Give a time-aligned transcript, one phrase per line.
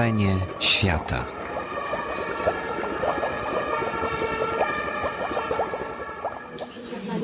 [0.00, 1.24] Wrażenie świata.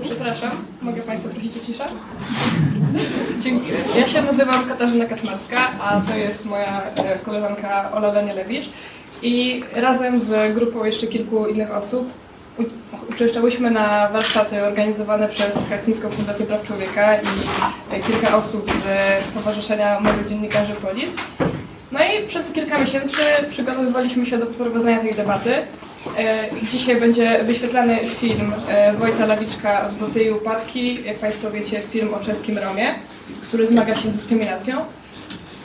[0.02, 0.50] Przepraszam,
[0.82, 1.84] mogę Państwa prosić o ciszę?
[3.40, 3.75] Dziękuję.
[3.98, 8.68] Ja się nazywam Katarzyna Kaczmarska, a to jest moja e, koleżanka Ola Danielewicz
[9.22, 12.11] i razem z grupą jeszcze kilku innych osób
[13.11, 17.27] uczęszczałyśmy na warsztaty organizowane przez Helsińską Fundację Praw Człowieka i
[17.94, 21.14] e, kilka osób z Stowarzyszenia Młodych Dziennikarzy Polis.
[22.25, 25.54] I przez kilka miesięcy przygotowywaliśmy się do prowadzenia tej debaty.
[26.18, 32.14] E, Dzisiaj będzie wyświetlany film e, Wojta Lawiczka Złote i Upadki, jak Państwo wiecie, film
[32.14, 32.94] o czeskim Romie,
[33.42, 34.77] który zmaga się z dyskryminacją.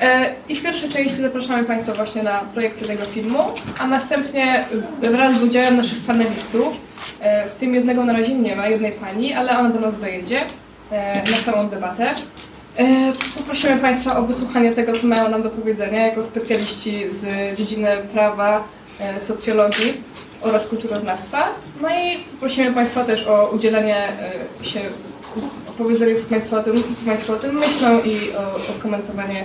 [0.01, 3.39] E, I w pierwszej części zapraszamy Państwa właśnie na projekcję tego filmu,
[3.79, 4.65] a następnie
[5.01, 6.73] wraz z udziałem naszych panelistów,
[7.49, 10.41] w tym jednego na razie nie ma, jednej pani, ale ona do nas dojedzie
[11.31, 12.13] na samą debatę.
[12.77, 17.25] E, Poprosimy Państwa o wysłuchanie tego, co mają nam do powiedzenia jako specjaliści z
[17.57, 18.63] dziedziny prawa,
[18.99, 19.93] e, socjologii
[20.41, 21.47] oraz kulturoznawstwa.
[21.81, 23.97] No i prosimy Państwa też o udzielenie
[24.61, 24.79] e, się
[25.69, 29.43] opowiedzeniu, co Państwo o tym, co Państwo o tym myślą i o, o skomentowanie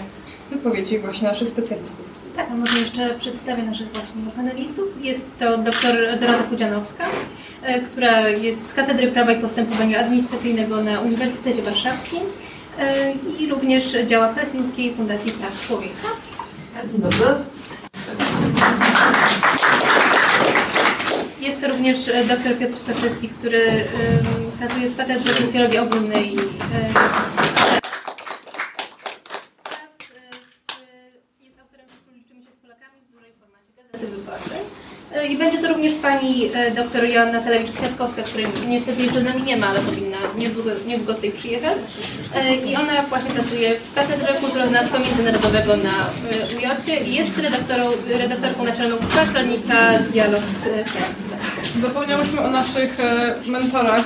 [0.50, 2.06] wypowiedzi właśnie naszych specjalistów.
[2.36, 4.84] Tak, a może jeszcze przedstawię naszych właśnie panelistów.
[5.00, 7.04] Jest to dr Dorota Pudzianowska,
[7.92, 12.20] która jest z Katedry Prawa i Postępowania Administracyjnego na Uniwersytecie Warszawskim
[13.38, 16.08] i również działa w Helsińskiej Fundacji Praw Człowieka.
[16.86, 17.26] Dzień dobry.
[21.40, 23.86] Jest to również e, dr Piotr Paczewski, który em,
[24.58, 26.38] pracuje w Katedrze Socjologii Ogólnej e,
[29.66, 29.92] oraz
[31.40, 34.60] e, jest autorem cyklu Liczymy się z Polakami w dużej formacie Gazety Wyborczej.
[35.12, 39.42] E, I będzie to również pani e, dr Joanna Telewicz-Kwiatkowska, której niestety jeszcze z nami
[39.42, 41.78] nie ma, ale powinna niedługo, niedługo tutaj przyjechać.
[42.34, 47.88] E, I ona właśnie pracuje w Katedrze Kulturoznawstwa Międzynarodowego na e, UJ i jest redaktorą,
[48.18, 50.42] redaktorką naczelną naczelnika Dialog.
[51.80, 52.96] Zapomniałyśmy o naszych
[53.46, 54.04] mentorach,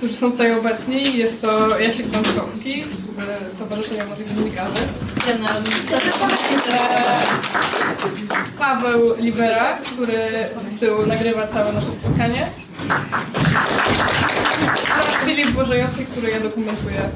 [0.00, 1.18] którzy są tutaj obecni.
[1.18, 2.84] Jest to Jasiek Bączkowski
[3.16, 4.82] ze Stowarzyszenia Młodych Dziennikarzy.
[5.28, 6.78] E,
[8.58, 10.28] Paweł Libera, który
[10.66, 12.46] z tyłu nagrywa całe nasze spotkanie.
[14.92, 17.10] Oraz Filip Bożejowski, który je dokumentuje.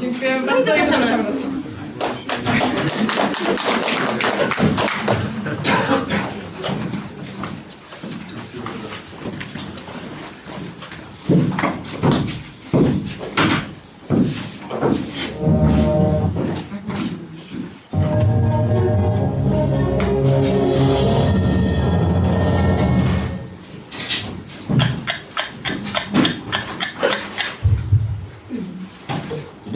[0.00, 0.82] Dziękuję bardzo i.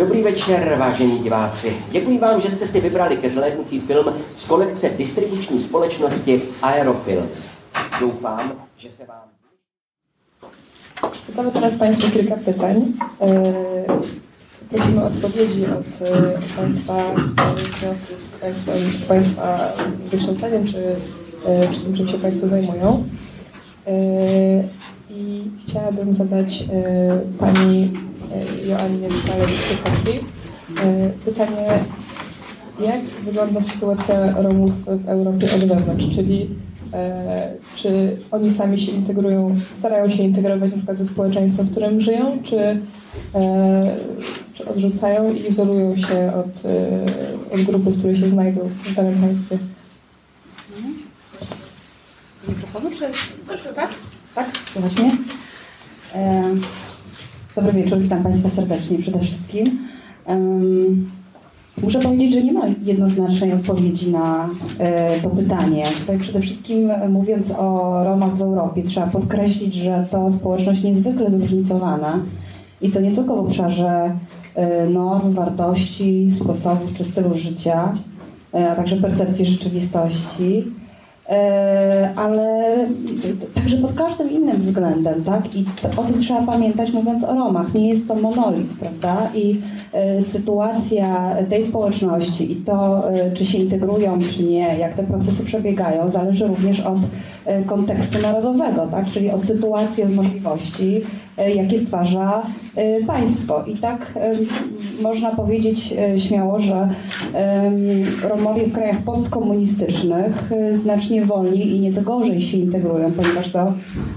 [0.00, 1.76] Dobrý večer, vážení diváci.
[1.90, 7.50] Děkuji vám, že jste si vybrali ke zhlédnutí film z kolekce distribuční společnosti Aerofilms.
[8.00, 9.22] Doufám, že se vám...
[11.26, 12.82] Zadamy teraz Państwu kilka pytań.
[14.68, 16.92] Prosimy o odpowiedzi od e, w związku
[18.16, 19.72] z, państwem, z Państwa
[20.10, 20.96] wykształceniem, czy,
[21.46, 23.04] e, czy tym, czym się Państwo zajmują.
[25.10, 28.09] I chciałabym zadać e, Pani
[28.66, 30.20] Joannie Witalewicz-Kukowskiej
[30.84, 31.80] e, pytanie,
[32.80, 36.48] jak wygląda sytuacja Romów w Europie od wewnątrz, czyli
[36.92, 42.00] e, czy oni sami się integrują, starają się integrować na przykład ze społeczeństwem, w którym
[42.00, 42.58] żyją, czy,
[43.34, 43.96] e,
[44.54, 49.14] czy odrzucają i izolują się od, e, od grupy, w której się znajdą w danym
[49.14, 49.58] państwie?
[52.48, 52.90] mikrofonu,
[53.64, 53.90] czy tak?
[54.34, 55.10] Tak, słychać mnie?
[57.56, 59.78] Dobry wieczór, witam Państwa serdecznie przede wszystkim.
[60.26, 61.10] Em,
[61.82, 65.84] Muszę powiedzieć, że nie ma jednoznacznej odpowiedzi na e, to pytanie.
[66.00, 71.30] Tutaj przede wszystkim e, mówiąc o Romach w Europie, trzeba podkreślić, że to społeczność niezwykle
[71.30, 72.22] zróżnicowana
[72.82, 74.16] i to nie tylko w obszarze
[74.54, 77.94] e, norm, wartości, sposobów czy stylu życia,
[78.72, 80.64] a także percepcji rzeczywistości.
[81.30, 82.86] E, ale
[83.54, 85.54] także pod każdym innym względem, tak?
[85.54, 87.74] I to, o tym trzeba pamiętać, mówiąc o Romach.
[87.74, 89.30] Nie jest to monolit, prawda?
[89.34, 89.60] I
[89.92, 95.44] e, sytuacja tej społeczności i to, e, czy się integrują, czy nie, jak te procesy
[95.44, 96.98] przebiegają, zależy również od
[97.66, 99.06] kontekstu narodowego, tak?
[99.06, 101.00] Czyli od sytuacji, od możliwości,
[101.48, 102.42] jakie stwarza
[102.76, 103.64] e, państwo.
[103.66, 104.32] I tak e,
[105.02, 106.88] można powiedzieć e, śmiało, że
[108.28, 113.72] Romowie w krajach postkomunistycznych e, znacznie wolniej i nieco gorzej się integrują, ponieważ do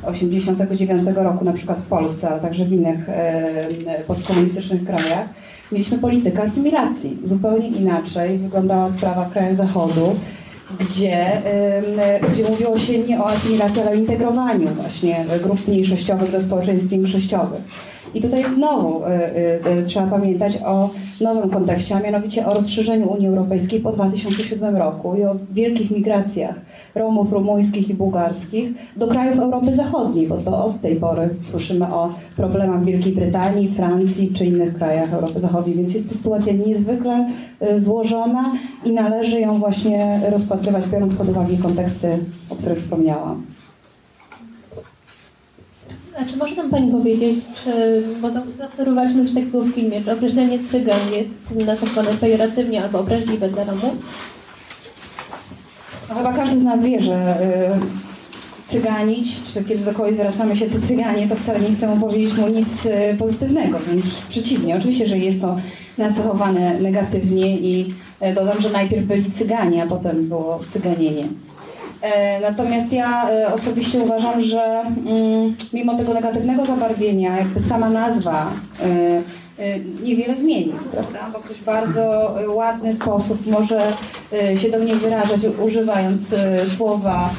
[0.06, 5.30] 89 roku, na przykład w Polsce, ale także w innych e, postkomunistycznych krajach,
[5.72, 7.18] mieliśmy politykę asymilacji.
[7.24, 10.16] Zupełnie inaczej wyglądała sprawa w krajach Zachodu,
[10.80, 11.42] gdzie,
[12.32, 17.62] gdzie mówiło się nie o asymilacji, ale o integrowaniu właśnie grup mniejszościowych do społeczeństw większościowych.
[18.14, 19.08] I tutaj znowu e,
[19.66, 20.90] e, trzeba pamiętać o
[21.22, 26.56] nowym kontekście, a mianowicie o rozszerzeniu Unii Europejskiej po 2007 roku i o wielkich migracjach
[26.96, 32.14] Romów rumuńskich i bułgarskich do krajów Europy Zachodniej, bo to od tej pory słyszymy o
[32.36, 37.30] problemach Wielkiej Brytanii, Francji czy innych krajach Europy Zachodniej, więc jest to sytuacja niezwykle
[37.76, 38.52] złożona
[38.86, 42.18] i należy ją właśnie rozpatrywać, biorąc pod uwagę konteksty,
[42.50, 43.53] o których wspomniałam.
[46.24, 50.12] A czy może nam Pani powiedzieć, czy, bo za- zaobserwowaliśmy coś takiego w filmie, czy
[50.12, 53.94] określenie cygan jest nacechowane pejoratywnie albo obraźliwe dla Romów?
[56.10, 60.66] No chyba każdy z nas wie, że y, cyganić, czy kiedy do kogoś zwracamy się
[60.70, 64.76] ty cyganie, to wcale nie chcemy powiedzieć mu nic y, pozytywnego, wręcz przeciwnie.
[64.78, 65.58] Oczywiście, że jest to
[65.98, 67.94] nacechowane negatywnie i
[68.32, 71.28] y, dodam, że najpierw byli cyganie, a potem było cyganienie.
[72.04, 78.52] E, Natomiast ja e, osobiście uważam, że mm, mimo tego negatywnego zabarwienia, jakby sama nazwa
[78.82, 79.22] e,
[80.04, 81.20] niewiele zmieni, prawda?
[81.34, 83.82] Bo ktoś bardzo ładny sposób może
[84.62, 86.36] się do mnie wyrażać, używając
[86.78, 87.30] słowa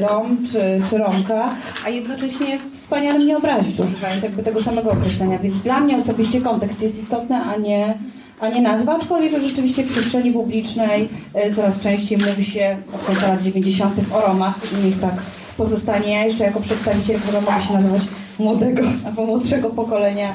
[0.00, 1.50] Rom czy, czy Romka,
[1.86, 5.38] a jednocześnie wspaniale mnie obrazić, używając jakby tego samego określenia.
[5.38, 7.94] Więc dla mnie osobiście kontekst jest istotny, a nie
[8.42, 13.28] a nie nazwa, aczkolwiek rzeczywiście w przestrzeni publicznej e, coraz częściej mówi się od końca
[13.28, 13.94] lat 90.
[14.14, 15.14] o Romach i niech tak
[15.56, 16.24] pozostanie.
[16.24, 18.02] Jeszcze jako przedstawiciel, która mogę się nazywać
[18.38, 20.32] młodego albo młodszego pokolenia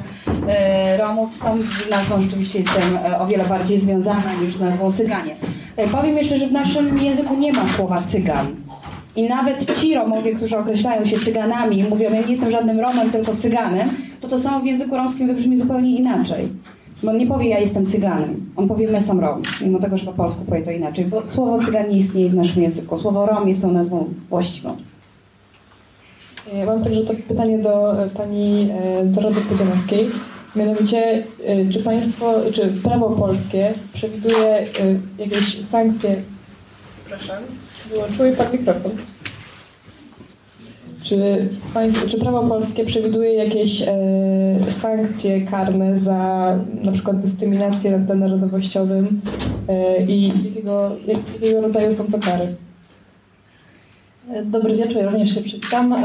[0.47, 1.57] e, Romów, z tą
[1.91, 5.35] nazwą rzeczywiście jestem e, o wiele bardziej związana niż z nazwą Cyganie.
[5.91, 8.55] Powiem jeszcze, że w naszym języku nie ma słowa Cygan.
[9.15, 13.11] I nawet ci Romowie, którzy określają się Cyganami i mówią, ja nie jestem żadnym Romem,
[13.11, 13.89] tylko Cyganem,
[14.21, 16.47] to to samo w języku romskim wybrzmi zupełnie inaczej.
[17.03, 18.51] Bo on nie powie, ja jestem Cyganem.
[18.55, 21.05] On powie, my są Rom, mimo tego, że po polsku powie to inaczej.
[21.05, 22.99] Bo słowo Cygan nie istnieje w naszym języku.
[22.99, 24.77] Słowo Rom jest tą nazwą właściwą.
[26.53, 30.09] E, Mam także to pytanie do e, pani e, Doroty Pudzianowskiej.
[30.55, 31.23] Mianowicie,
[31.71, 34.67] czy państwo, czy prawo polskie przewiduje
[35.19, 36.15] jakieś sankcje?
[37.05, 37.43] Przepraszam,
[37.89, 38.91] wyłączyło mi pan mikrofon.
[41.07, 43.91] Czy, państwo, czy prawo polskie przewiduje jakieś e,
[44.69, 49.21] sankcje karne za na przykład dyskryminację na tle narodowościowym
[49.67, 52.47] e, i jakiego, jak, jakiego rodzaju są to kary?
[54.45, 55.93] Dobry wieczór, ja również się przywitam.
[55.93, 56.03] Em,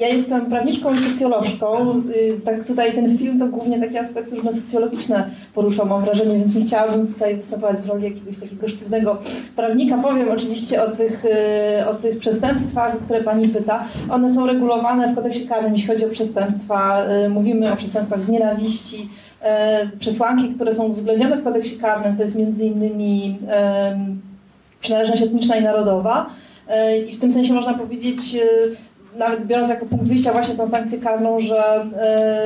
[0.00, 2.02] Ja jestem prawniczką i socjolożką.
[2.16, 6.54] Y, Tak tutaj ten film to głównie takie aspekty różne socjologiczne poruszał, mam wrażenie, więc
[6.54, 9.18] nie chciałabym tutaj występować w roli jakiegoś takiego sztywnego
[9.56, 9.98] prawnika.
[9.98, 13.84] Powiem oczywiście o tych, y, o tych przestępstwach, o które Pani pyta.
[14.10, 17.04] One są regulowane w kodeksie karnym, jeśli chodzi o przestępstwa.
[17.26, 19.08] Y, Mówimy o przestępstwach z nienawiści.
[19.98, 23.38] Przesłanki, które są uwzględnione w kodeksie karnym, to jest między innymi
[24.80, 26.30] przynależność etniczna i narodowa.
[27.08, 28.36] I w tym sensie można powiedzieć,
[29.16, 32.40] nawet biorąc jako punkt wyjścia właśnie tą sankcję karną, że e,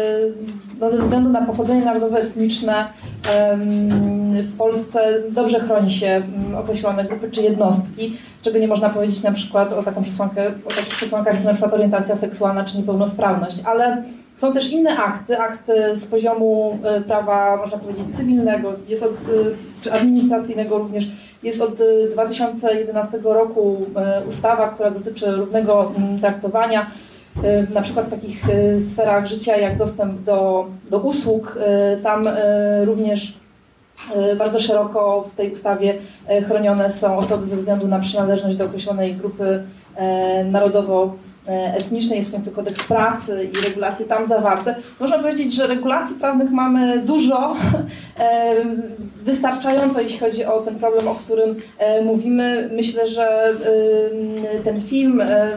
[0.81, 2.87] no ze względu na pochodzenie narodowo-etniczne
[3.34, 3.62] em,
[4.32, 9.32] w Polsce dobrze chroni się mm, określone grupy czy jednostki, czego nie można powiedzieć na
[9.32, 14.02] przykład o taką przesłankę, o takich przesłankach jak na przykład orientacja seksualna czy niepełnosprawność, ale
[14.36, 19.15] są też inne akty, akty z poziomu e, prawa, można powiedzieć, cywilnego, jest od, e,
[19.82, 21.08] czy administracyjnego również,
[21.44, 26.91] jest od e, 2011 roku e, ustawa, która dotyczy równego mm, traktowania,
[27.43, 28.39] e, na przykład w takich
[28.93, 31.58] sferach życia jak dostęp do, do usług.
[32.03, 32.29] Tam
[32.84, 33.39] również
[34.39, 35.94] bardzo szeroko w tej ustawie
[36.46, 39.65] chronione są osoby ze względu na przynależność do określonej grupy
[39.96, 40.44] e,
[41.46, 42.17] narodowo-etnicznej.
[42.17, 44.74] Jest w końcu kodeks pracy i regulacje tam zawarte.
[45.01, 47.56] Można powiedzieć, że regulacji prawnych mamy dużo,
[48.19, 48.55] e,
[49.24, 52.70] wystarczająco, jeśli chodzi o ten problem, o którym e, mówimy.
[52.72, 53.55] Myślę, że e,
[54.65, 55.48] ten film e,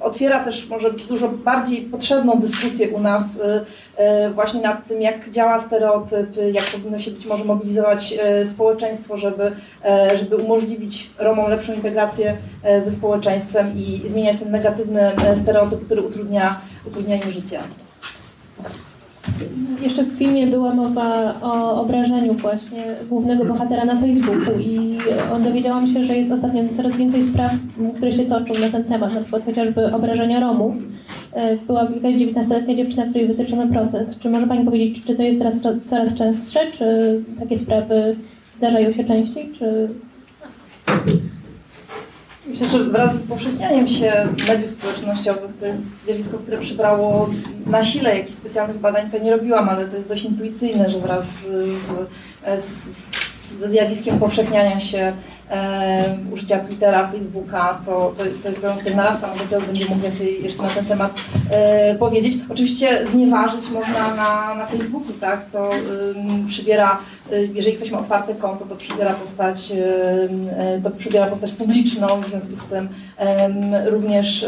[0.00, 3.64] otwiera też może dużo bardziej potrzebną dyskusję u nas e,
[3.96, 9.16] e, właśnie nad tym, jak działa stereotyp, jak powinno się być może mobilizować e, społeczeństwo,
[9.16, 9.52] żeby,
[9.84, 15.86] e, żeby umożliwić Romom lepszą integrację e, ze społeczeństwem i zmieniać ten negatywny e, stereotyp,
[15.86, 17.58] który utrudnia, utrudnia im życie.
[19.82, 24.98] Jeszcze w filmie była mowa o obrażeniu właśnie głównego bohatera na Facebooku i
[25.44, 27.52] dowiedziałam się, że jest ostatnio coraz więcej spraw,
[27.96, 30.74] które się toczą na ten temat, na przykład chociażby obrażenia Romów.
[31.32, 34.18] E, Była jakaś 19-letnia dziewczyna, której wytyczono proces.
[34.18, 38.16] Czy może Pani powiedzieć, czy to jest teraz coraz częstsze, czy takie sprawy
[38.56, 39.88] zdarzają się częściej, czy...
[42.48, 44.12] Myślę, że wraz z upowszechnianiem się
[44.48, 47.30] mediów społecznościowych to jest zjawisko, które przybrało
[47.66, 51.24] na sile jakichś specjalnych badań, to nie robiłam, ale to jest dość intuicyjne, że wraz
[52.56, 55.12] z, ze zjawiskiem upowszechniania się
[55.50, 59.28] e, użycia Twittera, Facebooka, to, to, to jest problem, który narasta.
[59.28, 61.14] Może Piotr będzie mógł więcej jeszcze na ten temat
[61.50, 62.38] e, powiedzieć.
[62.48, 65.50] Oczywiście znieważyć można na, na Facebooku, tak?
[65.50, 65.70] To
[66.48, 66.98] przybiera,
[67.32, 69.72] y, jeżeli ktoś ma otwarte konto, to przybiera postać,
[70.78, 74.46] y, to przybiera postać publiczną, w związku z tym ym, również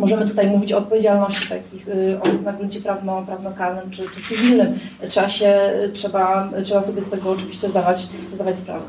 [0.00, 4.78] możemy tutaj mówić o odpowiedzialności takich y, osób na gruncie prawno, prawnokarnym czy, czy cywilnym.
[5.08, 5.54] Trzeba się,
[5.92, 8.84] trzeba, trzeba sobie z tego oczywiście zdawać, zdawać sprawę.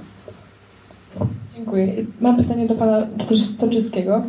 [1.62, 1.88] Dziękuję.
[2.22, 4.24] Mam pytanie do pana Toczy- Toczyskiego.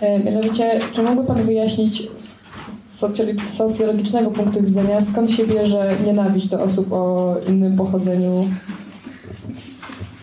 [0.00, 5.96] E, Mianowicie, czy mógłby pan wyjaśnić z socjolo- z socjologicznego punktu widzenia, skąd się bierze
[6.06, 8.48] nienawiść do osób o innym pochodzeniu?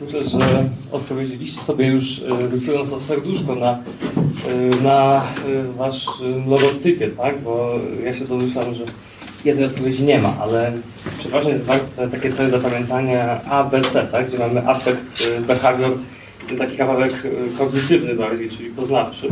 [0.01, 5.21] Myślę, że odpowiedzieliście sobie już e, rysując serduszko na, e, na
[5.77, 7.41] waszym logotypie, tak?
[7.41, 7.69] Bo
[8.03, 8.83] ja się domyślam, że
[9.45, 10.71] jednej odpowiedzi nie ma, ale
[11.19, 11.65] przeważnie jest
[12.11, 14.27] takie coś zapamiętania A, B, C, tak?
[14.27, 15.91] Gdzie mamy afekt, behawior,
[16.47, 19.29] ten taki kawałek e, kognitywny bardziej, czyli poznawczy.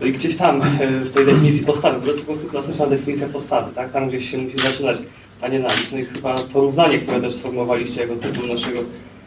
[0.00, 3.28] No i gdzieś tam e, w tej definicji postawy, to jest po prostu klasyczna definicja
[3.28, 3.92] postawy, tak?
[3.92, 4.98] Tam gdzieś się musi zaczynać
[5.40, 5.92] ta nienawiść.
[5.92, 8.80] No i chyba porównanie, które też sformułowaliście jako tytuł naszego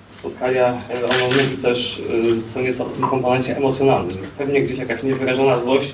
[0.10, 2.02] spotkania, e, ono mówi też
[2.46, 4.16] co nieco o tym komponencie emocjonalnym.
[4.16, 5.94] Więc pewnie gdzieś jakaś niewyrażona złość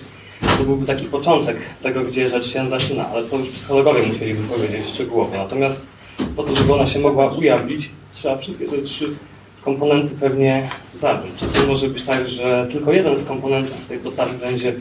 [0.58, 4.88] to byłby taki początek tego, gdzie rzecz się zaczyna, ale to już psychologowie musieliby powiedzieć
[4.88, 5.38] szczegółowo.
[5.38, 5.88] Natomiast
[6.36, 9.16] po to, żeby ona się mogła ujawnić, trzeba wszystkie te trzy
[9.64, 11.36] komponenty pewnie zacząć.
[11.40, 14.74] Czasem może być tak, że tylko jeden z komponentów tej postawy będzie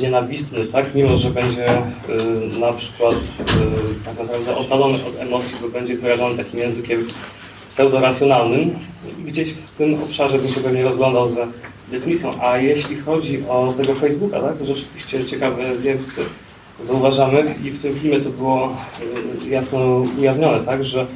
[0.00, 0.94] nienawistny, tak?
[0.94, 6.36] Mimo, że będzie y, na przykład y, tak naprawdę oddalony od emocji, bo będzie wyrażony
[6.36, 7.06] takim językiem
[7.70, 8.78] pseudoracjonalnym.
[9.24, 11.46] Gdzieś w tym obszarze bym się pewnie rozglądał za
[11.90, 12.42] definicją.
[12.42, 16.22] A jeśli chodzi o tego Facebooka, tak, to rzeczywiście ciekawe zjawisko
[16.82, 18.76] zauważamy i w tym filmie to było
[19.44, 21.06] y, jasno ujawnione, tak, że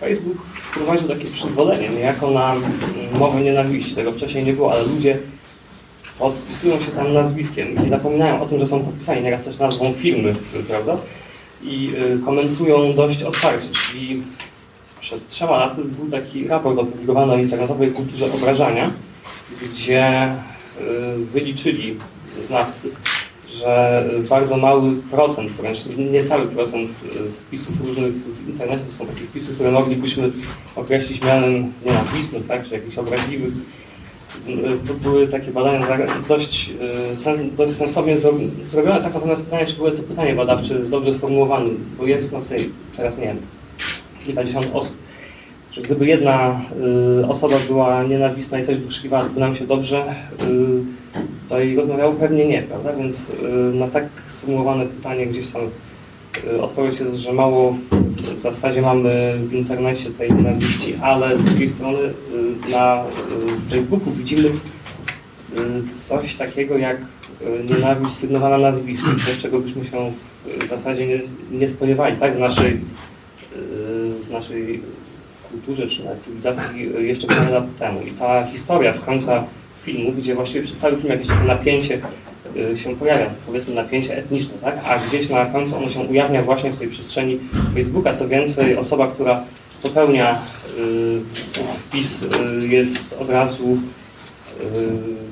[0.00, 2.54] Facebook wprowadził takie przyzwolenie niejako na
[3.18, 3.94] mowę nienawiści.
[3.94, 5.18] Tego wcześniej nie było, ale ludzie
[6.18, 10.34] podpisują się tam nazwiskiem i zapominają o tym, że są podpisani nieraz też nazwą firmy,
[10.68, 10.96] prawda?
[11.62, 14.22] I y, komentują dość otwarcie, czyli
[15.00, 18.90] przed trzema laty był taki raport opublikowany o internetowej kulturze obrażania,
[19.62, 21.96] gdzie y, wyliczyli
[22.46, 22.90] znawcy,
[23.58, 25.78] że bardzo mały procent, wręcz
[26.12, 26.90] niecały procent
[27.46, 30.30] wpisów różnych w internecie są takie wpisy, które moglibyśmy
[30.76, 33.52] określić mianem nienawistnych, tak, czy jakichś obraźliwych.
[34.88, 35.86] To były takie badania
[36.28, 36.70] dość,
[37.14, 41.14] sen, dość sensownie zro- zrobione, tak natomiast pytanie, czy były to pytanie badawcze jest dobrze
[41.14, 43.36] sformułowane, bo jest na tej, teraz nie wiem,
[44.26, 44.96] kilkadziesiąt osób.
[45.70, 46.60] Że gdyby jedna
[47.20, 50.48] y, osoba była nienawistna i coś wykrzykiwała, to by nam się dobrze, y,
[51.48, 52.92] to i rozmawiało pewnie nie, prawda?
[52.92, 53.34] Więc y,
[53.74, 55.62] na tak sformułowane pytanie gdzieś tam
[56.52, 57.76] y, odpowiedź jest, że mało
[58.36, 64.12] w zasadzie mamy w internecie tej nienawiści, ale z drugiej strony y, na y, Facebooku
[64.12, 64.50] widzimy
[66.08, 66.96] coś takiego jak
[67.70, 70.12] nienawiść sygnowana nazwiskiem, coś czego byśmy się
[70.66, 71.20] w zasadzie nie,
[71.50, 72.36] nie spodziewali, tak?
[72.36, 72.80] W naszej,
[74.26, 74.82] w naszej
[75.50, 78.00] kulturze czy nawet cywilizacji y, jeszcze parę lat temu.
[78.02, 79.44] I ta historia z końca
[79.84, 82.00] filmu, gdzie właściwie przez cały film jakieś takie napięcie
[82.72, 84.74] y, się pojawia, powiedzmy napięcie etniczne, tak?
[84.84, 87.38] A gdzieś na końcu ono się ujawnia właśnie w tej przestrzeni
[87.74, 88.14] Facebooka.
[88.16, 89.44] Co więcej, osoba, która
[89.82, 90.42] popełnia
[90.78, 91.20] y,
[91.78, 92.24] wpis
[92.68, 93.78] jest od razu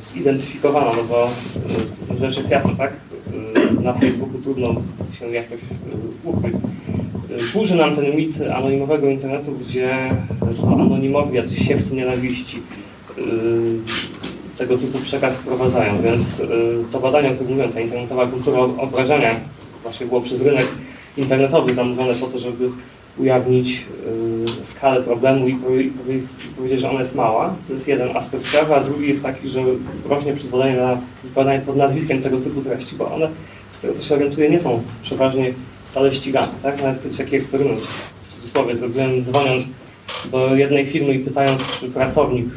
[0.00, 1.30] zidentyfikowana, no bo
[2.18, 2.92] rzecz jest jasna, tak?
[3.82, 4.75] Na Facebooku trudno
[5.18, 5.58] się jakoś
[6.25, 6.54] ukryć.
[7.30, 10.11] Y, Burzy nam ten mit anonimowego internetu, gdzie
[10.61, 12.56] to anonimowi, jacyś siewcy nienawiści
[13.18, 13.23] y,
[14.59, 16.49] tego typu przekaz wprowadzają, więc y,
[16.92, 19.30] to badanie, o którym mówiłem, ta internetowa kultura obrażania
[19.83, 20.66] właśnie było przez rynek
[21.16, 22.68] internetowy zamówione po to, żeby
[23.18, 23.87] ujawnić
[24.61, 26.21] y, skalę problemu i powie- powie-
[26.56, 27.54] powiedzieć, że ona jest mała.
[27.66, 29.61] To jest jeden aspekt sprawy, a drugi jest taki, że
[30.09, 33.28] rośnie przyzwolenie na wypowiadanie pod nazwiskiem tego typu treści, bo one,
[33.73, 35.52] z tego co się orientuję, nie są przeważnie
[35.97, 36.53] wcale ścigane.
[36.62, 36.83] Tak?
[36.83, 37.81] Nawet kiedyś taki eksperyment
[38.23, 39.65] w cudzysłowie zrobiłem, dzwoniąc
[40.33, 42.50] do jednej firmy i pytając, czy pracownik, y,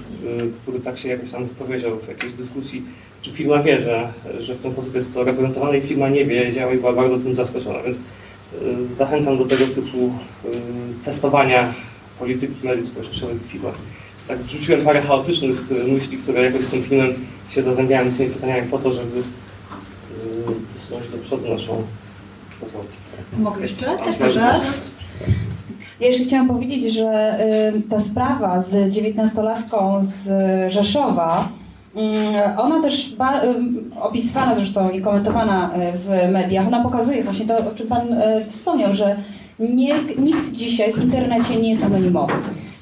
[0.62, 2.84] który tak się jakoś tam wypowiedział w jakiejś dyskusji,
[3.22, 6.74] czy firma wie, że, że w ten sposób jest to reprezentowane i firma nie wiedziała
[6.74, 7.84] i była bardzo tym zaskoczona.
[7.84, 9.98] Więc y, zachęcam do tego typu
[10.46, 10.50] y,
[11.06, 11.74] testowania
[12.20, 13.76] polityki mediów społecznościowych w firmach.
[14.28, 17.14] Tak wrzuciłem parę chaotycznych myśli, które jakoś z tym filmem
[17.50, 19.24] się zazębiają z tymi pytaniami po to, żeby
[20.74, 21.84] wysunąć do przodu naszą.
[23.38, 23.92] Mogę jeszcze?
[23.92, 24.40] A, Też proszę.
[24.40, 24.62] dodać?
[26.00, 27.38] Ja jeszcze chciałam powiedzieć, że
[27.76, 30.30] y, ta sprawa z dziewiętnastolatką z
[30.74, 31.50] Rzeszowa
[31.96, 33.42] Mm, Ona też ba-
[34.02, 38.02] opisywana zresztą i komentowana w mediach, ona pokazuje właśnie to, o czym Pan
[38.50, 39.16] wspomniał, że
[39.60, 42.34] nie, nikt dzisiaj w internecie nie jest anonimowy.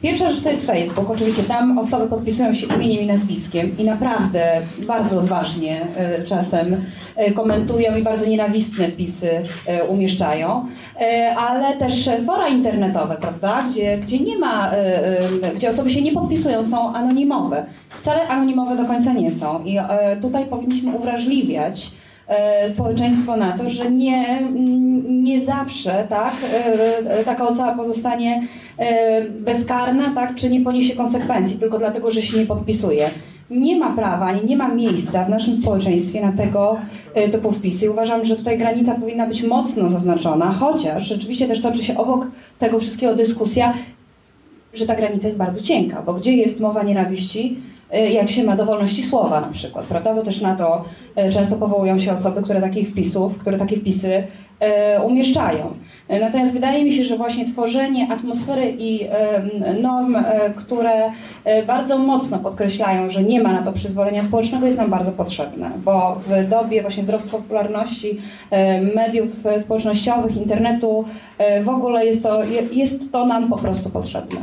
[0.01, 1.09] Pierwsza rzecz to jest Facebook.
[1.09, 6.81] Oczywiście tam osoby podpisują się imieniem i nazwiskiem i naprawdę bardzo odważnie e, czasem
[7.15, 9.29] e, komentują i bardzo nienawistne wpisy
[9.65, 10.65] e, umieszczają,
[11.37, 14.71] ale też fora internetowe, prawda, gdzie, gdzie nie ma,
[15.55, 17.65] gdzie osoby się nie podpisują, są anonimowe.
[17.89, 19.77] Wcale anonimowe do końca nie są i
[20.21, 21.91] tutaj powinniśmy uwrażliwiać
[22.67, 29.21] społeczeństwo na to, że nie, mm, nie zawsze tak, e, e, taka osoba pozostanie e,
[29.29, 33.09] bezkarna, tak, czy nie poniesie konsekwencji tylko dlatego, że się nie podpisuje.
[33.49, 36.77] Nie ma prawa, ani nie ma miejsca w naszym społeczeństwie na tego
[37.13, 37.91] e, typu wpisy.
[37.91, 42.27] Uważam, że tutaj granica powinna być mocno zaznaczona, chociaż rzeczywiście też toczy się obok
[42.59, 43.73] tego wszystkiego dyskusja,
[44.73, 47.59] że ta granica jest bardzo cienka, bo gdzie jest mowa nienawiści,
[48.13, 50.13] jak się ma do wolności słowa na przykład, prawda?
[50.13, 50.85] Bo też na to
[51.27, 54.07] y, często powołują się osoby, które takich wpisów, które takie wpisy
[54.97, 55.65] y, umieszczają.
[56.21, 59.07] Natomiast wydaje mi się, że właśnie tworzenie atmosfery i
[59.81, 60.17] norm,
[60.55, 61.11] które
[61.67, 66.21] bardzo mocno podkreślają, że nie ma na to przyzwolenia społecznego, jest nam bardzo potrzebne, bo
[66.27, 68.17] w dobie właśnie wzrostu popularności
[68.95, 69.29] mediów
[69.61, 71.05] społecznościowych, internetu,
[71.63, 74.39] w ogóle jest to, je- jest to nam po prostu potrzebne.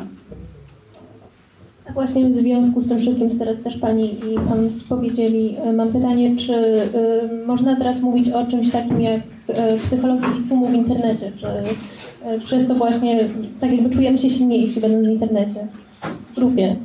[1.89, 5.73] A właśnie w związku z tym wszystkim, co teraz też Pani i Pan powiedzieli, y,
[5.73, 10.75] mam pytanie, czy y, można teraz mówić o czymś takim jak y, psychologii tłumu w
[10.75, 13.29] internecie, czy y, przez to właśnie
[13.61, 15.67] tak jakby czujemy się silniejsi będąc w internecie,
[16.33, 16.77] w grupie.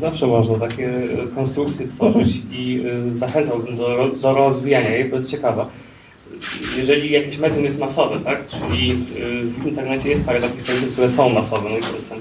[0.00, 2.82] Zawsze można takie e, konstrukcje tworzyć i
[3.14, 5.70] e, zachęcałbym do, do rozwijania jej, bo jest ciekawa.
[6.78, 8.96] Jeżeli jakieś medium jest masowe, tak, czyli e,
[9.44, 12.18] w internecie jest parę takich serwisów, które są masowe, no i to jest ten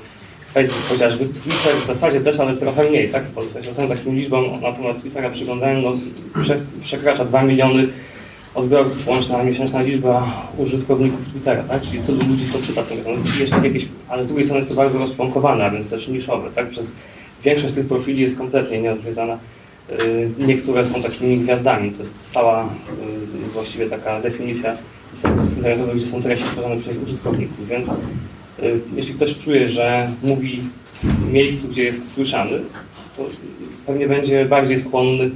[0.53, 3.62] Facebook chociażby, Twitter w zasadzie też, ale trochę mniej, tak, w Polsce.
[3.62, 5.93] Taką liczbą na temat Twittera przyglądałem, no
[6.41, 7.88] prze, przekracza 2 miliony
[8.55, 11.81] odbiorców, łączna miesięczna liczba użytkowników Twittera, tak?
[11.81, 13.11] Czyli tylu ludzi to czyta, co mówią.
[13.40, 16.70] Jeszcze jakieś, ale z drugiej strony jest to bardzo rozczłonkowane, a więc też niszowe, tak?
[16.70, 16.92] Przez
[17.44, 19.37] większość tych profili jest kompletnie nieodwiedzana.
[19.92, 24.77] Y, Niektóre są takimi gwiazdami, to jest stała y, właściwie taka definicja
[25.14, 27.87] serwisów internetowych, gdzie są treści tworzone przez użytkowników, więc
[28.95, 30.61] jeśli ktoś czuje, że mówi
[31.03, 32.59] w miejscu, gdzie jest słyszany,
[33.17, 33.24] to
[33.85, 35.31] pewnie będzie bardziej skłonny y,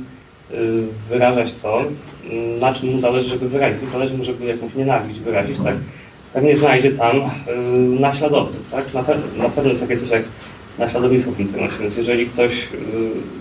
[1.09, 3.81] wyrażać to, y, na czym mu zależy, żeby wyrazić.
[3.81, 5.75] Nie zależy mu, żeby jakąś nienawiść wyrazić, tak?
[6.33, 7.21] Pewnie znajdzie tam y,
[7.99, 8.93] naśladowców, tak?
[8.93, 9.01] Na,
[9.43, 10.23] na pewno jest takie coś jak
[10.79, 12.67] naśladownictwo w internecie, więc jeżeli ktoś y,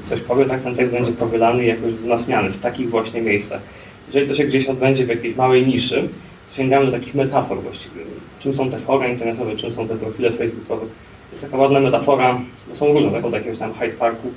[0.05, 3.61] coś powie, tak ten tekst będzie powielany i jakoś wzmacniany w takich właśnie miejscach.
[4.07, 6.09] Jeżeli to się gdzieś odbędzie w jakiejś małej niszy,
[6.57, 8.01] sięgamy do takich metafor właściwie.
[8.39, 10.87] Czym są te fora internetowe, czym są te profile facebookowe.
[11.33, 12.41] Jest taka ładna metafora,
[12.73, 14.29] są różne, tak od jakiegoś tam Hyde Parku,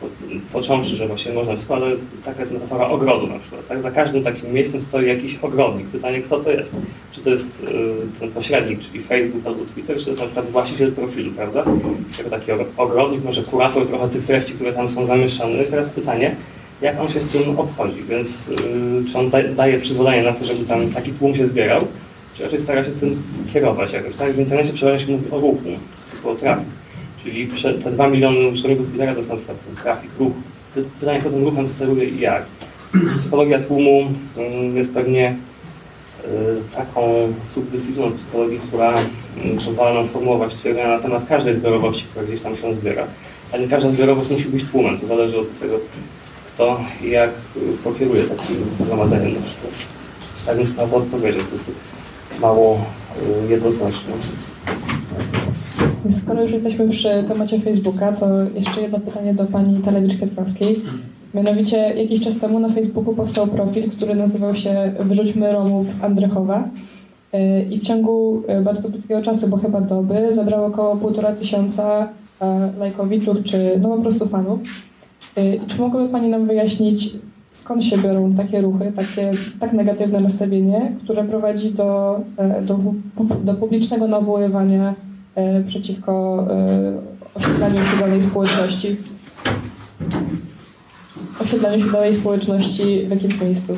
[0.00, 0.06] po,
[0.52, 1.86] począwszy, że właśnie można wszystko, ale
[2.24, 3.68] taka jest metafora ogrodu na przykład.
[3.68, 3.82] Tak?
[3.82, 5.86] Za każdym takim miejscem stoi jakiś ogrodnik.
[5.86, 6.76] Pytanie, kto to jest?
[7.12, 10.50] Czy to jest y, ten pośrednik, czyli Facebook albo Twitter, czy to jest na przykład
[10.50, 11.64] właściciel profilu, prawda?
[12.18, 15.56] Jako taki og- ogrodnik, może kurator trochę tych treści, które tam są zamieszczone.
[15.56, 16.36] No i teraz pytanie,
[16.82, 18.02] jak on się z tym obchodzi?
[18.02, 21.86] Więc y, czy on da, daje przyzwolenie na to, żeby tam taki tłum się zbierał,
[22.34, 24.32] czy raczej stara się tym kierować jakoś, tak?
[24.32, 25.64] W internecie przeważnie się mówi o ruchu,
[26.22, 26.66] słowo trafik.
[27.22, 27.48] Czyli
[27.84, 30.32] te 2 miliony użytkowników Twittera to jest na przykład trafik, ruch.
[30.74, 32.44] Py- Pytanie, kto tym ruchem steruje i jak.
[33.18, 35.36] Psychologia tłumu mm, jest pewnie
[36.24, 36.28] y,
[36.76, 38.94] taką subdyscypliną psychologii, która
[39.44, 43.06] mm, pozwala nam sformułować twierdzenia na temat każdej zbiorowości, która gdzieś tam się zbiera.
[43.52, 45.78] Ale nie każda zbiorowość musi być tłumem, to zależy od tego,
[46.54, 49.72] kto i jak y, pokieruje takim zgromadzeniem na przykład.
[50.46, 51.42] Tak bym na to odpowiedział,
[52.40, 52.78] mało
[53.46, 54.12] y, jednoznaczne.
[56.10, 60.80] Skoro już jesteśmy przy temacie Facebooka, to jeszcze jedno pytanie do pani Talewicz-Kwiatkowskiej.
[61.34, 66.68] Mianowicie jakiś czas temu na Facebooku powstał profil, który nazywał się Wyrzućmy Romów z Andrychowa.
[67.32, 72.08] Yy, I w ciągu yy, bardzo krótkiego czasu, bo chyba doby, zebrał około półtora tysiąca
[72.40, 74.60] e, lajkowiczów, czy no po prostu fanów.
[75.36, 77.16] I czy mogłaby Pani nam wyjaśnić,
[77.52, 82.78] skąd się biorą takie ruchy, takie tak negatywne nastawienie, które prowadzi do, e, do,
[83.44, 84.94] do publicznego nawoływania
[85.34, 86.92] e, przeciwko e,
[87.34, 88.96] osiedlaniu się danej społeczności,
[91.40, 93.76] osiedlaniu się danej społeczności w jakimś miejscu.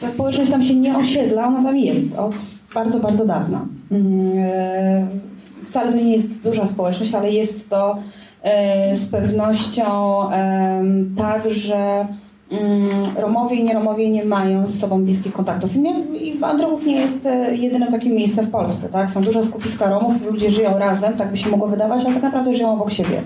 [0.00, 2.34] Ta społeczność tam się nie osiedla, ona tam jest od
[2.74, 3.66] bardzo, bardzo dawna.
[3.90, 5.08] Mm,
[5.62, 7.98] Wcale to nie jest duża społeczność, ale jest to
[8.92, 10.16] z pewnością
[11.16, 12.06] tak, że
[12.50, 15.76] mm, Romowie i nieromowie nie mają z sobą bliskich kontaktów.
[15.76, 15.94] I, nie,
[16.86, 18.88] nie jest e, jedynym takim miejscem w Polsce.
[18.88, 19.10] Tak?
[19.10, 22.52] Są duże skupiska Romów, ludzie żyją razem, tak by się mogło wydawać, ale tak naprawdę
[22.52, 23.22] żyją obok siebie.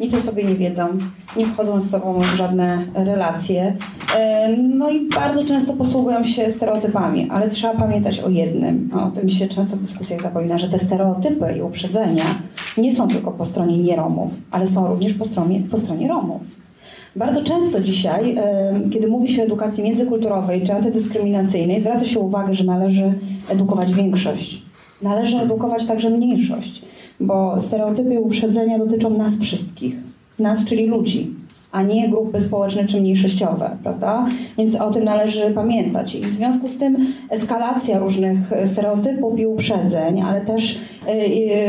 [0.00, 0.88] Nic o sobie nie wiedzą,
[1.36, 3.76] nie wchodzą z sobą w żadne relacje.
[4.16, 9.10] E, No i bardzo często posługują się stereotypami, ale trzeba pamiętać o jednym, a o
[9.10, 12.24] tym się często w dyskusjach zapomina, że te stereotypy i uprzedzenia
[12.78, 16.42] nie są tylko po stronie nieromów, ale są również po stronie, po stronie Romów.
[17.16, 22.54] Bardzo często dzisiaj, e, kiedy mówi się o edukacji międzykulturowej czy antydyskryminacyjnej, zwraca się uwagę,
[22.54, 23.14] że należy
[23.48, 24.62] edukować większość.
[25.02, 26.82] Należy edukować także mniejszość,
[27.20, 29.96] bo stereotypy i uprzedzenia dotyczą nas wszystkich.
[30.38, 31.34] Nas, czyli ludzi,
[31.72, 34.26] a nie grupy społeczne czy mniejszościowe, prawda?
[34.58, 36.14] Więc o tym należy pamiętać.
[36.14, 40.80] I w związku z tym eskalacja różnych stereotypów i uprzedzeń, ale też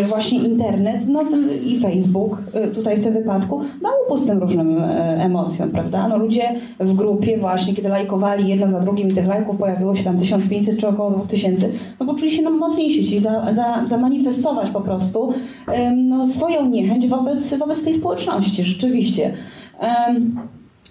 [0.10, 1.24] właśnie internet no,
[1.66, 4.78] i Facebook y, tutaj w tym wypadku dał upust tym różnym
[5.18, 6.08] emocjom, prawda?
[6.08, 6.44] No, ludzie
[6.80, 10.80] w grupie właśnie, kiedy lajkowali jedno za drugim i tych lajków pojawiło się tam 1500
[10.80, 15.34] czy około 2000, no poczuli się no, mocniejsi, czyli za, za, zamanifestować po prostu
[15.96, 19.34] no, swoją niechęć wobec, wobec tej społeczności, rzeczywiście.
[19.80, 20.40] Em,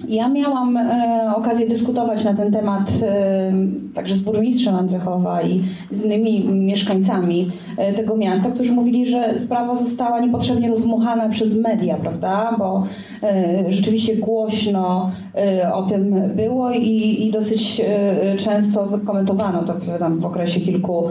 [0.08, 3.52] Ja miałam e, okazję dyskutować na ten temat e,
[3.94, 9.74] także z burmistrzem Andrychowa i z innymi mieszkańcami e, tego miasta, którzy mówili, że sprawa
[9.74, 12.56] została niepotrzebnie rozdmuchana przez media, prawda?
[12.58, 12.84] Bo
[13.22, 19.98] e, rzeczywiście głośno e, o tym było i, i dosyć e, często komentowano to w,
[19.98, 21.04] tam w okresie kilku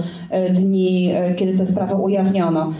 [0.54, 2.73] dni, kiedy tę sprawę ujawniono.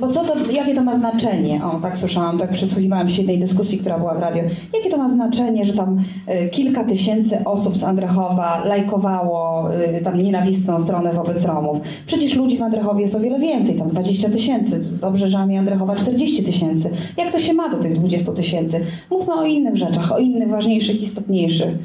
[0.00, 1.64] Bo co to, jakie to ma znaczenie?
[1.64, 4.42] O, tak słyszałam, tak przysłuchiwałam się jednej dyskusji, która była w radio.
[4.74, 10.16] Jakie to ma znaczenie, że tam y, kilka tysięcy osób z Andrychowa lajkowało y, tam
[10.16, 11.78] nienawistną stronę wobec Romów?
[12.06, 16.44] Przecież ludzi w Andrychowie jest o wiele więcej, tam 20 tysięcy, z obrzeżami Andrychowa 40
[16.44, 16.90] tysięcy.
[17.16, 18.80] Jak to się ma do tych 20 tysięcy?
[19.10, 21.78] Mówmy o innych rzeczach, o innych ważniejszych, istotniejszych.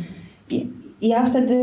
[0.49, 1.55] I, ja wtedy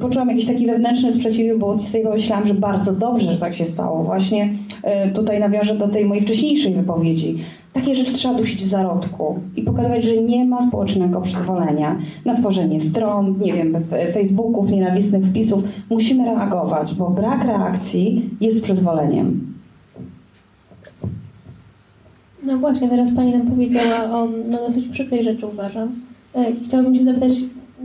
[0.00, 4.02] poczułam jakiś taki wewnętrzny sprzeciw, bo sobie pomyślałam, że bardzo dobrze, że tak się stało.
[4.02, 7.38] Właśnie e, tutaj nawiążę do tej mojej wcześniejszej wypowiedzi.
[7.72, 12.80] Takie rzeczy trzeba dusić w zarodku i pokazywać, że nie ma społecznego przyzwolenia na tworzenie
[12.80, 15.62] stron, nie wiem, f- Facebooków, nienawistnych wpisów.
[15.90, 19.52] Musimy reagować, bo brak reakcji jest przyzwoleniem.
[22.46, 25.92] No właśnie, teraz Pani nam powiedziała o no, dosyć przykrej rzeczy, uważam.
[26.34, 27.32] E, Chciałabym się zapytać,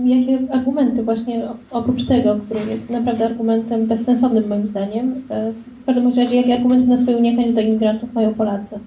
[0.06, 6.08] jakie argumenty właśnie oprócz tego, który jest naprawdę argumentem bezsensownym moim zdaniem, e, w każdym
[6.08, 8.80] razie, jakie argumenty na swoją niechęć do imigrantów mają Polacy?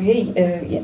[0.00, 0.82] Ojej, y, je-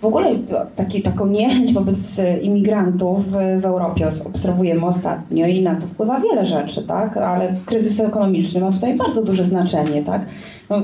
[0.00, 0.30] w ogóle
[0.76, 6.46] taki, taką niechęć wobec y, imigrantów w, Europie obserwujemy ostatnio i na to wpływa wiele
[6.46, 7.16] rzeczy, tak?
[7.16, 10.22] Ale kryzys ekonomiczny ma tutaj bardzo duże znaczenie, tak?
[10.70, 10.82] No,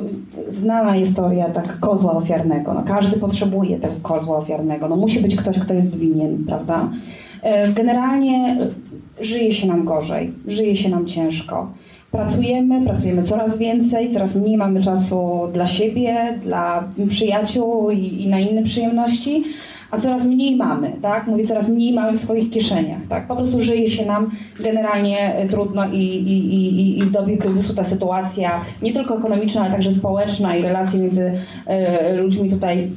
[0.48, 2.74] znana historia tak kozła ofiarnego.
[2.74, 4.88] No, każdy potrzebuje tego kozła ofiarnego.
[4.88, 6.88] No, musi być ktoś, kto jest winien, prawda?
[7.68, 8.56] Y, Generalnie
[9.20, 11.70] żyje się nam gorzej, żyje się nam ciężko.
[12.10, 18.40] Pracujemy, pracujemy coraz więcej, coraz mniej mamy czasu dla siebie, dla przyjaciół i, i na
[18.40, 19.44] inne przyjemności,
[19.90, 21.26] a coraz mniej mamy, tak?
[21.26, 23.26] Mówię, coraz mniej mamy w swoich kieszeniach, tak?
[23.26, 27.74] Po prostu żyje się nam generalnie e, trudno i, i, i, i w dobie kryzysu
[27.74, 31.32] ta sytuacja, nie tylko ekonomiczna, ale także społeczna i relacje między
[31.66, 32.90] e, ludźmi tutaj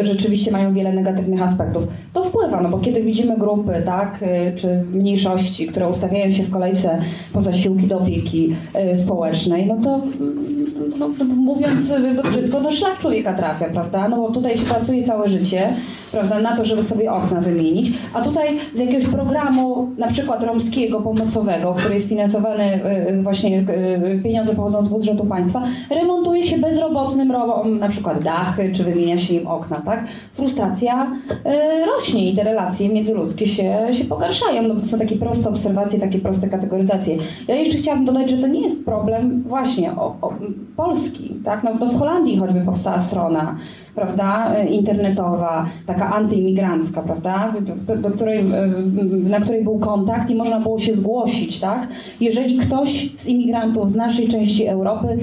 [0.00, 1.86] rzeczywiście mają wiele negatywnych aspektów.
[2.12, 6.50] To wpływa, no bo kiedy widzimy grupy, tak, y, czy mniejszości, które ustawiają się w
[6.50, 6.98] kolejce
[7.32, 8.54] po zasiłki do opieki
[8.92, 10.60] y, społecznej, no to mm,
[10.98, 14.08] no, no, mówiąc y, brzydko, do szlak człowieka trafia, prawda?
[14.08, 15.68] No bo tutaj się pracuje całe życie,
[16.12, 21.00] prawda, na to, żeby sobie okna wymienić, a tutaj z jakiegoś programu, na przykład romskiego,
[21.00, 26.58] pomocowego, który jest finansowany y, y, właśnie, y, pieniądze pochodzą z budżetu państwa, remontuje się
[26.58, 30.08] bezrobotnym Romom na przykład dachy, czy wymienia się im okna, tak?
[30.32, 35.48] Frustracja y, rośnie i te relacje międzyludzkie się, się pogarszają, no to są takie proste
[35.48, 37.16] obserwacje, takie proste kategoryzacje.
[37.48, 40.34] Ja jeszcze chciałabym dodać, że to nie jest problem właśnie o, o,
[40.76, 41.62] polski, tak?
[41.62, 43.56] No to w Holandii choćby powstała strona,
[43.94, 47.52] prawda, y, internetowa, taka antyimigrancka, prawda,
[47.86, 51.88] do, do której, y, na której był kontakt i można było się zgłosić, tak?
[52.20, 55.18] Jeżeli ktoś z imigrantów z naszej części Europy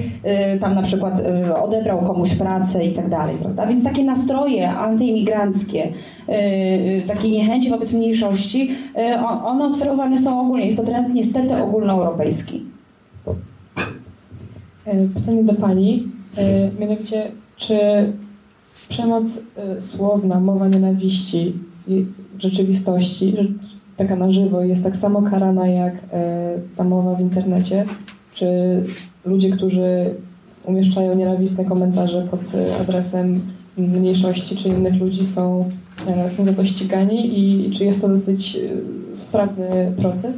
[0.56, 1.14] y, tam na przykład
[1.62, 3.68] odebrał komuś pracę i tak dalej, prawda?
[3.68, 5.88] Więc takie nastroje antyimigranckie,
[6.30, 8.72] y, y, takie niechęci wobec mniejszości,
[9.46, 10.66] one obserwowane są ogólnie.
[10.66, 12.78] Jest to trend niestety ogólnoeuropejski.
[14.88, 16.04] E, Pytanie do Pani,
[16.38, 17.78] e, mianowicie, czy
[18.90, 21.54] przemoc e, słowna, mowa nienawiści
[22.38, 23.36] w rzeczywistości,
[23.98, 27.86] taka na żywo, jest tak samo karana jak e, ta mowa w internecie?
[28.34, 28.48] Czy
[29.26, 30.14] ludzie, którzy
[30.64, 33.42] umieszczają nienawistne komentarze pod e, adresem
[33.78, 35.70] mniejszości czy innych ludzi są,
[36.28, 38.60] są za to ścigani i czy jest to dosyć
[39.14, 40.38] sprawny proces?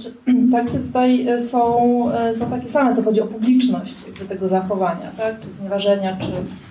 [0.00, 0.16] Znaczy,
[0.52, 3.94] Sankcje tutaj e, są, e, są takie same, to chodzi o publiczność
[4.28, 5.40] tego zachowania, tak?
[5.40, 6.26] czy znieważenia, czy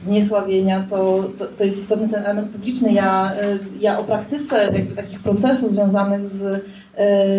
[0.06, 2.94] zniesławienia, to, to, to jest istotny ten element publiczny.
[2.94, 6.66] Ja, e, ja o praktyce jakby takich procesów związanych z,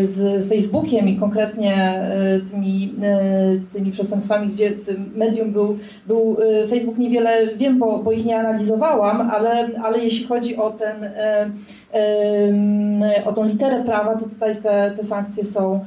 [0.03, 3.21] z Facebookiem i konkretnie e, tymi, e,
[3.73, 4.73] tymi przestępstwami, gdzie
[5.14, 10.27] medium był, był e, Facebook, niewiele wiem, bo, bo ich nie analizowałam, ale, ale jeśli
[10.27, 11.51] chodzi o ten e,
[13.25, 15.81] o tą literę prawa, to tutaj te, te sankcje są, e,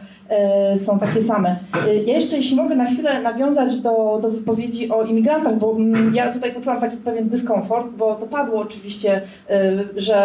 [0.76, 1.60] są takie same.
[1.88, 6.16] E, Ja jeszcze, jeśli mogę na chwilę nawiązać do, do wypowiedzi o imigrantach, bo mm,
[6.16, 10.16] ja tutaj poczułam taki pewien dyskomfort, bo to padło oczywiście, e, że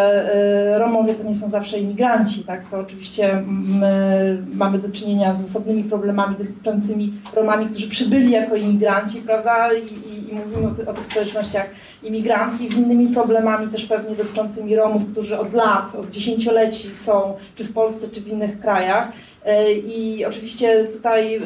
[0.73, 2.69] e, Romowie to nie są zawsze imigranci, tak?
[2.71, 9.21] To oczywiście my mamy do czynienia z osobnymi problemami dotyczącymi Romami, którzy przybyli jako imigranci,
[9.21, 9.69] prawda?
[9.73, 11.69] I, i, i mówimy o, ty, o tych społecznościach
[12.03, 17.63] imigranckich z innymi problemami też pewnie dotyczącymi Romów, którzy od lat, od dziesięcioleci są czy
[17.63, 19.11] w Polsce, czy w innych krajach.
[19.45, 21.41] E, I oczywiście tutaj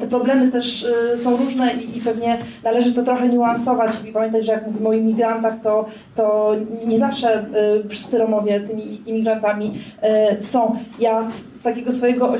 [0.00, 0.82] te problemy też
[1.14, 4.92] y, są różne i, pewnie należy to trochę niuansować i pamiętać, że jak mówimy o
[4.92, 7.46] imigrantach, to, to nie zawsze
[7.84, 9.78] y, wszyscy Romowie tymi imigrantami
[10.38, 10.76] y, są.
[11.00, 11.22] Ja
[11.64, 12.34] takiego swojego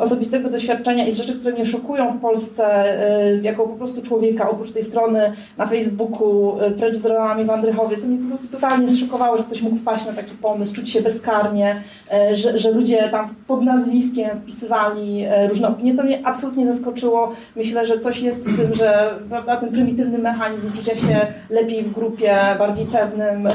[0.00, 2.84] osobistego doświadczenia i z rzeczy, które mnie szokują w Polsce
[3.32, 7.50] y, jako po prostu człowieka, oprócz tej strony na Facebooku y, Precz z Romami w
[7.50, 10.90] Andrychowie, to mnie po prostu totalnie zszokowało, że ktoś mógł wpaść na taki pomysł, czuć
[10.90, 11.82] się bezkarnie,
[12.12, 15.94] e, że, że ludzie tam pod nazwiskiem wpisywali różne opinie.
[15.94, 17.32] To mnie absolutnie zaskoczyło.
[17.56, 21.92] Myślę, że coś jest w tym, że prawda, ten prymitywny mechanizm czucia się lepiej w
[21.92, 23.48] grupie, bardziej pewnym,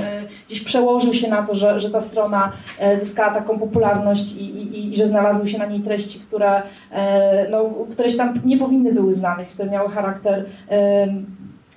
[0.48, 2.52] gdzieś przełożył się na to, że, że ta strona
[3.00, 7.70] zyskała taką popularność i, i, i że znalazły się na niej treści, które, e, no,
[7.92, 10.46] które się tam nie powinny były znaleźć, które miały charakter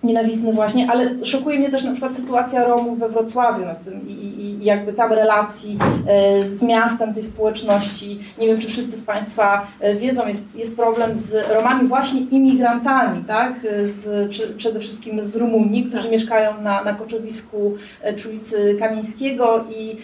[0.02, 4.12] nienawistny właśnie, ale szokuje mnie też na przykład sytuacja Romów we Wrocławiu na tym i,
[4.12, 8.18] i, jakby tam relacji e, z miastem, tej społeczności.
[8.38, 13.24] Nie wiem, czy wszyscy z Państwa e, wiedzą, jest, jest problem z Romami właśnie imigrantami,
[13.24, 13.52] tak?
[13.64, 17.74] E, Z, przy, przede wszystkim z Rumunii, którzy mieszkają na, na koczowisku
[18.16, 19.96] przy ulicy Kamińskiego i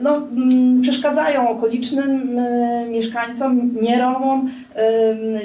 [0.00, 2.40] no, mm, przeszkadzają okolicznym
[2.90, 4.50] mieszkańcom, nie Romom.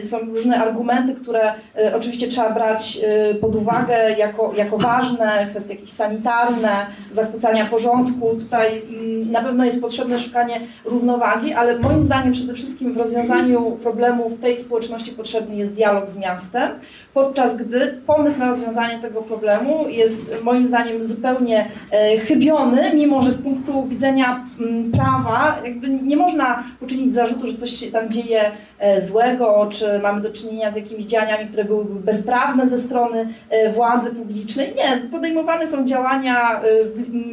[0.01, 1.53] Są różne argumenty, które
[1.95, 3.01] oczywiście trzeba brać
[3.41, 8.35] pod uwagę jako, jako ważne, kwestie jakieś sanitarne, zakłócania porządku.
[8.39, 13.71] Tutaj mm, na pewno jest potrzebne szukanie równowagi, ale moim zdaniem przede wszystkim w rozwiązaniu
[13.71, 16.71] problemów tej społeczności potrzebny jest dialog z miastem,
[17.13, 23.31] podczas gdy pomysł na rozwiązanie tego problemu jest moim zdaniem zupełnie e, chybiony, mimo że
[23.31, 28.41] z punktu widzenia mm, prawa jakby nie można poczynić zarzutu, że coś się tam dzieje
[28.79, 33.73] e, złego, czy mamy do czynienia z jakimiś działaniami, które byłyby bezprawne ze strony e,
[33.73, 34.73] władzy publicznej.
[34.75, 36.63] Nie, podejmowane są działania e,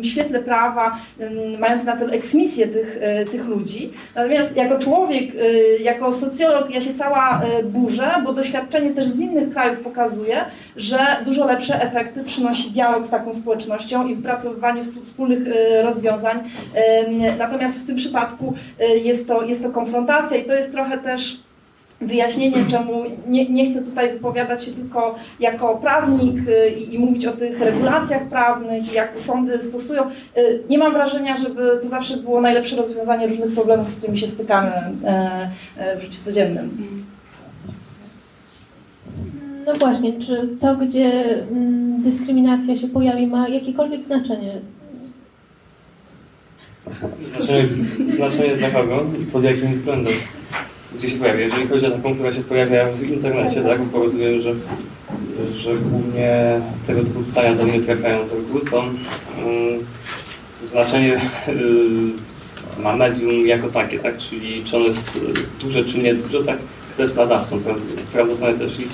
[0.00, 2.98] w świetle prawa, m, mające na celu eksmisję tych,
[3.30, 3.92] tych ludzi.
[4.14, 5.24] Natomiast jako człowiek,
[5.80, 10.36] jako socjolog ja się cała burzę, bo doświadczenie też z innych krajów pokazuje,
[10.76, 16.38] że dużo lepsze efekty przynosi dialog z taką społecznością i wypracowywanie wspólnych e, rozwiązań.
[17.38, 21.46] Natomiast w tym przypadku e, jest to, jest to konfrontacja i to jest trochę też
[22.00, 27.26] wyjaśnienie, czemu nie, nie chcę tutaj wypowiadać się tylko jako prawnik y, i, i mówić
[27.26, 30.02] o tych regulacjach prawnych i jak to sądy stosują.
[30.38, 34.28] Y, Nie mam wrażenia, żeby to zawsze było najlepsze rozwiązanie różnych problemów, z którymi się
[34.28, 34.72] stykamy
[35.98, 36.96] w życiu codziennym.
[39.66, 44.60] No właśnie, czy to, gdzie mm, dyskryminacja się pojawi, ma jakiekolwiek znaczenie?
[47.36, 47.68] Znaczenie,
[48.08, 50.14] znaczenie dla kogo i pod jakim względem?
[50.98, 51.40] Gdzie się pojawia?
[51.40, 54.54] Jeżeli chodzi o taką, która się pojawia w internecie, tak, bo rozumiem, że,
[55.56, 59.78] że głównie tego typu pytania do mnie trafiają z reguły, to mm,
[60.64, 64.18] znaczenie y, ma medium jako takie, tak?
[64.18, 65.20] Czyli czy ono jest
[65.60, 66.58] duże, czy nie duże, tak?
[66.92, 68.84] Kto jest nadawcą, pra- prawdopodobnie też i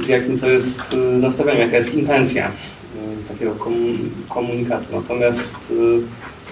[0.00, 4.84] z jakim to jest y, nastawieniem, jaka jest intencja y, takiego komu- komunikatu.
[4.92, 6.00] Natomiast y,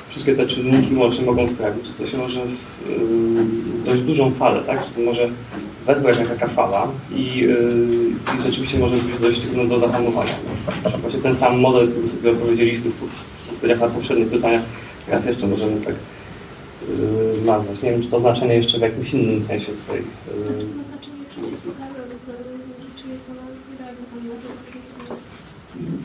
[0.09, 4.85] wszystkie te czynniki łącznie mogą sprawić, że to się może w dość dużą falę, tak?
[4.85, 5.29] Że to może
[5.87, 7.49] wezwać jak taka fala i,
[8.39, 10.35] i rzeczywiście może być dość trudno do zahamowania.
[11.01, 14.63] Właśnie ten sam model, który sobie opowiedzieliśmy w odpowiedziach na poprzednie pytania,
[15.09, 15.95] raz jeszcze możemy tak
[17.45, 17.83] nazwać.
[17.83, 20.03] Nie wiem, czy to znaczenie jeszcze w jakimś innym sensie tutaj.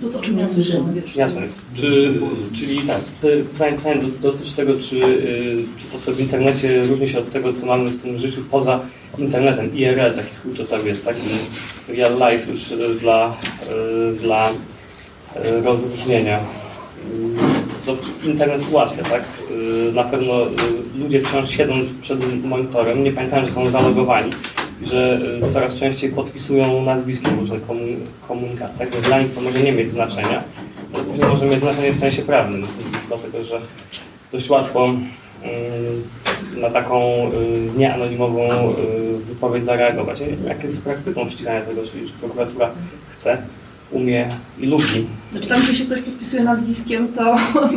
[0.01, 1.15] To, co czym ja wiesz.
[1.15, 1.41] Jasne.
[1.75, 2.13] Czy,
[2.55, 6.83] czyli tak, py- pytanie, pytanie do- dotyczy tego, czy, y, czy to, co w internecie
[6.83, 8.79] różni się od tego, co mamy w tym życiu poza
[9.17, 9.75] internetem.
[9.75, 11.21] IRL taki skrót czasami jest taki
[11.89, 13.33] real life już y, dla,
[14.13, 14.49] y, dla
[15.63, 16.39] rozróżnienia.
[17.85, 19.23] To internet ułatwia, tak?
[19.93, 20.33] Na pewno
[20.99, 24.31] ludzie wciąż siedząc przed monitorem nie pamiętają, że są zalogowani
[24.83, 29.59] że y, coraz częściej podpisują nazwiski w różnych komun- komunikatach, więc dla nich to może
[29.59, 30.43] nie mieć znaczenia,
[30.93, 32.63] ale później może mieć znaczenie w sensie prawnym,
[33.07, 33.61] dlatego że
[34.31, 34.89] dość łatwo
[36.55, 40.19] y, na taką y, nieanonimową y, wypowiedź zareagować.
[40.47, 42.71] Jak jest z praktyką ścigania tego, czyli czy prokuratura
[43.17, 43.37] chce,
[43.91, 47.35] umie i lubi Znaczy tam, jeśli się ktoś podpisuje nazwiskiem, to,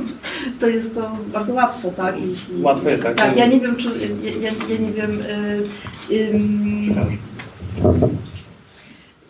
[0.61, 2.15] to jest to bardzo łatwe, tak?
[2.21, 3.15] Jeśli, Łatwe jest, tak?
[3.17, 3.89] Tak, ja nie wiem, czy,
[4.23, 5.21] ja, ja, ja nie wiem,
[6.11, 6.95] y, ym,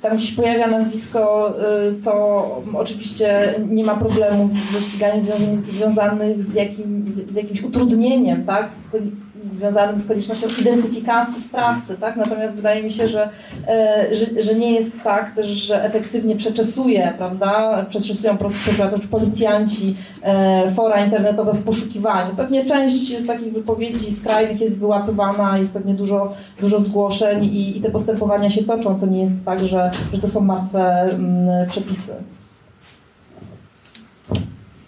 [0.03, 1.55] Tam gdzie się pojawia nazwisko,
[1.91, 5.21] y, to oczywiście nie ma problemów ze ściganiem
[5.71, 8.69] związanych, z, jakim, z jakimś utrudnieniem, tak?
[9.51, 12.17] Związanym z koniecznością identyfikacji sprawcy, tak?
[12.17, 13.29] Natomiast wydaje mi się, że,
[13.69, 17.85] e, że, że nie jest tak też, że efektywnie przeczesuje, prawda?
[17.89, 22.37] Przeczesują pro- prokuratorzy, czy policjanci e, fora internetowe w poszukiwaniu.
[22.37, 27.81] Pewnie część z takich wypowiedzi skrajnych jest wyłapywana, jest pewnie dużo, dużo zgłoszeń i, i
[27.81, 29.01] te postępowania się toczą.
[29.01, 32.15] To nie jest tak, że, że to są martwe mm, przepisy.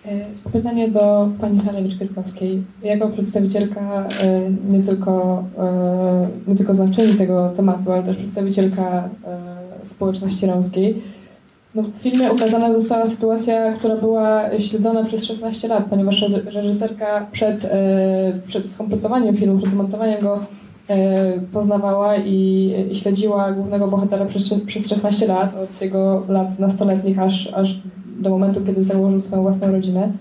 [0.07, 2.63] E, Pytanie do pani Halewicz-Kwiatkowskiej.
[2.83, 9.09] Jako przedstawicielka e, nie tylko, e, nie tylko znawczyni tego tematu, ale też przedstawicielka
[9.85, 11.03] społeczności romskiej,
[11.75, 17.27] no w filmie ukazana została sytuacja, która była śledzona przez 16 lat, ponieważ reż- reżyserka
[17.33, 17.71] przed,
[18.47, 20.41] przed skompletowaniem filmu, przed zmontowaniem go
[21.53, 27.53] poznawała i, i śledziła głównego bohatera przez, przez 16 lat, od jego lat nastoletnich aż,
[27.55, 27.81] aż
[28.19, 30.13] do momentu, kiedy założył swoją własną rodzinę.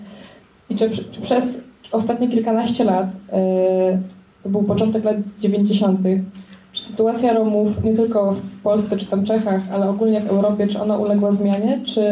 [0.70, 3.98] I czy, czy przez ostatnie kilkanaście lat, e,
[4.42, 6.00] to był początek lat 90.,
[6.72, 10.80] czy sytuacja Romów nie tylko w Polsce czy tam Czechach, ale ogólnie w Europie, czy
[10.80, 11.80] ona uległa zmianie?
[11.84, 12.02] Czy,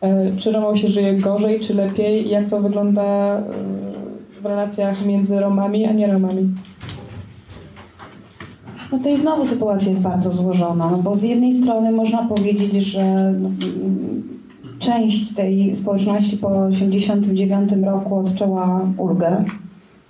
[0.00, 2.28] e, czy Romom się żyje gorzej, czy lepiej?
[2.28, 3.42] Jak to wygląda e,
[4.42, 6.54] w relacjach między Romami a nie Romami?
[8.92, 12.72] No to i znowu sytuacja jest bardzo złożona, no bo z jednej strony można powiedzieć,
[12.72, 13.56] że mm,
[14.78, 19.44] część tej społeczności po 1989 roku odczuła ulgę.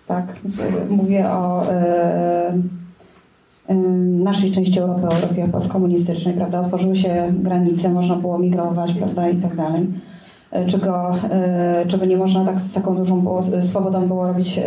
[0.08, 0.36] Tak,
[0.90, 2.52] mówię o e,
[3.68, 3.74] e,
[4.24, 6.60] naszej części Europy, Europie postkomunistycznej, prawda?
[6.60, 9.86] Otworzyły się granice, można było migrować, prawda, i tak dalej.
[10.50, 11.14] E, Czego,
[11.88, 14.60] czego nie można tak z taką dużą swobodą było robić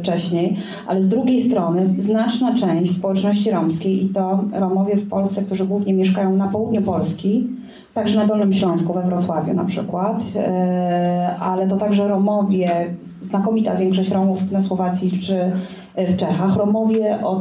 [0.00, 0.56] wcześniej.
[0.86, 5.94] Ale z drugiej strony znaczna część społeczności romskiej i to Romowie w Polsce, którzy głównie
[5.94, 7.48] mieszkają na południu Polski,
[7.94, 14.10] także na Dolnym Śląsku, we Wrocławiu na przykład, e, ale to także Romowie, znakomita większość
[14.10, 15.52] Romów na Słowacji czy
[15.96, 17.40] w Czechach, Romowie, o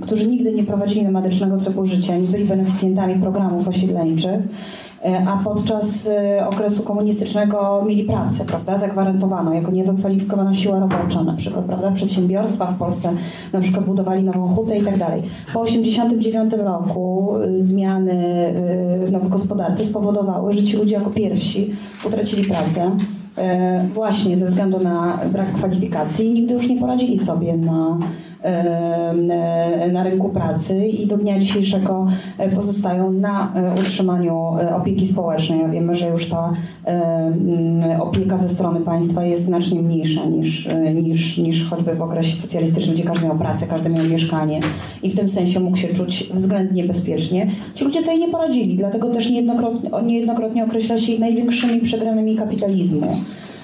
[0.00, 4.40] którzy nigdy nie prowadzili nomadycznego trybu życia, nie byli beneficjentami programów osiedleńczych,
[5.26, 11.64] a podczas e, okresu komunistycznego mieli pracę, prawda, zagwarantowaną jako niewykwalifikowana siła robocza na przykład,
[11.64, 13.12] prawda, przedsiębiorstwa w Polsce
[13.52, 15.22] na przykład budowali nową hutę i tak dalej.
[15.54, 18.54] Po 1989 roku y, zmiany
[19.12, 21.74] no, w gospodarce spowodowały, że ci ludzie jako pierwsi
[22.06, 22.96] utracili pracę
[23.38, 28.29] e, właśnie ze względu na brak kwalifikacji i nigdy już nie poradzili sobie na, e,
[29.92, 32.06] na rynku pracy i do dnia dzisiejszego
[32.38, 35.70] e, pozostają na e, utrzymaniu e, opieki społecznej.
[35.70, 36.52] Wiemy, że już ta
[38.00, 40.68] opieka ze strony państwa jest znacznie mniejsza niż,
[41.02, 44.60] niż, niż choćby w okresie socjalistycznym, gdzie każdy miał pracę, każdy miał mieszkanie
[45.02, 47.50] i w tym sensie mógł się czuć względnie bezpiecznie.
[47.74, 53.06] Ci ludzie sobie nie poradzili, dlatego też niejednokrotnie, niejednokrotnie określa się ich największymi przegranymi kapitalizmu.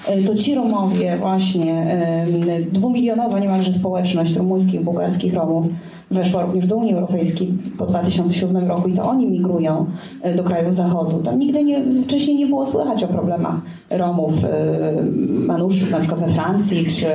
[0.07, 5.67] E, To ci Romowie właśnie, e, dwumilionowa niemalże społeczność rumuńskich, bułgarskich Romów
[6.11, 9.85] weszła również do Unii Europejskiej po 2007 roku i to oni migrują
[10.21, 11.19] e, do krajów Zachodu.
[11.19, 14.33] Tam nigdy nie, wcześniej nie było słychać o problemach Romów,
[15.29, 17.07] manuszów na przykład we Francji czy,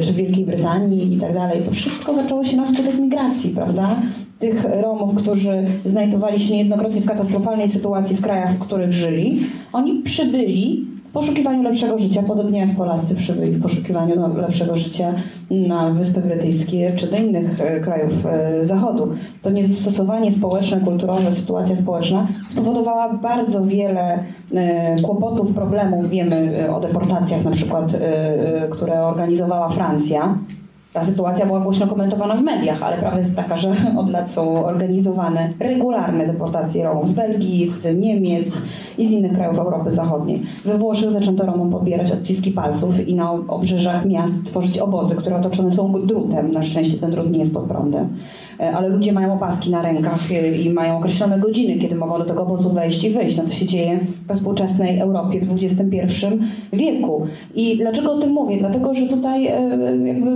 [0.00, 1.62] czy w Wielkiej Brytanii i tak dalej.
[1.62, 3.96] To wszystko zaczęło się na skutek migracji, prawda?
[4.38, 9.40] Tych Romów, którzy znajdowali się niejednokrotnie w katastrofalnej sytuacji w krajach, w których żyli,
[9.72, 15.14] oni przybyli w poszukiwaniu lepszego życia, podobnie jak Polacy przybyli w poszukiwaniu no, lepszego życia
[15.50, 19.08] na Wyspy Brytyjskie czy do innych e, krajów e, Zachodu.
[19.42, 24.24] To niedostosowanie społeczne, kulturowe, sytuacja społeczna spowodowała bardzo wiele
[24.54, 26.10] e, kłopotów, problemów.
[26.10, 27.92] Wiemy o deportacjach na przykład,
[28.70, 30.38] które organizowała Francja.
[30.98, 34.64] Ta sytuacja była głośno komentowana w mediach, ale prawda jest taka, że od lat są
[34.64, 38.62] organizowane regularne deportacje Romów z Belgii, z Niemiec
[38.98, 40.42] i z innych krajów Europy Zachodniej.
[40.64, 45.70] We Włoszech zaczęto Romom pobierać odciski palców i na obrzeżach miast tworzyć obozy, które otoczone
[45.70, 46.52] są drutem.
[46.52, 48.08] Na szczęście ten drut nie jest pod prądem.
[48.60, 52.24] E, ale ludzie mają opaski na rękach e, i mają określone godziny, kiedy mogą do
[52.24, 53.36] tego obozu wejść i wyjść.
[53.36, 56.26] No to się dzieje we współczesnej Europie w XXI
[56.72, 57.26] wieku.
[57.54, 58.56] I dlaczego o tym mówię?
[58.58, 60.30] Dlatego, że tutaj e, jakby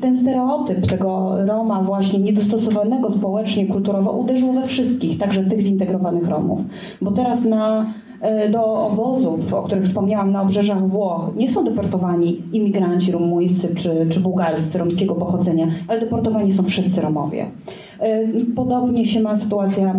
[0.00, 6.60] ten stereotyp tego Roma właśnie niedostosowanego społecznie, kulturowo uderzył we wszystkich, także tych zintegrowanych Romów.
[7.02, 7.86] Bo teraz na
[8.20, 14.06] E, do obozów, o których wspomniałam na obrzeżach Włoch, nie są deportowani imigranci rumuńscy czy,
[14.10, 17.50] czy bułgarscy romskiego pochodzenia, ale deportowani są wszyscy Romowie.
[17.98, 18.26] E,
[18.56, 19.94] podobnie się ma sytuacja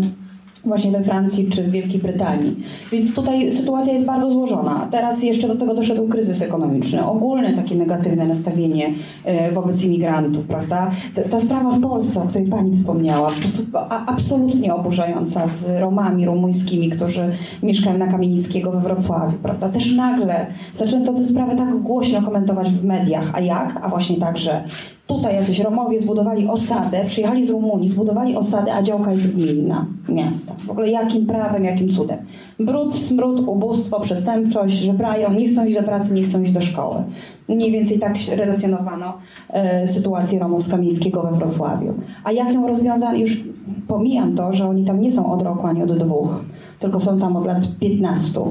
[0.66, 2.56] właśnie we Francji czy w Wielkiej Brytanii.
[2.92, 4.88] Więc tutaj sytuacja jest bardzo złożona.
[4.92, 8.94] Teraz jeszcze do tego doszedł kryzys ekonomiczny, ogólne takie negatywne nastawienie
[9.26, 10.92] e, wobec imigrantów, prawda?
[11.32, 13.64] Ta, sprawa w Polsce, o której Pani wspomniała, po prostu
[14.08, 17.32] absolutnie oburzająca z Romami rumuńskimi, którzy
[17.64, 19.70] mieszkają na Kamienickiego we Wrocławiu, prawda?
[19.70, 23.32] Też nagle zaczęto tę sprawę tak głośno komentować w mediach.
[23.34, 23.80] A jak?
[23.82, 24.64] A właśnie tak, że
[25.10, 30.56] Tutaj jacyś Romowie zbudowali osadę, przyjechali z Rumunii, zbudowali osadę, a działka jest gminna miasta.
[30.68, 32.18] W ogóle jakim prawem, jakim cudem?
[32.60, 37.04] Brud, smród, ubóstwo, przestępczość, żebrają, nie chcą iść do pracy, nie chcą iść do szkoły.
[37.48, 39.14] Mniej więcej tak relacjonowano
[39.50, 41.94] e, sytuację Romów z Kamińskiego we Wrocławiu.
[42.24, 43.18] A jak ją rozwiązano?
[43.18, 43.44] Już
[43.88, 46.44] pomijam to, że oni tam nie są od roku ani od dwóch,
[46.80, 48.42] tylko są tam od lat 15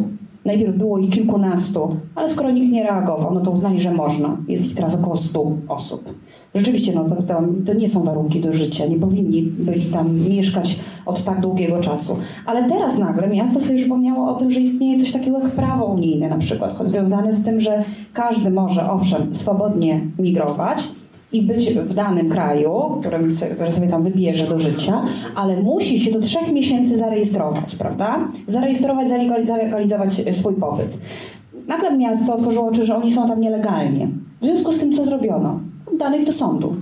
[0.45, 4.37] Najpierw było ich kilkunastu, ale skoro nikt nie reagował, no to uznali, że można.
[4.49, 6.15] Jest ich teraz około stu osób.
[6.55, 10.81] Rzeczywiście, no to, to, to, nie są warunki do życia, nie powinni byli tam mieszkać
[11.07, 12.17] od tak długiego czasu.
[12.47, 16.29] Ale teraz nagle miasto sobie przypomniało o tym, że istnieje coś takiego jak prawo unijne
[16.29, 20.79] na przykład, związane z tym, że każdy może owszem swobodnie migrować,
[21.33, 22.71] i być w danym kraju,
[23.01, 25.05] którym, który sobie tam wybierze do życia,
[25.35, 28.29] ale musi się do trzech miesięcy zarejestrować, prawda?
[28.47, 30.89] Zarejestrować, zalegalizować swój pobyt.
[31.67, 34.09] Nagle miasto otworzyło oczy, że oni są tam nielegalnie.
[34.41, 35.61] W związku z tym, co zrobiono?
[35.99, 36.75] Danych do sądu.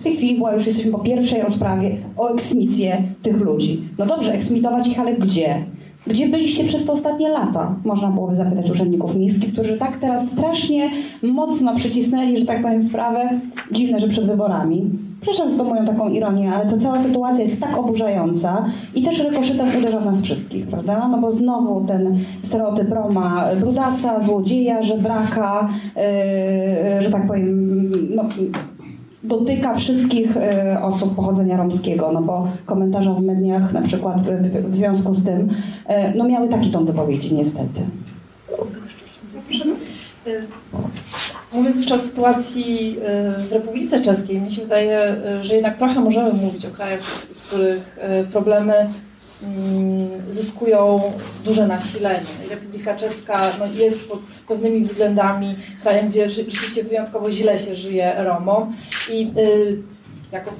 [0.00, 3.82] W tej chwili była już jesteśmy po pierwszej rozprawie o eksmisję tych ludzi.
[3.98, 5.64] No dobrze, eksmitować ich, ale gdzie?
[6.06, 7.74] Gdzie byliście przez te ostatnie lata?
[7.84, 10.90] Można byłoby zapytać urzędników miejskich, którzy tak teraz strasznie
[11.22, 13.40] mocno przycisnęli, że tak powiem, sprawę.
[13.72, 14.90] Dziwne, że przed wyborami.
[15.20, 19.24] Przepraszam za to moją taką ironię, ale ta cała sytuacja jest tak oburzająca i też
[19.24, 21.08] rykoszytem uderza w nas wszystkich, prawda?
[21.08, 28.24] No bo znowu ten stereotyp Roma, brudasa, złodzieja, żebraka, yy, że tak powiem, no,
[29.24, 34.16] dotyka wszystkich e, osób pochodzenia romskiego, no bo komentarze w mediach na przykład
[34.68, 35.48] w, związku z tym
[35.86, 37.80] e, no miały taki ton wypowiedzi niestety.
[41.52, 42.98] Mówiąc jeszcze o sytuacji
[43.48, 47.98] w Republice Czeskiej, mi się wydaje, że jednak trochę możemy mówić o krajach, w których
[48.32, 48.74] problemy
[50.28, 51.12] zyskują
[51.44, 52.26] duże nasilenie.
[52.50, 58.76] Republika Czeska no, jest pod pewnymi względami krajem, gdzie rzeczywiście wyjątkowo źle się żyje Romom
[59.10, 59.76] i y,
[60.32, 60.52] jako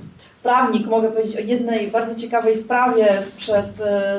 [0.42, 3.66] prawnik mogę powiedzieć o jednej bardzo ciekawej sprawie sprzed,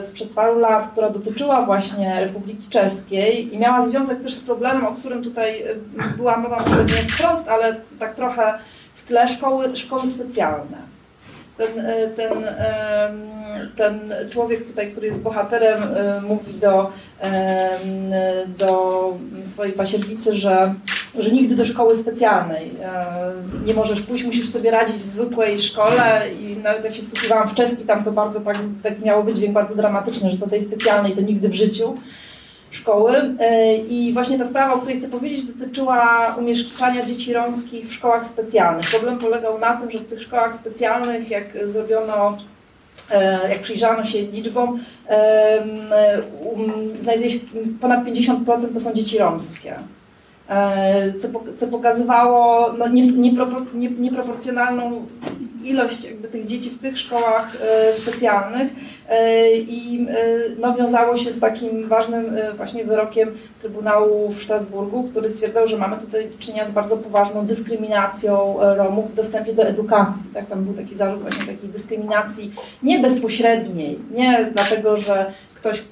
[0.01, 4.85] y, sprzed paru lat, która dotyczyła właśnie Republiki Czeskiej i miała związek też z problemem,
[4.85, 8.53] o którym tutaj y, była mowa może nie wprost, ale tak trochę
[8.93, 10.94] w tle szkoły, szkoły specjalne
[11.57, 12.31] ten, e, ten,
[13.75, 16.91] ten człowiek tutaj, który jest bohaterem, e, mówi do,
[18.57, 20.73] do swojej pasierbicy, że,
[21.19, 23.05] że nigdy do szkoły specjalnej e,
[23.65, 27.53] nie możesz pójść, musisz sobie radzić w zwykłej szkole i nawet jak się wsłuchiwałam w
[27.53, 31.21] czeski, tam to bardzo tak, tak miało wydźwięk bardzo dramatyczny, że do tej specjalnej to
[31.21, 31.97] nigdy w życiu
[32.71, 33.35] szkoły.
[33.39, 38.25] E, I właśnie ta sprawa, o której chcę powiedzieć, dotyczyła umieszczania dzieci romskich w szkołach
[38.25, 38.89] specjalnych.
[38.89, 42.37] Problem polegał na tym, że w tych szkołach specjalnych, jak zrobiono
[43.11, 44.79] e, jak przyjrzano się liczbom, um,
[46.99, 47.39] znajduje się
[47.81, 49.75] ponad 50% to są dzieci romskie.
[50.49, 51.13] E,
[51.57, 52.87] co, pokazywało no,
[53.97, 55.05] nieproporcjonalną
[55.65, 58.71] ilość jakby tych dzieci w tych szkołach e, specjalnych
[59.09, 60.07] e, i
[60.59, 62.25] no, wiązało się z takim ważnym
[62.57, 67.45] właśnie wyrokiem Trybunału w Strasburgu, który stwierdzał, że mamy tutaj do czynienia z bardzo poważną
[67.45, 70.29] dyskryminacją Romów w dostępie do edukacji.
[70.33, 70.45] Tak?
[70.45, 72.53] Tam był taki zarzut właśnie takiej dyskryminacji
[72.83, 75.83] nie bezpośredniej, nie dlatego, że ktoś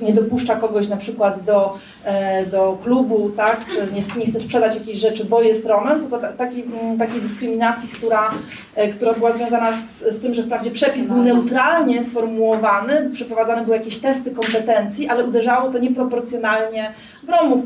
[0.00, 4.74] nie dopuszcza kogoś na przykład do, e, do klubu, tak, czy nie, nie chce sprzedać
[4.74, 6.64] jakiejś rzeczy, bo jest Romem, tylko taki,
[6.98, 8.30] takiej dyskryminacji, która,
[8.74, 13.76] e, która była związana z, z tym, że wprawdzie przepis był neutralnie sformułowany, przeprowadzane były
[13.76, 16.92] jakieś testy kompetencji, ale uderzało to nieproporcjonalnie
[17.28, 17.64] Romów,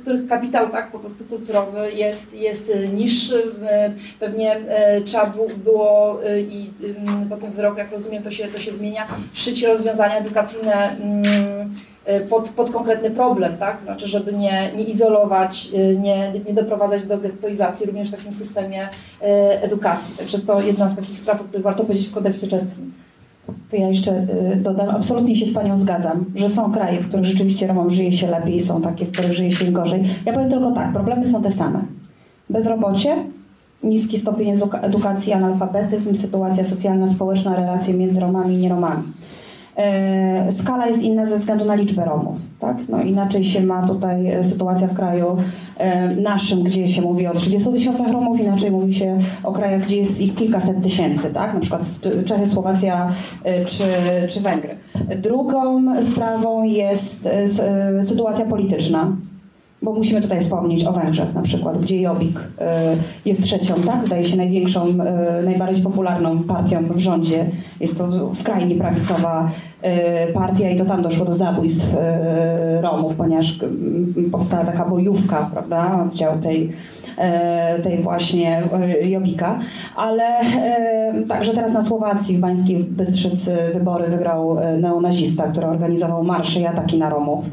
[0.00, 3.38] których kapitał tak po prostu kulturowy jest, jest y, niższy.
[3.38, 5.32] Y, Pewnie y, trzeba
[5.64, 6.20] było
[6.50, 6.70] i
[7.30, 10.96] po tym wyroku, jak rozumiem, to się, to się zmienia, szyć rozwiązania edukacyjne
[12.08, 13.80] y, pod, pod konkretny problem, tak?
[13.80, 15.68] Znaczy, żeby nie, nie izolować,
[15.98, 18.88] nie, nie doprowadzać do gettoizacji również w takim systemie
[19.62, 20.16] edukacji.
[20.16, 23.03] Także to jedna z takich spraw, o których warto powiedzieć w kontekście czeskim.
[23.46, 24.12] To ja jeszcze
[24.52, 28.12] y, dodam, absolutnie się z Panią zgadzam, że są kraje, w których rzeczywiście Romom żyje
[28.12, 30.04] się lepiej, są takie, w których żyje się gorzej.
[30.26, 31.80] Ja powiem tylko tak, problemy są te same.
[32.50, 33.16] Bezrobocie,
[33.82, 39.02] niski stopień edu- edukacji, analfabetyzm, sytuacja socjalna, społeczna, relacje między Romami i nieromami.
[39.76, 42.36] E, Skala jest inna ze względu na liczbę Romów.
[42.60, 42.76] Tak?
[42.88, 45.36] No, inaczej się ma tutaj e, sytuacja w kraju
[46.22, 50.20] naszym, gdzie się mówi o 30 tysiącach Romów, inaczej mówi się o krajach, gdzie jest
[50.20, 51.54] ich kilkaset tysięcy, tak?
[51.54, 51.82] na przykład
[52.24, 53.12] Czechy, Słowacja
[53.44, 53.84] e, czy,
[54.28, 54.76] czy Węgry.
[55.16, 57.42] Drugą sprawą jest e,
[57.98, 59.16] e, sytuacja polityczna.
[59.84, 62.42] Bo musimy tutaj wspomnieć o Węgrzech na przykład, gdzie Jobbik y,
[63.24, 64.06] jest trzecią, tak?
[64.06, 64.94] Zdaje się największą, y,
[65.44, 67.46] najbardziej popularną partią w rządzie.
[67.80, 69.50] Jest to skrajnie prawicowa
[70.28, 71.96] y, partia i to tam doszło do zabójstw
[72.80, 73.60] Romów, ponieważ
[74.32, 76.04] powstała taka bojówka, prawda?
[76.06, 76.72] Oddział tej
[77.82, 78.62] tej właśnie
[79.02, 79.58] Jobbika,
[79.96, 80.24] ale
[81.28, 86.98] także teraz na Słowacji w Bańskiej Bystrzycy wybory wygrał neonazista, który organizował marsze i ataki
[86.98, 87.50] na Romów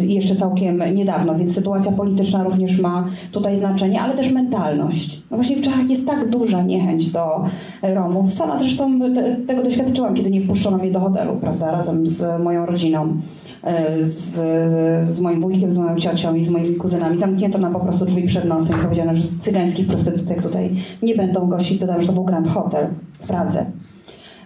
[0.00, 5.22] jeszcze całkiem niedawno, więc sytuacja polityczna również ma tutaj znaczenie, ale też mentalność.
[5.30, 7.44] No właśnie w Czechach jest tak duża niechęć do
[7.82, 8.32] Romów.
[8.32, 12.66] Sama zresztą te, tego doświadczyłam, kiedy nie wpuszczono mnie do hotelu, prawda, razem z moją
[12.66, 13.16] rodziną
[13.62, 14.34] e, z,
[14.70, 17.16] z, z moim wujkiem, z moją ciocią i z moimi kuzynami.
[17.16, 21.48] Zamknięto nam po prostu drzwi przed nosem i powiedziano, że cygańskich prostytutek tutaj nie będą
[21.48, 21.78] gościć.
[21.78, 22.86] Dodam, że to był Grand Hotel
[23.20, 23.66] w Pradze.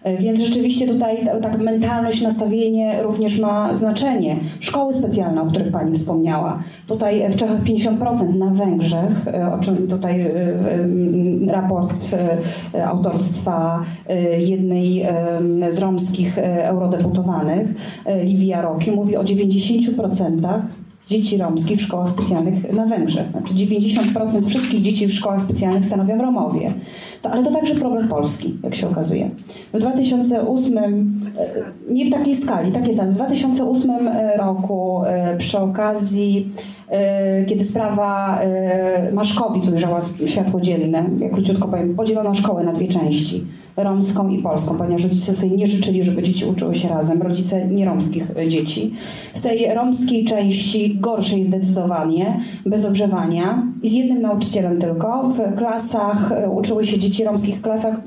[0.03, 4.36] E, Więc rzeczywiście tutaj ta- tak mentalność, nastawienie również ma znaczenie.
[4.61, 6.62] Szkoły specjalne, o których Pani wspomniała.
[6.86, 10.32] Tutaj w Czechach 50%, na Węgrzech, e, o czym tutaj e,
[11.53, 11.94] raport
[12.74, 15.12] e, autorstwa e, jednej e,
[15.68, 17.68] z romskich e, eurodeputowanych,
[18.07, 20.61] e, Livia Roki, mówi o 90%
[21.11, 23.30] dzieci romskich w szkołach specjalnych na Węgrzech.
[23.30, 26.72] Znaczy 90% wszystkich dzieci w szkołach specjalnych stanowią Romowie.
[27.22, 29.30] To, ale to także problem Polski, jak się okazuje.
[29.74, 33.90] W 2008, e, nie w takiej skali, tak jest, w 2008
[34.38, 36.52] roku e, przy okazji,
[36.88, 42.88] e, kiedy sprawa e, Maszkowic ujrzała światło dzienne, jak króciutko powiem, podzielono szkołę na dwie
[42.88, 43.44] części
[43.76, 48.30] romską i polską, ponieważ rodzice sobie nie życzyli, żeby dzieci uczyły się razem, rodzice nieromskich
[48.36, 48.94] e, dzieci.
[49.34, 55.22] W tej romskiej części gorszej zdecydowanie, bez ogrzewania i z jednym nauczycielem tylko.
[55.22, 58.04] W klasach e, uczyły się dzieci romskich klasach,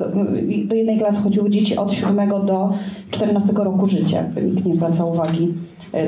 [0.67, 2.73] do, jednej klasy chodziły dzieci od 7 do
[3.11, 4.23] 14 roku życia.
[4.53, 5.53] Nikt nie zwracał uwagi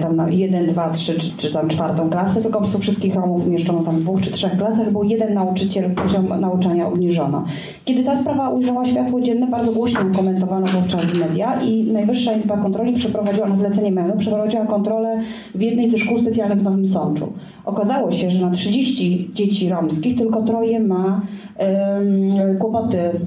[0.02, 3.48] tam na 1, 2, 3 czy, czy tam czwartą klasę, tylko po prostu wszystkich Romów
[3.48, 7.44] umieszczono tam w dwóch czy trzech klasach, był jeden nauczyciel, poziom nauczania obniżono.
[7.86, 12.94] Kiedy ta sprawa ujrzała światło dzienne, bardzo głośno komentowano wówczas media i Najwyższa Izba Kontroli
[12.94, 15.22] przeprowadziła na zlecenie MEN-u, przeprowadziła kontrolę
[15.56, 17.34] w jednej ze szkół specjalnych w Nowym Sączu.
[17.66, 21.22] Okazało się, że na 30 dzieci romskich tylko troje ma
[22.60, 23.20] kłopoty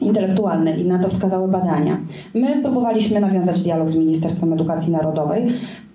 [0.00, 1.98] intelektualne i na to wskazały badania.
[2.34, 5.46] My próbowaliśmy nawiązać dialog z Ministerstwem Edukacji Narodowej,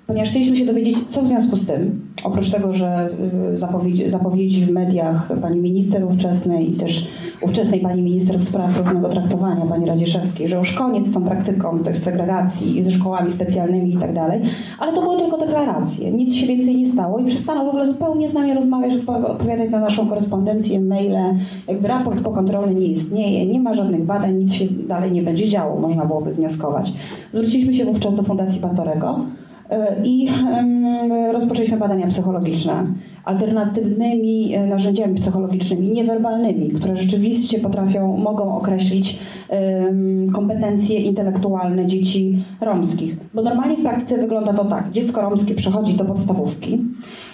[0.08, 3.10] ponieważ chcieliśmy się dowiedzieć, co w związku z tym, oprócz tego, że
[3.54, 7.08] y, zapowiedzi, zapowiedzi w mediach pani minister ówczesnej i też
[7.42, 11.98] ówczesnej pani minister spraw równego traktowania, pani Radziszewskiej, że już koniec z tą praktyką tych
[11.98, 14.42] segregacji i ze szkołami specjalnymi i tak dalej,
[14.80, 16.12] ale to były tylko deklaracje.
[16.12, 19.70] Nic się więcej nie stało i przestano w ogóle zupełnie z nami rozmawiać, odpo- odpowiadać
[19.70, 21.36] na naszą korespondencję, maile.
[21.68, 25.80] Jakby raport pokontrolny nie istnieje, nie ma żadnych badań, nic się dalej nie będzie działo,
[25.80, 26.94] można byłoby wnioskować.
[27.32, 29.20] Zwróciliśmy się wówczas do Fundacji Batorego
[30.04, 30.86] i em,
[31.32, 32.86] rozpoczęliśmy badania psychologiczne
[33.26, 39.20] alternatywnymi e, narzędziami psychologicznymi, niewerbalnymi, które rzeczywiście potrafią, mogą określić
[40.34, 43.16] kompetencje intelektualne dzieci romskich.
[43.34, 44.92] Bo normalnie w praktyce wygląda to tak.
[44.92, 47.31] Dziecko romskie przychodzi do podstawówki, e, i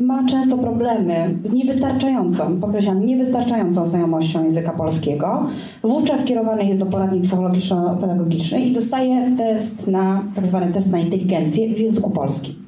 [0.00, 5.46] ma często problemy z niewystarczającą, podkreślam, niewystarczającą znajomością języka polskiego.
[5.82, 11.74] Wówczas kierowany jest do poradni psychologiczno-pedagogicznej i dostaje test na, tak zwany test na inteligencję
[11.74, 12.63] w języku polskim.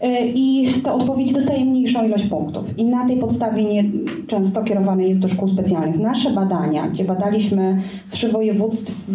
[0.00, 2.78] E, I te odpowiedzi dostaje mniejszą ilość punktów.
[2.78, 3.84] I na tej podstawie nie,
[4.26, 5.98] często kierowane jest do szkół specjalnych.
[5.98, 9.10] Nasze badania, gdzie badaliśmy trzy województw,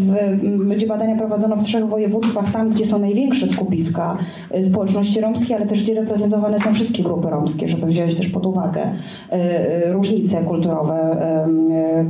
[0.75, 4.17] gdzie badania prowadzono w trzech województwach, tam gdzie są największe skupiska
[4.51, 8.45] e, społeczności romskiej, ale też gdzie reprezentowane są wszystkie grupy romskie, żeby wziąć też pod
[8.45, 8.81] uwagę
[9.29, 11.17] e, różnice kulturowe,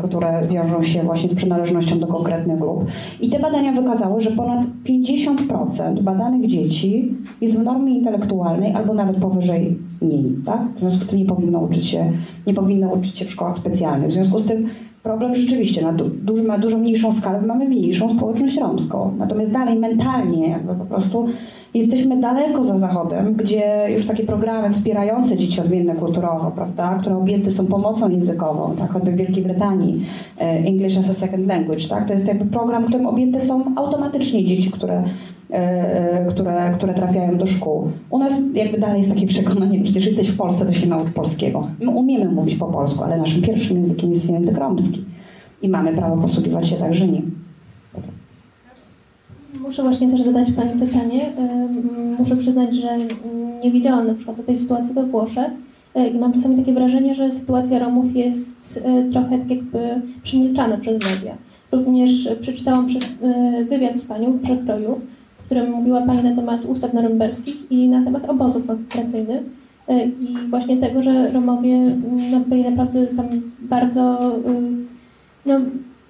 [0.03, 2.85] które wiążą się właśnie z przynależnością do konkretnych grup.
[3.21, 9.17] I te badania wykazały, że ponad 50% badanych dzieci jest w normie intelektualnej albo nawet
[9.17, 10.61] powyżej niej, tak?
[10.75, 12.11] W związku z tym nie powinno uczyć się,
[12.47, 14.09] nie powinno uczyć się w szkołach specjalnych.
[14.09, 14.67] W związku z tym
[15.03, 19.11] problem rzeczywiście na du ma dużo mniejszą skalę, mamy mniejszą społeczność romską.
[19.17, 21.27] Natomiast dalej mentalnie jakby po prostu
[21.73, 27.51] jesteśmy daleko za Zachodem, gdzie już takie programy wspierające dzieci odmienne kulturowo, prawda, które objęte
[27.51, 30.05] są pomocą językową, tak, choćby w Wielkiej Brytanii
[30.37, 34.45] e, English as a Second Language, tak, to jest jakby program, którym objęte są automatycznie
[34.45, 35.03] dzieci, które
[36.29, 37.91] które, które trafiają do szkół.
[38.09, 41.67] U nas jakby dalej jest takie przekonanie, przecież jesteś w Polsce, to się naucz polskiego.
[41.79, 45.05] My umiemy mówić po polsku, ale naszym pierwszym językiem jest język romski
[45.61, 47.31] i mamy prawo posługiwać się także nim.
[49.61, 51.31] Muszę właśnie też zadać Pani pytanie.
[52.19, 52.97] Muszę przyznać, że
[53.63, 55.51] nie wiedziałam na przykład o tej sytuacji we Włoszech
[55.95, 60.93] e, i mam czasami takie wrażenie, że sytuacja Romów jest trochę tak jakby przemilczana przez
[60.93, 61.35] media.
[61.71, 63.03] Również przeczytałam przez
[63.69, 64.99] wywiad z Panią w przekroju,
[65.45, 69.41] w którym mówiła Pani na temat ustaw norymberskich i na temat obozów koncentracyjnych
[69.87, 71.77] e, i właśnie tego, że Romowie
[72.31, 73.25] no, byli naprawdę tam
[73.59, 75.59] bardzo, y, no,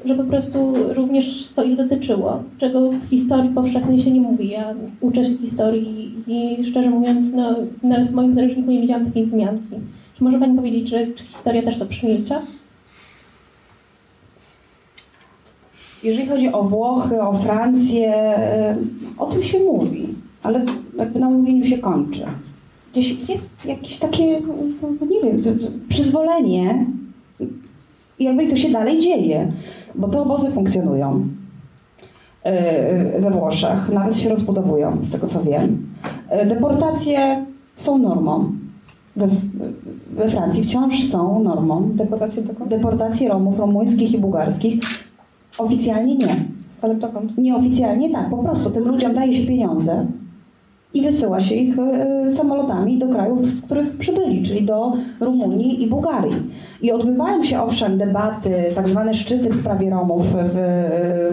[0.05, 4.49] że po prostu również to ich dotyczyło, czego w historii powszechnej się nie mówi.
[4.49, 9.25] Ja uczę się historii i szczerze mówiąc, no, nawet w moim narożniku nie widziałam takiej
[9.25, 9.75] wzmianki.
[10.17, 12.41] Czy może Pani powiedzieć, że czy historia też to przemilcza?
[16.05, 18.75] Jeżeli chodzi o Włochy, o Francję, e,
[19.17, 20.07] o tym się mówi,
[20.43, 20.65] ale
[20.97, 22.25] jakby na mówieniu się kończy.
[22.91, 24.41] Gdzieś jest jakieś takie,
[25.09, 25.43] nie wiem,
[25.89, 26.85] przyzwolenie
[28.19, 29.51] i jakby to się dalej dzieje,
[29.95, 31.27] bo te obozy funkcjonują
[32.43, 35.87] e, we Włoszech, nawet się rozbudowują, z tego co wiem.
[36.29, 37.45] E, deportacje
[37.75, 38.51] są normą.
[39.15, 39.27] We,
[40.11, 41.89] we Francji wciąż są normą.
[41.93, 44.79] Deportacje, deportacje Romów, rumuńskich i bułgarskich
[45.57, 46.35] Oficjalnie nie.
[46.81, 47.37] Ale dokąd?
[47.37, 50.05] Nieoficjalnie tak, po prostu tym ludziom daje się pieniądze
[50.95, 55.87] i wysyła się ich e, samolotami do krajów, z których przybyli, czyli do Rumunii i
[55.87, 56.35] Bułgarii.
[56.81, 60.35] I odbywają się owszem debaty, tak zwane szczyty w sprawie Romów w,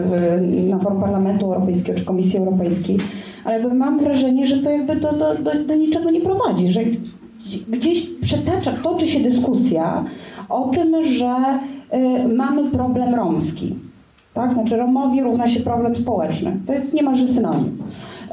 [0.09, 2.97] w, na forum Parlamentu Europejskiego czy Komisji Europejskiej,
[3.45, 6.81] ale mam wrażenie, że to jakby do, do, do, do niczego nie prowadzi, że
[7.69, 10.05] gdzieś przetacza, toczy się dyskusja
[10.49, 11.35] o tym, że
[11.93, 13.75] y, mamy problem romski.
[14.33, 14.53] Tak?
[14.53, 16.57] Znaczy Romowi równa się problem społeczny.
[16.67, 17.77] To jest niemalże synonim.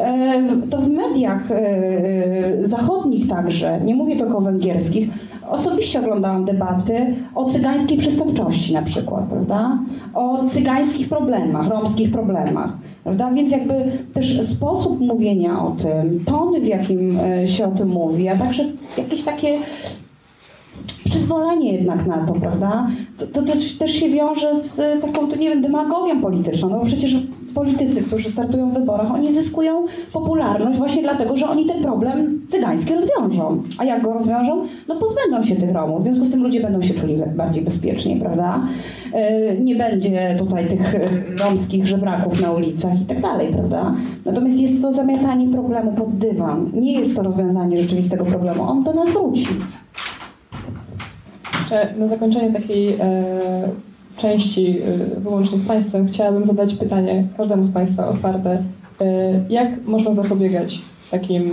[0.01, 5.09] E, to w mediach e, e, zachodnich także, nie mówię tylko węgierskich,
[5.48, 9.78] osobiście oglądałam debaty o cygańskiej przestępczości na przykład, prawda?
[10.14, 12.72] O cygańskich problemach, romskich problemach.
[13.05, 13.30] Prawda?
[13.30, 13.74] Więc jakby
[14.14, 18.64] też sposób mówienia o tym, tony w jakim się o tym mówi, a także
[18.98, 19.59] jakieś takie
[20.93, 22.88] przyzwolenie jednak na to, prawda?
[23.18, 26.84] To, to też, też, się wiąże z taką, to nie wiem, demagogią polityczną, no bo
[26.84, 27.16] przecież
[27.55, 32.95] politycy, którzy startują w wyborach, oni zyskują popularność właśnie dlatego, że oni ten problem cygański
[32.95, 33.62] rozwiążą.
[33.78, 34.64] A jak go rozwiążą?
[34.88, 38.16] No pozbędą się tych Romów, w związku z tym ludzie będą się czuli bardziej bezpiecznie,
[38.16, 38.61] prawda?
[39.12, 41.01] E, nie będzie tutaj tych e,
[41.45, 43.95] romskich żebraków na ulicach i tak dalej, prawda?
[44.24, 46.70] Natomiast jest to zamiatanie problemu pod dywan.
[46.74, 48.62] Nie jest to rozwiązanie rzeczywistego problemu.
[48.62, 49.49] On do nas wróci
[51.70, 53.24] jeszcze na zakończenie takiej e,
[54.16, 58.62] części e, wyłącznie z Państwem chciałabym zadać pytanie każdemu z Państwa otwarte.
[59.00, 61.50] E, jak można zapobiegać takim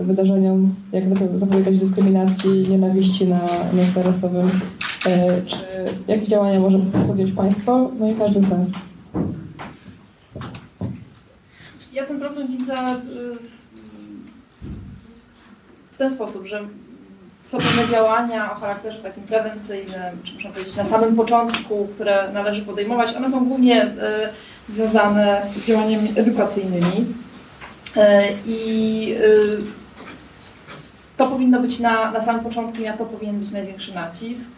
[0.00, 3.40] wydarzeniom, jak zapobiegać dyskryminacji, nienawiści na
[3.94, 4.12] tle
[5.46, 5.56] czy
[6.08, 8.70] jakie działania może podjąć Państwo, no i każdy z nas?
[11.92, 12.74] Ja ten problem widzę
[15.92, 16.60] w ten sposób, że
[17.46, 22.62] są pewne działania o charakterze takim prewencyjnym, czy można powiedzieć na samym początku, które należy
[22.62, 23.16] podejmować.
[23.16, 23.88] One są głównie y,
[24.68, 27.06] związane z działaniami edukacyjnymi
[27.96, 28.00] y,
[28.46, 29.58] i y,
[31.16, 34.50] to powinno być na, na samym początku na to powinien być największy nacisk.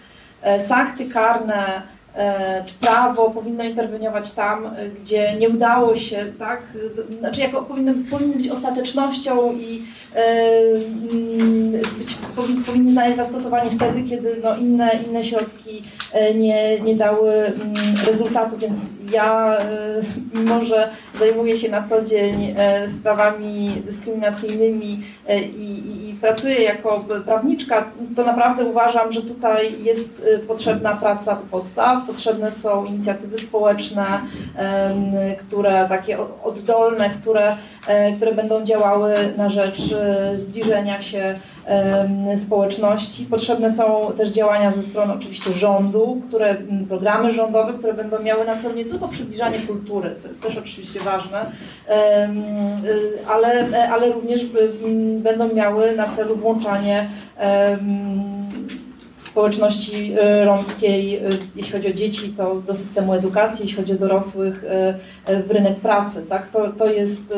[0.59, 1.98] Sankcje karne E,
[2.67, 6.63] czy prawo powinno interweniować tam, e, gdzie nie udało się, tak?
[7.19, 9.83] Znaczy, jako powinno, powinny być ostatecznością i
[10.15, 10.21] e,
[11.13, 15.83] mm, być, powin, powinny znaleźć zastosowanie wtedy, kiedy no, inne, inne środki
[16.35, 17.75] nie, nie dały mm,
[18.07, 18.75] rezultatu, więc
[19.13, 19.57] ja,
[20.35, 20.89] mimo że
[21.19, 22.55] zajmuję się na co dzień
[22.99, 25.03] sprawami dyskryminacyjnymi
[25.57, 27.85] i, i, i pracuję jako prawniczka,
[28.17, 34.07] to naprawdę uważam, że tutaj jest potrzebna praca u podstaw, potrzebne są inicjatywy społeczne,
[35.39, 41.39] które takie oddolne, które, e, które będą działały na rzecz e, zbliżenia się
[42.37, 43.27] społeczności.
[43.27, 46.57] Potrzebne są też działania ze strony oczywiście rządu, które,
[46.89, 51.01] programy rządowe, które będą miały na celu nie tylko przybliżanie kultury, co jest też oczywiście
[51.01, 51.93] ważne, y,
[53.29, 54.47] ale, ale również
[55.19, 57.09] będą miały na celu włączanie
[59.19, 63.97] społeczności y, romskiej, y, jeśli chodzi o dzieci, to do systemu edukacji, jeśli chodzi o
[63.97, 66.27] dorosłych, y, w rynek pracy.
[66.29, 66.49] Tak?
[66.49, 67.35] To, to jest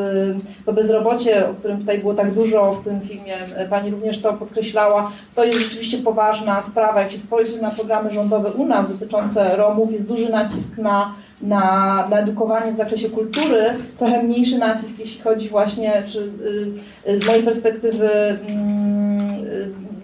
[0.67, 3.37] to bezrobocie, o którym tutaj było tak dużo w tym filmie,
[3.71, 7.01] Pani również to podkreślała, to jest rzeczywiście poważna sprawa.
[7.01, 12.07] Jak się spojrzy na programy rządowe u nas dotyczące Romów, jest duży nacisk na na,
[12.11, 13.65] na edukowanie w zakresie kultury,
[13.99, 16.33] trochę mniejszy nacisk, jeśli chodzi właśnie, czy
[17.19, 18.11] z mojej perspektywy
[18.49, 19.20] mm,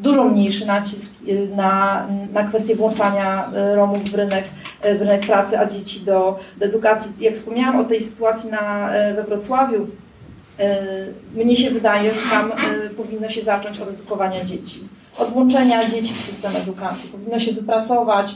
[0.07, 4.45] dużo mniejszy nacisk y, na, na kwestię włączania y, Romów w rynek,
[4.85, 7.13] y, w rynek pracy, a dzieci do, do edukacji.
[7.21, 9.87] Jak wspomniałam o tej sytuacji na, we Wrocławiu,
[11.35, 12.53] mnie się wydaje, że tam
[12.97, 14.89] powinno się zacząć od edukowania dzieci.
[15.19, 17.11] Od włączenia dzieci w system edukacji.
[17.11, 18.35] Powinno się wypracować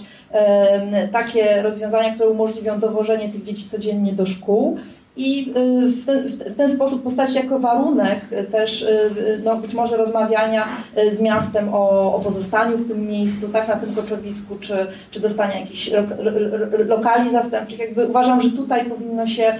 [1.12, 4.78] takie rozwiązania, które umożliwią dowożenie tych dzieci codziennie do szkół
[5.16, 9.74] i y, w ten, w ten sposób postawić jako warunek y, też y, no, być
[9.74, 10.66] może rozmawiania
[11.12, 14.74] z miastem o, o pozostaniu w tym miejscu, tak na tym koczowisku, czy,
[15.10, 17.78] czy dostania jakichś lo, lo, lo- lokali zastępczych.
[17.78, 19.54] Jakby uważam, że tutaj powinno się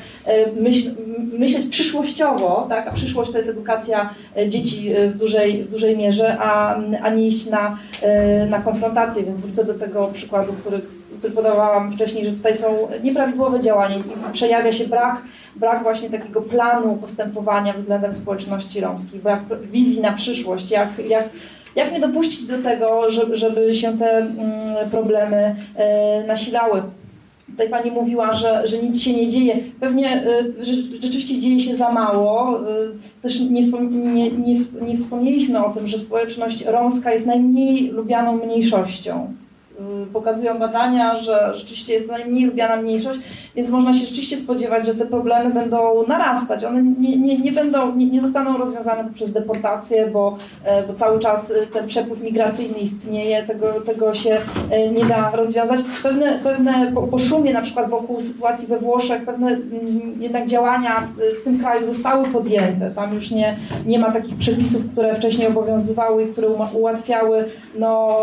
[0.60, 0.90] myśl,
[1.38, 2.88] myśleć przyszłościowo, tak?
[2.88, 4.14] a przyszłość to jest edukacja
[4.48, 7.78] dzieci w dużej, w dużej mierze, a, a nie iść na,
[8.50, 10.80] na konfrontację, więc wrócę do tego przykładu, który,
[11.20, 15.22] który podawałam wcześniej, że tutaj są nieprawidłowe działania i przejawia się brak
[15.56, 19.40] brak właśnie takiego planu postępowania względem społeczności romskiej, brak
[19.72, 21.28] wizji na przyszłość, jak, jak,
[21.76, 26.82] jak nie dopuścić do tego, żeby, żeby się te mm, problemy e, nasilały.
[27.50, 29.58] Tutaj Pani mówiła, że, że nic się nie dzieje.
[29.80, 30.22] Pewnie
[30.60, 32.60] rze- rzeczywiście dzieje się za mało.
[32.60, 32.62] Y,
[33.22, 39.34] Też nie, nie, nie, nie wspomnieliśmy o tym, że społeczność romska jest najmniej lubianą mniejszością.
[39.80, 43.18] Y, Pokazują badania, że rzeczywiście jest najmniej lubiana mniejszość,
[43.56, 46.64] więc można się rzeczywiście spodziewać, że te problemy będą narastać.
[46.64, 51.18] One nie, nie, nie, będą, nie, nie zostaną rozwiązane poprzez deportację, bo, e, bo cały
[51.18, 54.38] czas e, ten przepływ migracyjny istnieje, tego, tego się
[54.70, 55.80] e, nie da rozwiązać.
[56.02, 57.08] Pewne, pewne po,
[57.52, 59.58] na przykład wokół sytuacji we Włoszech, pewne
[60.20, 61.08] jednak działania
[61.40, 62.90] w tym kraju zostały podjęte.
[62.90, 63.56] Tam już nie,
[63.86, 67.44] nie ma takich przepisów, które wcześniej obowiązywały i które ułatwiały
[67.78, 68.18] no,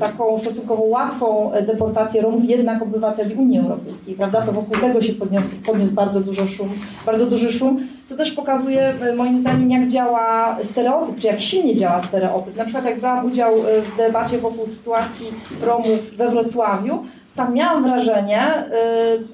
[0.00, 4.42] taką stosunkowo łatwą e, deportację Romów, jednak obywateli Unii Europejskiej, prawda?
[4.42, 6.68] To wokół tego się podniósł, podniósł bardzo dużo szum,
[7.06, 11.76] bardzo duży szum, co też pokazuje e, moim zdaniem, jak działa stereotyp, czy jak silnie
[11.76, 12.56] działa stereotyp.
[12.56, 15.26] Na przykład jak brałam udział e, w debacie wokół sytuacji
[15.60, 16.98] Romów we Wrocławiu,
[17.36, 18.64] tam miałam wrażenie,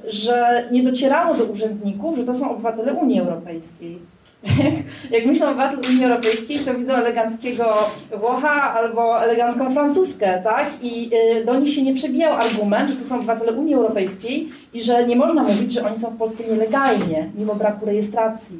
[0.06, 3.98] y, że nie docierało do urzędników, że to są obywatele Unii Europejskiej.
[5.10, 7.74] Jak myślę o obywatelu Unii Europejskiej, to widzę eleganckiego
[8.20, 10.70] Włocha albo elegancką Francuskę, tak?
[10.82, 11.10] I
[11.40, 15.06] y, do nich się nie przebijał argument, że to są obywatele Unii Europejskiej i że
[15.06, 18.56] nie można mówić, że oni są w Polsce nielegalnie, mimo braku rejestracji.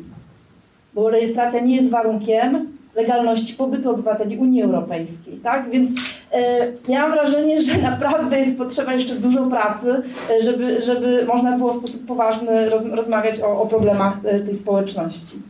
[0.94, 5.70] Bo rejestracja nie jest warunkiem legalności pobytu obywateli Unii Europejskiej, tak?
[5.70, 5.90] Więc
[6.32, 11.72] e, miałam wrażenie, że naprawdę jest potrzeba jeszcze dużo pracy, e, żeby, żeby można było
[11.72, 14.14] w sposób poważny roz, rozmawiać o, o problemach
[14.46, 15.42] tej społeczności.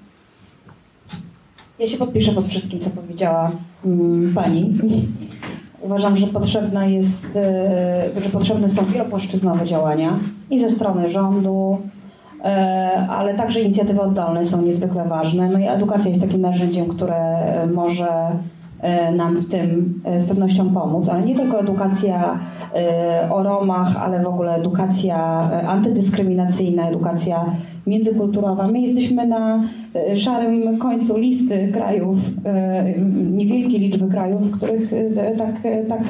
[1.79, 3.51] Ja się podpiszę pod wszystkim, co powiedziała
[3.85, 4.75] mm, Pani.
[5.87, 10.19] Uważam, że potrzebna jest, e, że potrzebne są wielopłaszczyznowe działania
[10.51, 11.79] i ze strony rządu,
[12.45, 15.49] e, ale także inicjatywy oddolne są niezwykle ważne.
[15.49, 17.43] No i edukacja jest takim narzędziem, które
[17.75, 18.09] może
[18.81, 22.39] e, nam w tym z pewnością pomóc, ale nie tylko edukacja
[23.31, 25.17] o Romach, ale w ogóle edukacja
[25.67, 27.45] antydyskryminacyjna, edukacja
[27.89, 28.67] międzykulturowa.
[28.67, 29.65] My jesteśmy na
[29.95, 32.85] e, szarym końcu listy krajów, e,
[33.31, 36.03] niewielkiej liczby krajów, w których e, tak, tak,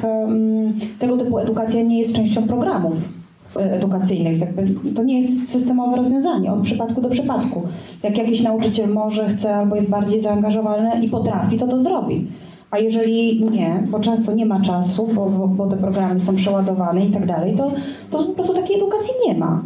[0.99, 3.09] tego typu edukacja nie jest częścią programów
[3.55, 4.39] edukacyjnych.
[4.39, 7.61] Jakby to nie jest systemowe rozwiązanie od przypadku do przypadku.
[8.03, 12.27] Jak jakiś nauczyciel może, chce albo jest bardziej zaangażowany i potrafi, to to zrobi.
[12.71, 17.05] A jeżeli nie, bo często nie ma czasu, bo, bo, bo te programy są przeładowane
[17.05, 17.71] i tak dalej, to,
[18.11, 19.63] to po prostu takiej edukacji nie ma.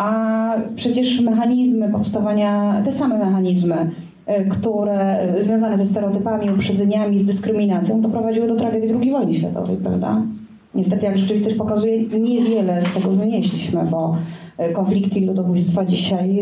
[0.00, 3.90] A przecież mechanizmy powstawania, te same mechanizmy,
[4.40, 9.76] y, które y, związane ze stereotypami, uprzedzeniami, z dyskryminacją, doprowadziły do tragedii II wojny światowej,
[9.76, 10.22] prawda?
[10.74, 14.16] Niestety, jak rzeczywistość pokazuje, niewiele z tego wynieśliśmy, bo
[14.58, 16.40] e, konflikty i ludobójstwa dzisiaj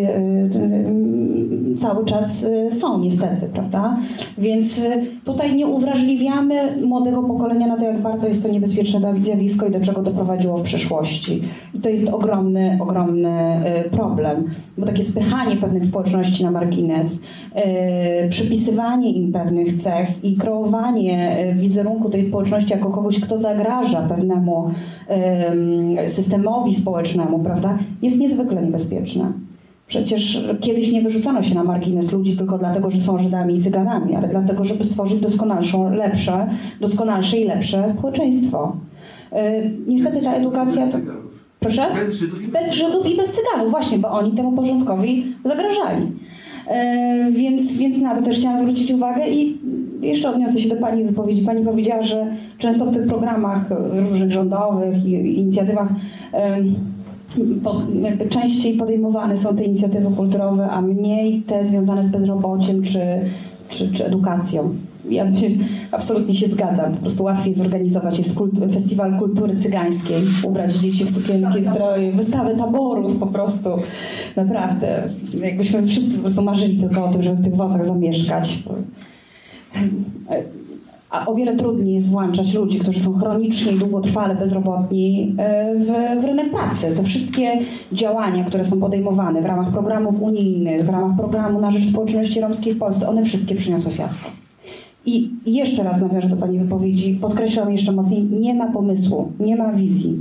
[1.78, 3.96] cały czas e, są niestety, prawda?
[4.38, 9.66] Więc e, tutaj nie uwrażliwiamy młodego pokolenia na to, jak bardzo jest to niebezpieczne zjawisko
[9.66, 11.40] i do czego doprowadziło w przeszłości.
[11.74, 14.44] I to jest ogromny, ogromny e, problem,
[14.78, 17.18] bo takie spychanie pewnych społeczności na margines,
[18.28, 24.70] przypisywanie im pewnych cech i kreowanie wizerunku tej społeczności jako kogoś, kto zagraża pewnemu
[25.08, 29.32] em, systemowi społecznemu, prawda, jest niezwykle niebezpieczne.
[29.88, 34.14] Przecież kiedyś nie wyrzucano się na margines ludzi tylko dlatego, że są Żydami i Cyganami,
[34.14, 36.46] ale dlatego, żeby stworzyć doskonalszą, lepsze,
[36.80, 38.76] doskonalsze i lepsze społeczeństwo.
[39.32, 40.86] E, Niestety ta edukacja...
[41.60, 41.86] Proszę?
[41.94, 46.06] Bez Żydów i Bez Żydów i bez Cyganów, właśnie, bo oni temu porządkowi zagrażali.
[46.66, 49.58] E, więc, więc na to też chciałam zwrócić uwagę i
[50.00, 51.42] jeszcze odniosę się do Pani wypowiedzi.
[51.42, 52.26] Pani powiedziała, że
[52.58, 55.88] często w tych programach różnych rządowych i inicjatywach
[57.64, 57.82] po,
[58.28, 63.00] częściej podejmowane są te inicjatywy kulturowe, a mniej te związane z bezrobociem czy,
[63.68, 64.74] czy, czy edukacją.
[65.10, 65.46] Ja się,
[65.90, 66.94] absolutnie się zgadzam.
[66.94, 72.56] Po prostu łatwiej zorganizować jest kult, festiwal kultury cygańskiej, ubrać dzieci w sukienki, stroje, wystawę
[72.56, 73.68] taborów po prostu.
[74.36, 75.08] Naprawdę.
[75.42, 78.62] Jakbyśmy wszyscy po prostu marzyli tylko o tym, żeby w tych wozach zamieszkać.
[81.10, 86.20] A o wiele trudniej jest włączać ludzi, którzy są chronicznie i długotrwale bezrobotni e, w,
[86.22, 86.94] w rynek pracy.
[86.96, 87.58] Te wszystkie
[87.92, 92.72] działania, które są podejmowane w ramach programów unijnych, w ramach programu na rzecz społeczności romskiej
[92.72, 94.30] w Polsce, one wszystkie przyniosły fiasko.
[95.06, 99.72] I jeszcze raz nawiążę do Pani wypowiedzi, podkreślam jeszcze mocniej, nie ma pomysłu, nie ma
[99.72, 100.16] wizji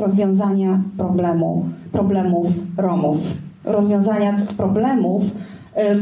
[0.00, 3.16] rozwiązania problemu, problemów Romów.
[3.64, 5.22] Rozwiązania problemów,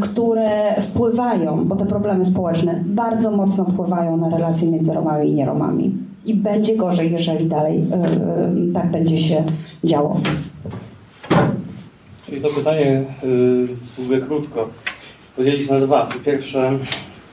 [0.00, 5.92] które wpływają, bo te problemy społeczne bardzo mocno wpływają na relacje między Romami i nieromami.
[6.24, 9.44] I będzie gorzej, jeżeli dalej y, y, tak będzie się
[9.84, 10.20] działo.
[12.26, 13.02] Czyli to pytanie
[13.92, 14.68] spróbuję krótko
[15.36, 16.06] podzielić na dwa.
[16.06, 16.78] Po pierwsze,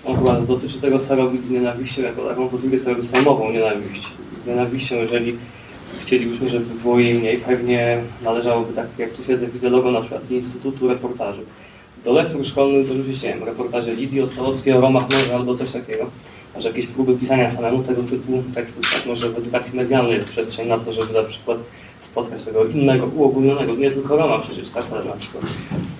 [0.06, 3.10] on chyba dotyczy tego, co robić z nienawiścią jako taką, po drugie, co robić z
[3.10, 4.08] sejmową nienawiść.
[4.44, 5.38] Z nienawiścią, jeżeli
[6.00, 10.32] chcielibyśmy, żeby było jej mniej, pewnie należałoby, tak jak tu siedzę, widzę logo na przykład
[10.32, 11.42] Instytutu Reportaży.
[12.06, 16.06] Do lektur szkolnych dorzucić, nie wiem, reportaże Lidii Ostałowskiej o Romach może albo coś takiego.
[16.56, 20.68] Może jakieś próby pisania samemu tego typu tekstów, tak może w edukacji medialnej jest przestrzeń
[20.68, 21.58] na to, żeby na przykład
[22.02, 25.44] spotkać tego innego, uogólnionego, nie tylko Roma przecież, tak, ale na przykład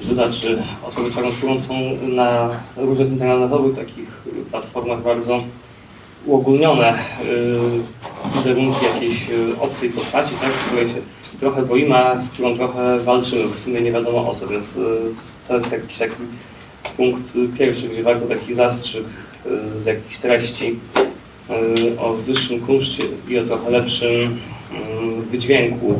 [0.04, 1.74] Żyda czy osoby czarnoskórą są
[2.08, 5.44] na różnych internetowych takich platformach bardzo
[6.26, 7.00] uogólnione
[8.46, 11.02] yy, jakiejś yy, obcej postaci, tak, której się
[11.40, 14.84] trochę boimy, a z którą trochę walczymy, w sumie nie wiadomo o co, więc yy,
[15.48, 16.14] to jest jakiś taki
[16.98, 19.04] punkt pierwszy, gdzie warto taki zastrzyk
[19.46, 20.80] yy, z jakichś treści
[21.50, 24.40] yy, o wyższym kunszcie i o trochę lepszym
[24.72, 26.00] yy, wydźwięku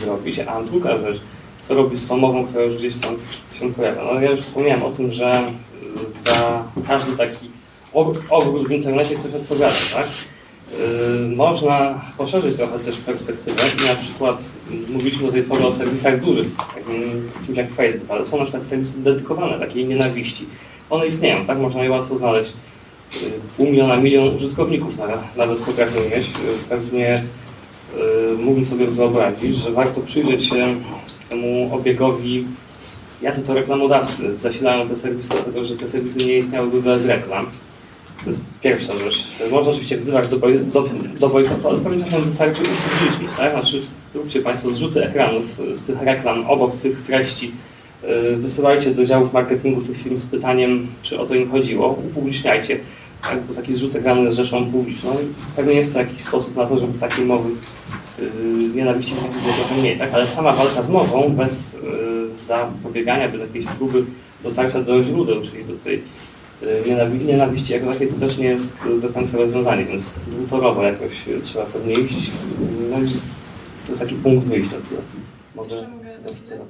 [0.00, 0.38] zrobić.
[0.38, 1.20] A druga rzecz,
[1.62, 3.16] co robić z tą mową, która już gdzieś tam
[3.58, 4.04] się pojawia.
[4.04, 5.42] No ja już wspomniałem o tym, że
[6.24, 7.50] za każdy taki
[7.94, 10.06] og- ogród w internecie ktoś odpowiada, tak?
[10.72, 14.42] Yy, można poszerzyć trochę też perspektywę na przykład
[14.88, 18.64] mówiliśmy do tej pory o serwisach dużych, takim czymś jak Facebook, ale są na przykład
[18.64, 20.46] serwisy dedykowane takiej nienawiści.
[20.90, 21.58] One istnieją, tak?
[21.58, 22.52] Można je łatwo znaleźć.
[23.22, 25.06] Yy, Pół miliona, milion użytkowników na,
[25.36, 26.26] nawet potrafią mieć.
[26.28, 26.34] Yy,
[26.68, 27.22] Pewnie
[28.38, 30.74] mógłbym sobie wyobrazić, że warto przyjrzeć się
[31.28, 32.44] temu obiegowi,
[33.22, 37.46] jacy to reklamodawcy zasilają te serwisy, dlatego że te serwisy nie istniałyby bez reklam.
[38.24, 39.26] To jest pierwsza rzecz.
[39.50, 40.36] Można oczywiście wzywać do,
[40.72, 40.88] do,
[41.20, 43.52] do bojkotu, ale pewnie czasem wystarczy upublicznić, tak?
[43.52, 43.82] Znaczy,
[44.14, 47.52] róbcie Państwo zrzuty ekranów z tych reklam obok tych treści.
[48.02, 51.88] Yy, Wysyłajcie do działów marketingu tych firm z pytaniem, czy o to im chodziło.
[52.10, 52.80] Upubliczniajcie.
[53.22, 53.42] Tak?
[53.42, 55.16] Bo taki zrzut ekranu jest rzeczą publiczną.
[55.56, 57.50] Pewnie jest to jakiś sposób na to, żeby takiej mowy
[58.18, 58.26] yy,
[58.74, 60.14] nienawiści było trochę mniej, tak?
[60.14, 64.04] Ale sama walka z mową bez yy, zapobiegania, bez jakiejś próby
[64.44, 66.02] dotarcia do źródeł, czyli do tej
[67.26, 71.94] nienawiści jako takiej, to też nie jest do końca rozwiązanie, więc dwutorowo jakoś trzeba pewnie
[71.94, 72.30] iść.
[72.90, 73.08] No i
[73.86, 75.00] to jest taki punkt wyjścia, który
[75.56, 75.76] mogę
[76.20, 76.68] zastosować.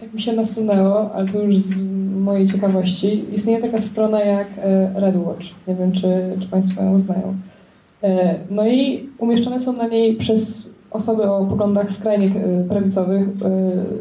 [0.00, 1.82] Tak mi się nasunęło, ale to już z
[2.18, 3.24] mojej ciekawości.
[3.32, 5.46] Istnieje taka strona jak e, Redwatch.
[5.68, 6.08] Nie wiem, czy,
[6.40, 7.36] czy Państwo ją znają.
[8.02, 13.28] E, No i umieszczone są na niej przez osoby o poglądach skrajnie e, prawicowych e,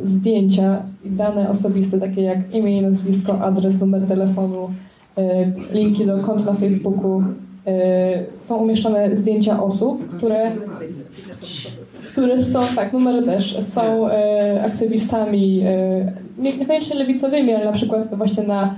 [0.03, 4.69] zdjęcia i dane osobiste, takie jak imię i nazwisko, adres, numer telefonu,
[5.17, 7.23] e, linki do kont na Facebooku.
[8.41, 10.51] Są umieszczone zdjęcia osób, które
[12.11, 14.07] które są, tak, numery też, są
[14.65, 15.63] aktywistami,
[16.39, 18.75] nie- niekoniecznie lewicowymi, ale na przykład właśnie na,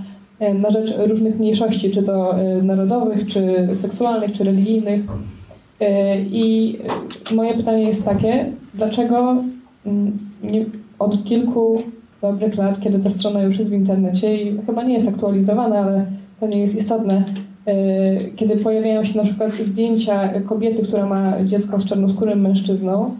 [0.54, 5.02] na rzecz różnych mniejszości, czy to narodowych, czy seksualnych, czy religijnych.
[5.82, 6.78] E, I
[7.36, 9.44] moje pytanie jest takie, dlaczego
[9.86, 10.66] mm, nie,
[11.00, 11.82] od kilku
[12.22, 16.06] dobrych lat, kiedy ta strona już jest w internecie i chyba nie jest aktualizowana, ale
[16.40, 17.24] to nie jest istotne,
[17.66, 23.16] e, kiedy pojawiają się na przykład zdjęcia kobiety, która ma dziecko z czarnoskórym mężczyzną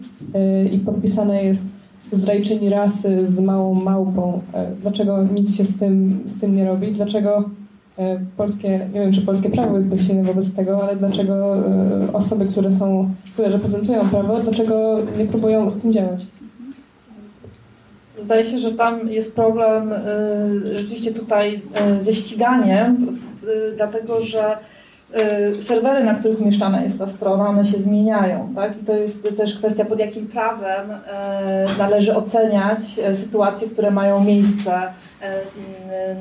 [0.72, 1.72] i podpisane jest
[2.12, 4.40] zdrajczyni rasy z małą małpą.
[4.82, 6.92] Dlaczego nic się z tym, z tym nie robi?
[6.92, 7.50] Dlaczego
[8.36, 12.70] polskie, nie wiem czy polskie prawo jest bezsilne wobec tego, ale dlaczego e, osoby, które
[12.70, 16.26] są, które reprezentują prawo, dlaczego nie próbują z tym działać?
[18.22, 21.62] Zdaje się, że tam jest problem y, rzeczywiście tutaj
[22.00, 23.18] ze ściganiem,
[23.76, 24.56] dlatego że
[25.60, 28.72] serwery, na których umieszczana jest ta strona, one się zmieniają, tak?
[28.82, 30.90] I to jest też kwestia, pod jakim prawem
[31.78, 32.78] należy oceniać
[33.14, 34.72] sytuacje, które mają miejsce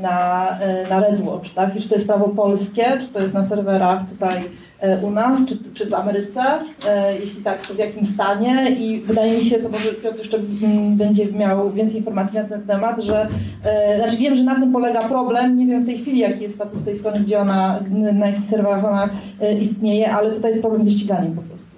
[0.02, 0.58] na,
[0.89, 1.76] na RedWatch, tak?
[1.76, 4.43] I czy to jest prawo polskie, czy to jest na serwerach tutaj
[5.02, 9.02] y, u nas, czy, czy w Ameryce, y, jeśli tak, to w jakim stanie i
[9.02, 13.02] wydaje mi się, to może Piotr jeszcze mm, będzie miał więcej informacji na ten temat,
[13.02, 16.43] że y, znaczy wiem, że na tym polega problem, nie wiem w tej chwili jaki
[16.43, 17.80] jest status tej strony, gdzie ona,
[18.14, 19.10] na jakich serwerach ona
[19.60, 21.69] istnieje, ale tutaj jest problem ze ściganiem po prostu.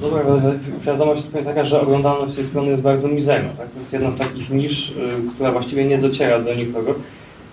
[0.00, 3.48] Dobra, ale wiadomość jest taka, że oglądalność tej strony jest bardzo mizerna.
[3.58, 3.70] Tak?
[3.70, 4.94] To jest jedna z takich nisz, y,
[5.34, 6.94] która właściwie nie dociera do nikogo.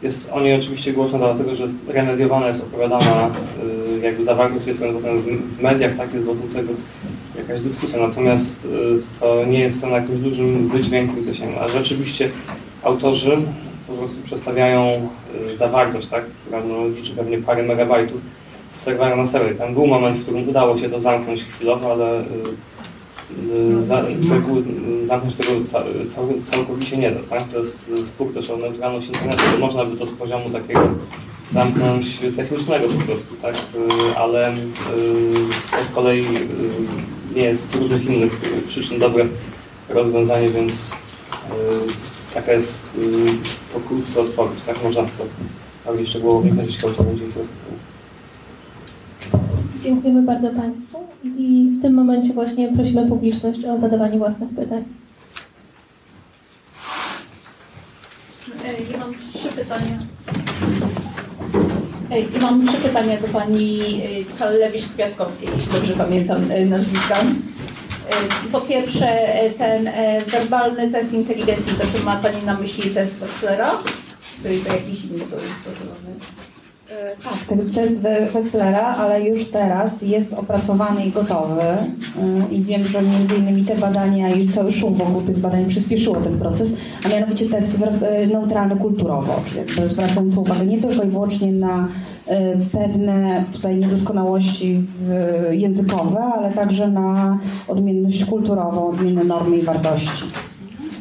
[0.03, 3.29] Jest o niej oczywiście głośno dlatego, że remediowana jest opowiadana,
[3.97, 6.73] y, jakby zawartość tej strony potem w- mediach, tak jest wokół tego
[7.37, 7.99] jakaś dyskusja.
[8.07, 8.69] Natomiast y,
[9.19, 11.59] to nie jest to na jakimś dużym wydźwięku i zasięgu.
[11.59, 12.29] A rzeczywiście
[12.83, 13.37] autorzy
[13.87, 15.09] po prostu przedstawiają
[15.57, 18.21] zawartość, tak, która no, liczy pewnie parę megabajtów
[18.69, 19.57] z serwera na serwer.
[19.57, 22.25] Tam był moment, w którym udało się to zamknąć chwilowo, ale y,
[23.53, 23.83] y,
[25.07, 25.83] zamknąć tego ca,
[26.15, 27.19] cał, całkowicie nie da.
[27.29, 27.43] Tak?
[27.43, 30.81] To jest spór też o neutralność internetu, można by to z poziomu takiego
[31.51, 33.55] zamknąć technicznego po prostu, tak?
[33.55, 34.55] Y, ale
[35.71, 36.25] to z kolei
[37.35, 39.25] nie jest z różnych innych przyczyn dobre
[39.89, 40.91] rozwiązanie, więc
[42.33, 42.79] taka jest
[43.73, 44.59] pokrótce odpowiedź.
[44.65, 45.09] Tak można to
[45.85, 47.86] bardziej szczegółowo jeśli to będzie interesowało.
[49.83, 54.83] Dziękujemy bardzo Państwu i w tym momencie właśnie prosimy publiczność o zadawanie własnych pytań.
[58.91, 59.97] Ja mam trzy pytania.
[62.33, 67.21] Ja mam trzy pytania do pani y, Kalewicz-Kwiatkowskiej, jeśli dobrze pamiętam y, nazwiska.
[67.21, 69.89] Y, Po pierwsze, ten
[70.27, 73.71] werbalny test inteligencji, to czy ma Pani na myśli test Wexlera?
[74.43, 76.15] Czy to jakiś inny to jest stosowany?
[77.23, 81.61] Tak, ten test We- Wexlera, ale już teraz jest opracowany i gotowy.
[82.51, 86.15] Yy, I wiem, że między innymi te badania i cały szum wokół tych badań przyspieszyło
[86.15, 86.73] ten proces,
[87.05, 91.87] a mianowicie test yy, neutralny kulturowo, czyli jakby zwracając uwagę nie tylko i wyłącznie na
[92.71, 94.81] pewne tutaj niedoskonałości
[95.51, 100.23] językowe, ale także na odmienność kulturową, odmienne normy i wartości.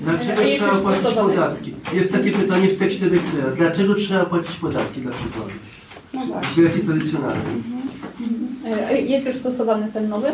[0.05, 1.75] Dlaczego trzeba płacić podatki?
[1.93, 3.51] Jest takie pytanie w tekście Wexlera.
[3.59, 5.47] Dlaczego trzeba płacić podatki na przykład?
[6.17, 7.43] No W wersji tradycjonalnej.
[8.93, 10.29] Y, Jest już stosowany ten nowy?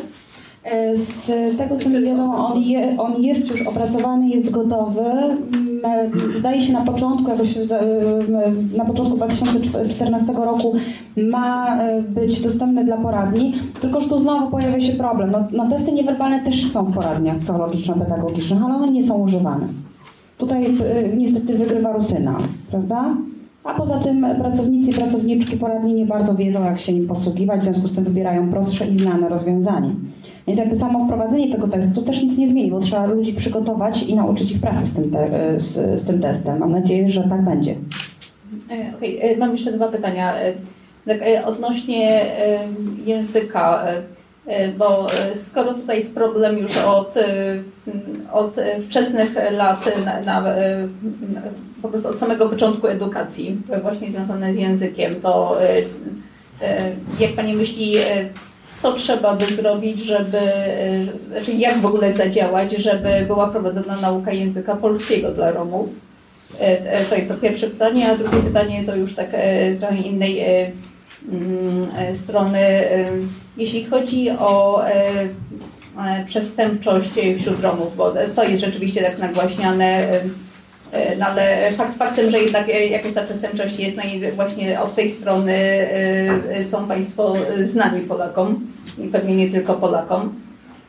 [0.64, 5.01] E, Z tego co mi wiadomo, on, je, on jest już opracowany, jest gotowy.
[5.01, 7.62] Mm, e, Zdaje się na początku, jakoś e,
[8.76, 10.74] na początku 2014 roku
[11.16, 15.30] ma e, być dostępny dla poradni, tylko że tu znowu pojawia się problem.
[15.30, 19.68] No, no testy niewerbalne też są w poradniach psychologiczno-pedagogicznych, ale one nie są używane.
[20.39, 22.37] Tutaj e, niestety wygrywa rutyna,
[22.70, 23.14] prawda?
[23.64, 27.64] A poza tym pracownicy i pracowniczki poradni nie bardzo wiedzą, jak się nim posługiwać, w
[27.64, 29.90] związku z tym wybierają prostsze i znane rozwiązanie.
[30.46, 34.14] Więc jakby samo wprowadzenie tego testu też nic nie zmieni, bo trzeba ludzi przygotować i
[34.14, 35.28] nauczyć ich pracy z tym, te,
[35.60, 36.58] z, z tym testem.
[36.58, 37.74] Mam nadzieję, że tak będzie.
[38.70, 40.36] E, Okej, e, mam jeszcze dwa pytania.
[40.36, 40.52] E,
[41.06, 42.58] Tak, e, odnośnie e,
[43.04, 44.02] języka, e,
[44.46, 47.22] e, bo e, skoro tutaj jest problem już od, e,
[48.32, 50.88] od e, wczesnych lat, e, na, e,
[51.34, 51.40] na,
[51.83, 55.76] po prostu od samego początku edukacji, właśnie związane z językiem, to e,
[56.62, 58.28] e, jak Pani myśli, e,
[58.78, 60.41] co trzeba by zrobić, żeby,
[61.30, 65.89] znaczy jak w ogóle zadziałać, żeby była prowadzona nauka języka polskiego dla Romów?
[67.11, 69.30] To jest to pierwsze pytanie, a drugie pytanie to już tak
[69.72, 70.45] z trochę innej
[71.28, 72.61] mm, strony.
[73.57, 74.83] Jeśli chodzi o
[76.26, 80.09] przestępczość wśród Romów, bo to jest rzeczywiście tak nagłaśniane,
[81.18, 84.95] no ale fakt faktem, że jednak e, jakaś ta przestępczość jest, no i właśnie od
[84.95, 87.34] tej strony e, są Państwo
[87.64, 88.66] znani Polakom
[88.99, 90.40] i pewnie nie tylko Polakom.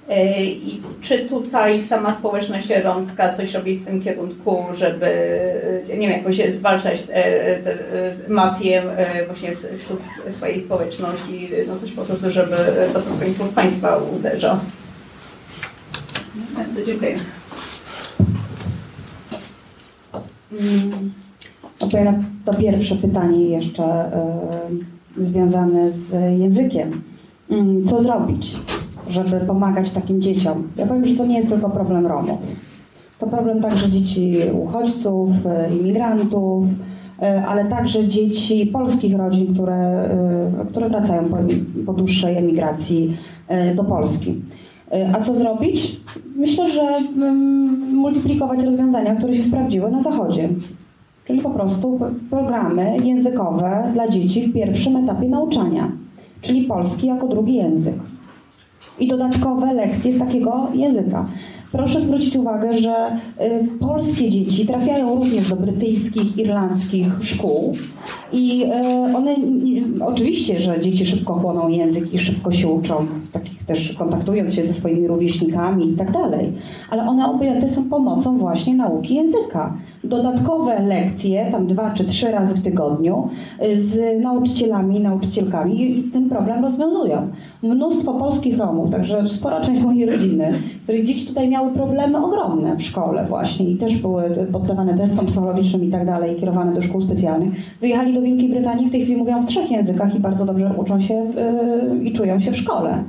[0.09, 5.05] E, I czy tutaj sama społeczność romska coś robi w tym kierunku, żeby
[5.89, 7.63] e, nie wiem, jakoś zwalczać e, e,
[8.27, 9.99] mafię e, właśnie wśród
[10.29, 12.55] swojej społeczności, no coś po prostu, żeby
[12.93, 14.59] to w końcu w państwa uderza?
[16.81, 17.15] E, Dziękuję.
[21.81, 22.13] Odpowiem na
[22.45, 24.11] to pierwsze pytanie jeszcze
[25.17, 26.91] y, związane z językiem.
[27.49, 28.57] Mm, Co zrobić,
[29.09, 30.67] żeby pomagać takim dzieciom?
[30.77, 32.39] Ja powiem, że to nie jest tylko problem Romów.
[33.19, 40.09] To problem także dzieci uchodźców, y, imigrantów, y, ale także dzieci polskich rodzin, które,
[40.69, 41.37] które wracają po,
[41.85, 43.17] po dłuższej emigracji
[43.75, 44.41] do Polski.
[45.13, 45.99] A co zrobić?
[46.35, 50.49] Myślę, że mm, multiplikować rozwiązania, które się sprawdziły na Zachodzie.
[51.25, 55.91] Czyli po prostu programy językowe dla dzieci w pierwszym etapie nauczania,
[56.41, 57.95] czyli polski jako drugi język.
[58.99, 61.25] I dodatkowe lekcje z takiego języka.
[61.71, 67.73] Proszę zwrócić uwagę, że y, polskie dzieci trafiają również do brytyjskich, irlandzkich szkół
[68.31, 73.31] i y, one, y, oczywiście, że dzieci szybko chłoną język i szybko się uczą, w
[73.31, 76.53] takich też kontaktując się ze swoimi rówieśnikami i tak dalej,
[76.89, 79.73] ale one objęte są pomocą właśnie nauki języka.
[80.03, 83.29] Dodatkowe lekcje, tam dwa czy trzy razy w tygodniu,
[83.63, 87.27] y, z nauczycielami nauczycielkami ten problem rozwiązują.
[87.63, 90.53] Mnóstwo polskich Romów, także spora część mojej rodziny,
[90.83, 95.83] których dzieci tutaj miały problemy ogromne w szkole właśnie i też były poddawane testom psychologicznym
[95.83, 99.41] i tak dalej, kierowane do szkół specjalnych, wyjechali do Wielkiej Brytanii, w tej chwili mówią
[99.41, 101.15] w trzech językach i bardzo dobrze uczą się
[102.01, 103.03] y, i czują się w szkole.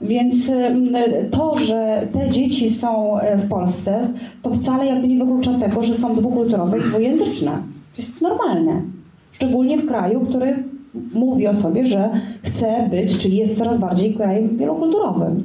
[0.00, 4.08] Więc y, to, że te dzieci są y, w Polsce,
[4.42, 7.50] to wcale jakby nie wyklucza tego, że są dwukulturowe i dwujęzyczne.
[7.96, 8.82] To jest normalne.
[9.32, 10.64] Szczególnie w kraju, który
[11.14, 12.10] mówi o sobie, że
[12.42, 15.42] chce być, czy jest coraz bardziej krajem wielokulturowym.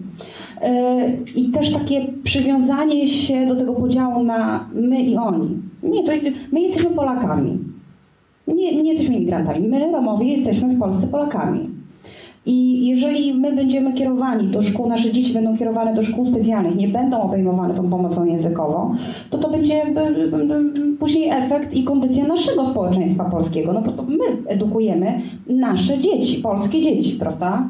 [0.63, 5.49] Y, I też takie przywiązanie się do tego podziału na my i oni.
[5.83, 6.11] Nie, to
[6.51, 7.59] my jesteśmy Polakami.
[8.47, 9.67] Nie, nie jesteśmy imigrantami.
[9.67, 11.69] My, Romowie, jesteśmy w Polsce Polakami.
[12.45, 16.87] I jeżeli my będziemy kierowani do szkół, nasze dzieci będą kierowane do szkół specjalnych, nie
[16.87, 18.95] będą obejmowane tą pomocą językową,
[19.29, 20.01] to to będzie jakby,
[20.99, 23.73] później efekt i kondycja naszego społeczeństwa polskiego.
[23.73, 27.69] No bo to my edukujemy nasze dzieci, polskie dzieci, prawda?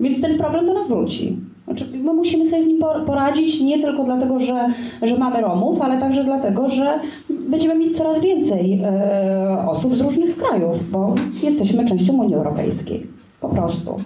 [0.00, 1.36] Więc ten problem do nas wróci.
[1.64, 4.66] Znaczy, my musimy sobie z nim por- poradzić nie tylko dlatego, że,
[5.02, 7.00] że mamy Romów, ale także dlatego, że
[7.48, 13.15] będziemy mieć coraz więcej e, osób z różnych krajów, bo jesteśmy częścią Unii Europejskiej.
[13.40, 13.96] Po prostu.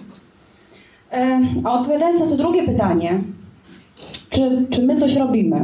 [1.63, 3.21] A odpowiadając na to drugie pytanie,
[4.29, 5.61] czy, czy my coś robimy?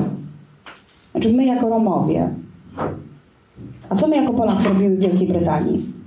[1.11, 2.30] Znaczy my jako Romowie.
[3.89, 5.97] A co my jako Polacy robimy w Wielkiej Brytanii?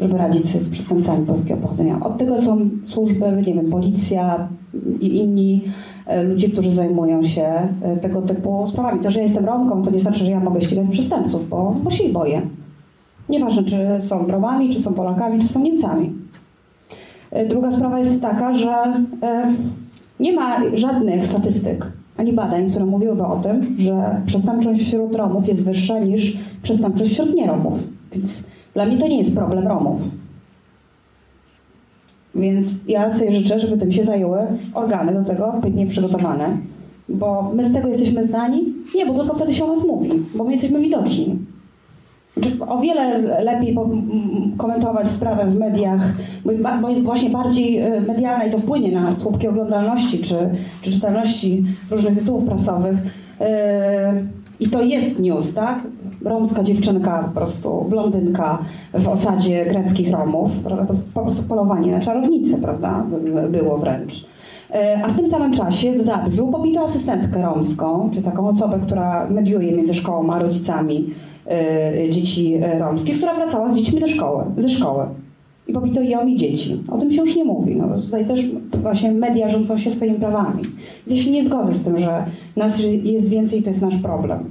[0.00, 2.00] żeby radzić sobie z przestępcami polskiego pochodzenia.
[2.00, 4.48] Od tego są służby, nie wiem, policja
[5.00, 5.64] i inni
[6.06, 9.00] e, ludzie, którzy zajmują się e, tego typu sprawami.
[9.00, 11.90] To, że ja jestem Romką, to nie znaczy, że ja mogę ścigać przestępców, bo, bo
[11.90, 12.42] się ich boję.
[13.30, 16.12] Nieważne, czy są Romami, czy są Polakami, czy są Niemcami.
[17.30, 18.70] E, Druga sprawa jest taka, że
[19.22, 19.54] e,
[20.20, 25.64] nie ma żadnych statystyk ani badań, które mówiłyby o tym, że przestępczość wśród Romów jest
[25.64, 27.78] wyższa niż przestępczość wśród nieromów.
[28.12, 28.42] Więc
[28.74, 30.00] dla mnie to nie jest problem Romów.
[32.34, 34.38] Więc ja sobie życzę, żeby tym się zajęły
[34.74, 36.56] organy do tego odpowiednio przygotowane.
[37.08, 38.64] Bo my z tego jesteśmy znani?
[38.94, 41.38] Nie, bo tylko wtedy się o nas mówi, bo my jesteśmy widoczni.
[42.68, 43.76] O wiele lepiej
[44.56, 46.00] komentować sprawę w mediach,
[46.44, 50.36] bo jest, bo jest właśnie bardziej e, medialna i to wpłynie na słupki oglądalności czy,
[50.82, 52.96] czy czytelności różnych tytułów prasowych.
[53.40, 54.12] E,
[54.60, 55.86] I to jest news, tak?
[56.24, 58.58] Romska dziewczynka, po prostu blondynka
[58.94, 60.86] w osadzie greckich Romów, prawda?
[60.86, 63.04] To po prostu polowanie na czarownicę, prawda?
[63.24, 64.26] By- Było wręcz.
[64.70, 69.26] E, A w tym samym czasie w Zabrzu pobito asystentkę romską, czy taką osobę, która
[69.30, 71.10] mediuje między szkołą a rodzicami
[72.10, 75.04] dzieci e, romskich, która wracała z dziećmi do szkoły, ze szkoły.
[75.68, 76.82] I pobito ją i dzieci.
[76.88, 77.76] O tym się już nie mówi.
[77.76, 78.40] No, tutaj też
[78.82, 80.62] właśnie media rządzą się swoimi prawami.
[81.06, 82.24] Ja się nie zgodzę z tym, że
[82.56, 84.44] nas jest więcej i to jest nasz problem.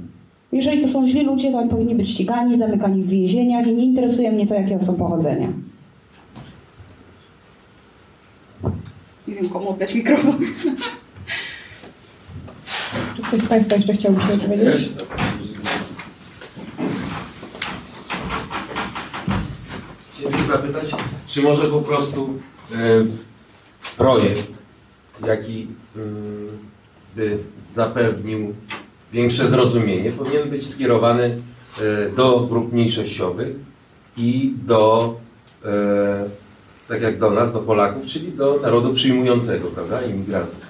[0.52, 3.84] Jeżeli to są źli ludzie, to oni powinni być ścigani, zamykani w więzieniach i nie
[3.84, 5.48] interesuje mnie to, jakie są pochodzenia.
[9.28, 10.34] Nie wiem, komu oddać mikrofon.
[13.16, 14.80] Czy ktoś z Państwa jeszcze chciałby się Ja wypowiedzieć?
[14.80, 15.18] się zapytam,
[20.14, 20.90] Chciałem się zapytać,
[21.26, 22.38] czy może po prostu
[22.72, 22.76] e,
[23.96, 24.52] projekt,
[25.26, 26.48] jaki mm,
[27.16, 27.38] by
[27.72, 28.54] zapewnił
[29.12, 31.40] większe zrozumienie, powinien być skierowany
[31.80, 33.56] e, do grup mniejszościowych
[34.16, 35.14] i do,
[35.64, 36.24] e,
[36.88, 40.60] tak jak do nas, do Polaków, czyli do narodu przyjmującego, prawda, imigrantów.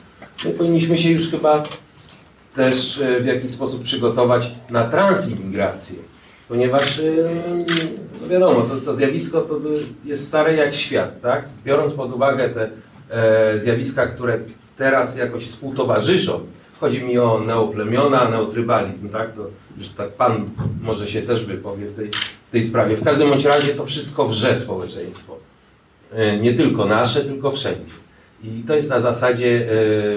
[0.45, 1.63] my powinniśmy się już chyba
[2.55, 5.99] też w jakiś sposób przygotować na transimigrację,
[6.51, 7.03] ponieważ e,
[8.23, 9.61] no wiadomo, to, to zjawisko to
[10.05, 11.45] jest stare jak świat, tak?
[11.65, 12.71] Biorąc pod uwagę te
[13.11, 14.39] e, zjawiska, które
[14.77, 16.41] teraz jakoś współtowarzyszą,
[16.81, 19.35] chodzi mi o neoplemiona, neotrybalizm, tak?
[19.35, 19.47] To
[19.79, 20.51] już tak Pan
[20.83, 22.11] może się też wypowie w tej,
[22.49, 22.97] w tej sprawie.
[22.97, 25.37] W każdym bądź razie to wszystko wrze społeczeństwo.
[26.13, 27.93] E, nie tylko nasze, tylko wszędzie.
[28.45, 29.69] I to jest na zasadzie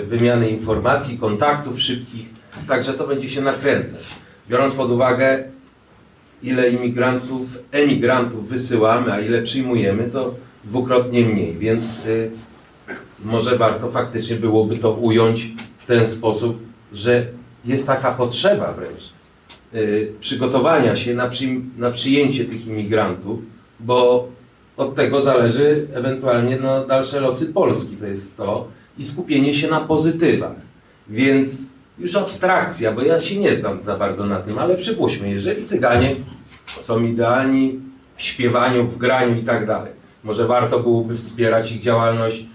[0.02, 2.26] e, wymiany informacji, kontaktów szybkich,
[2.68, 4.04] także to będzie się nakręcać.
[4.50, 5.53] Biorąc pod uwagę,
[6.44, 12.94] ile imigrantów, emigrantów wysyłamy, a ile przyjmujemy, to dwukrotnie mniej, więc e,
[13.26, 16.60] może warto faktycznie byłoby to ująć w ten sposób,
[16.94, 17.26] że
[17.66, 19.14] jest taka potrzeba wręcz
[20.20, 21.46] przygotowania się na, przy,
[21.78, 23.40] na przyjęcie tych imigrantów,
[23.80, 24.28] bo
[24.78, 28.68] od tego zależy ewentualnie no, dalsze losy Polski, to jest to,
[28.98, 30.56] i skupienie się na pozytywach.
[31.10, 31.62] Więc
[32.00, 36.16] już abstrakcja, bo ja się nie znam za bardzo na tym, ale przypuśćmy, jeżeli Cyganie
[36.66, 37.80] są idealni
[38.16, 39.92] w śpiewaniu, w graniu i tak dalej,
[40.24, 42.46] może warto byłoby wspierać ich działalność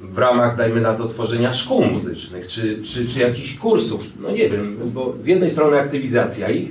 [0.00, 4.48] w ramach, dajmy na to, tworzenia szkół muzycznych, czy, czy, czy jakichś kursów, no nie
[4.48, 6.68] wiem, bo z jednej strony aktywizacja ich,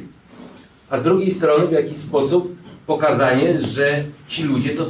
[0.89, 2.55] a z drugiej strony w jakiś sposób
[2.87, 4.85] pokazanie, że ci ludzie to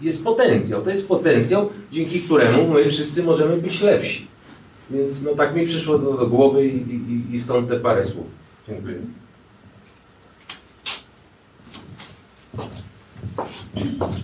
[0.00, 0.82] jest potencjał.
[0.82, 4.26] To jest potencjał, dzięki któremu my wszyscy możemy być lepsi.
[4.90, 8.26] Więc no tak mi przyszło do, do głowy i, i, i stąd te parę słów.
[8.68, 8.98] Dziękuję.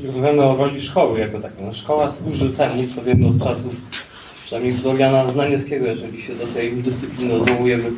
[0.06, 1.64] Rozmawiamy o roli szkoły jako takiej.
[1.64, 3.74] No, szkoła służy temu, co wiemy od czasów,
[4.44, 7.90] przynajmniej Floriana Znanieckiego, jeżeli się do tej dyscypliny odwołujemy,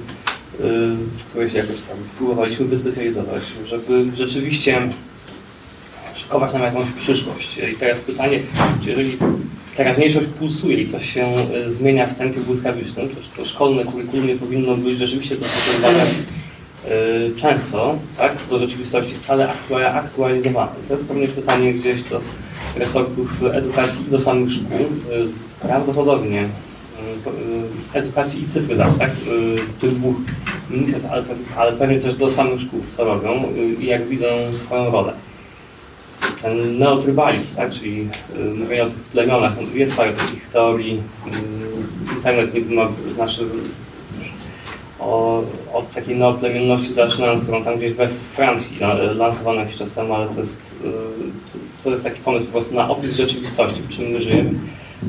[1.16, 4.88] w której się jakoś tam próbowaliśmy wyspecjalizować, żeby rzeczywiście
[6.14, 7.58] szykować nam jakąś przyszłość.
[7.72, 8.40] I teraz pytanie,
[8.82, 9.18] czy jeżeli
[9.76, 11.26] teraźniejszość pulsuje i coś się
[11.66, 16.10] e, zmienia w tempie błyskawicznym, to, to szkolne kurikulum powinno być rzeczywiście dostosowane e,
[17.36, 19.48] często tak, do rzeczywistości stale
[19.94, 20.72] aktualizowane.
[20.88, 22.20] To jest pewnie pytanie gdzieś do
[22.76, 24.76] resortów edukacji i do samych szkół.
[24.76, 26.48] E, prawdopodobnie
[27.94, 29.10] edukacji i cyfryzacji, tak?
[29.80, 30.16] tych dwóch
[30.70, 31.24] ministerstw, ale,
[31.56, 33.42] ale pewnie też do samych szkół, co robią
[33.80, 35.12] i jak widzą swoją rolę
[36.42, 42.68] ten neotrybalizm, tak, czyli y, mówienie o tych plemionach, jest parę takich teorii, y, internet
[42.68, 43.46] nie ma, znaczy
[45.00, 45.42] o,
[45.72, 48.78] od takiej neoplemienności zaczynając, którą tam gdzieś we Francji
[49.14, 52.88] lansowano jakiś czas temu, ale to jest, y, to jest taki pomysł po prostu na
[52.88, 54.50] opis rzeczywistości, w czym my żyjemy,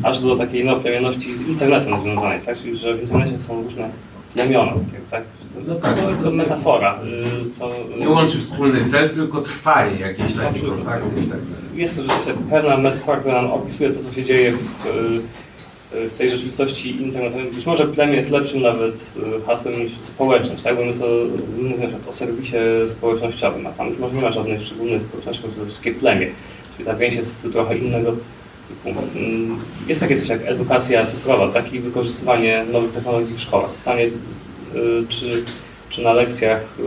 [0.03, 3.89] aż do takiej neoplemienności z internetem związanej, tak, czyli że w internecie są różne
[4.33, 4.73] plemiona,
[5.11, 5.23] tak,
[5.67, 6.99] no tak, to jest to metafora.
[7.03, 11.21] Y, to, nie łączy wspólny cel, tylko trwanie jakieś takie kontakty.
[11.29, 11.39] Tak.
[11.75, 16.17] Jest to rzeczywiście pewna metafora, która nam opisuje to, co się dzieje w, y, w
[16.17, 17.51] tej rzeczywistości internetowej.
[17.51, 20.75] Być może plemię jest lepszym nawet y, hasłem niż społeczność, tak?
[20.75, 21.05] Bo my to
[21.57, 22.57] mówimy o serwisie
[22.87, 26.27] społecznościowym, a tam może nie ma żadnej szczególnej społeczności, to jest takie plemię.
[26.73, 28.13] Czyli ta więź jest trochę innego
[28.67, 28.99] typu.
[29.15, 31.73] Mm, jest takie coś jak edukacja cyfrowa, tak?
[31.73, 33.69] I wykorzystywanie nowych technologii w szkołach.
[33.69, 34.46] Pytanie, Y,
[35.09, 35.43] czy,
[35.89, 36.83] czy na lekcjach y,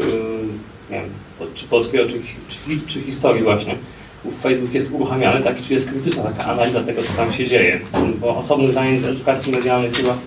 [0.93, 1.11] nie wiem,
[1.55, 3.75] czy polskiego, czy, czy, czy historii właśnie,
[4.43, 7.81] Facebook jest uruchamiany, taki, czy jest krytyczna taka analiza tego, co tam się dzieje,
[8.21, 10.19] bo osobnych zajęć z edukacji medialnej chyba,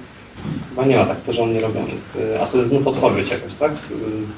[0.69, 3.71] chyba nie ma tak porządnie robionych, y, a to jest znów odpowiedź jakaś, tak?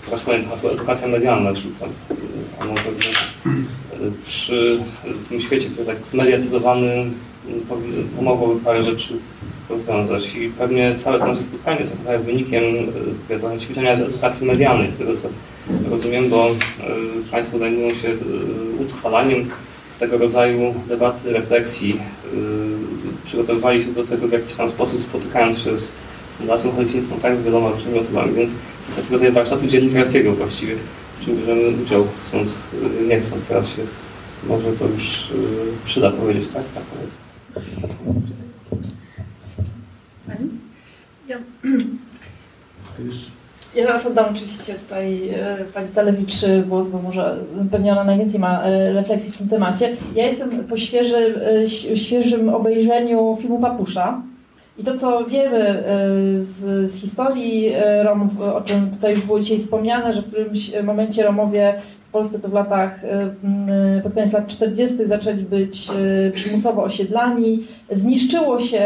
[0.06, 1.52] Po raz kolejny hasło edukacja medialna
[2.60, 2.90] może
[4.26, 4.80] przy
[5.30, 7.12] tym świecie, który tak zmediatyzowany,
[8.16, 9.14] pomogłoby parę rzeczy
[9.70, 10.36] rozwiązać.
[10.36, 12.64] I pewnie całe to nasze spotkanie jest trochę wynikiem
[13.54, 15.28] e, ćwiczenia z edukacji medialnej, z tego co
[15.90, 16.54] rozumiem, bo e,
[17.32, 18.14] Państwo zajmują się e,
[18.82, 19.50] utrwalaniem
[20.00, 22.00] tego rodzaju debaty, refleksji.
[23.26, 25.92] Przygotowywali się do tego w jakiś tam sposób, spotykając się z
[26.38, 30.76] Fundacją Helsińską, tak, z wieloma różnymi osobami, więc to jest taki rodzaj warsztatu dziennikarskiego właściwie,
[31.20, 32.64] w czym bierzemy udział, chcąc,
[33.08, 33.82] nie chcąc teraz się,
[34.48, 35.28] może to już
[35.86, 38.45] przyda powiedzieć, tak, na koniec.
[41.28, 41.38] Ja,
[43.76, 46.34] ja zaraz oddam oczywiście tutaj e, Pani Talewicz
[46.68, 47.38] głos, bo może
[47.72, 49.90] pewnie ona najwięcej ma e, refleksji w tym temacie.
[50.16, 51.42] Ja jestem po świeży,
[51.94, 54.22] e, świeżym obejrzeniu filmu Papusza.
[54.78, 55.84] I to, co wiemy
[56.38, 57.74] z, z historii
[58.04, 61.74] Romów, o czym tutaj już było dzisiaj wspomniane, że w którymś momencie Romowie
[62.16, 63.08] Polsce to w latach, y,
[63.98, 65.08] y, pod koniec lat 40.
[65.08, 65.90] zaczęli być
[66.28, 67.68] y, przymusowo osiedlani.
[67.92, 68.84] Zniszczyło się,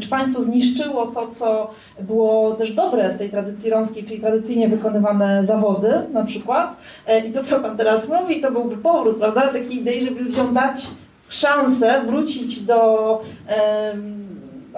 [0.00, 5.46] czy państwo zniszczyło to, co było też dobre w tej tradycji romskiej, czyli tradycyjnie wykonywane
[5.46, 6.76] zawody na przykład.
[7.06, 10.54] E, I to, co pan teraz mówi, to byłby powrót, prawda, takiej idei, żeby ludziom
[10.54, 10.86] dać
[11.28, 13.22] szansę wrócić do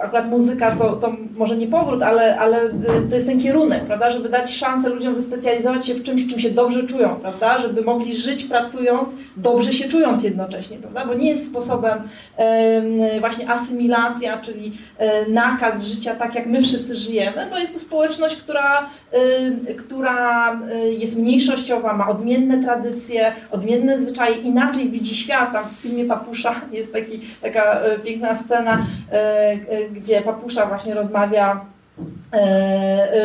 [0.01, 2.71] akurat muzyka to, to może nie powrót, ale, ale y,
[3.09, 6.39] to jest ten kierunek, prawda, żeby dać szansę ludziom wyspecjalizować się w czymś, w czym
[6.39, 11.29] się dobrze czują, prawda, żeby mogli żyć pracując, dobrze się czując jednocześnie, prawda, bo nie
[11.29, 11.97] jest sposobem
[12.37, 17.79] em, właśnie asymilacja, czyli e, nakaz życia tak, jak my wszyscy żyjemy, bo jest to
[17.79, 18.89] społeczność, która,
[19.69, 25.53] y, która y, jest mniejszościowa, ma odmienne tradycje, odmienne zwyczaje, inaczej widzi świat.
[25.53, 29.57] Tam w filmie Papusza jest taki, taka e, piękna scena, e,
[29.91, 31.65] gdzie Papusza właśnie rozmawia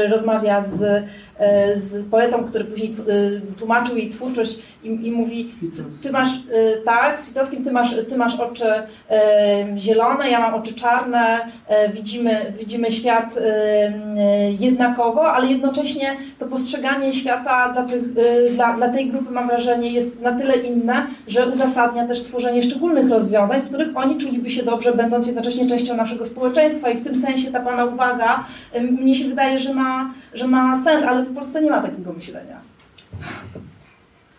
[0.09, 1.05] rozmawia z,
[1.39, 6.29] e, z poetą, który później e, tłumaczył jej twórczość i, i mówi, ty, ty masz,
[6.29, 8.65] e, tak, z Witowskim ty masz, ty masz oczy
[9.11, 16.17] e, zielone, ja mam oczy czarne, e, widzimy, widzimy świat e, e, jednakowo, ale jednocześnie
[16.39, 20.57] to postrzeganie świata dla, tych, e, dla, dla tej grupy, mam wrażenie, jest na tyle
[20.57, 25.67] inne, że uzasadnia też tworzenie szczególnych rozwiązań, w których oni czuliby się dobrze, będąc jednocześnie
[25.67, 29.75] częścią naszego społeczeństwa i w tym sensie ta Pana uwaga, e, mnie się wydaje, że
[29.75, 32.57] ma, że ma sens, ale w Polsce nie ma takiego myślenia.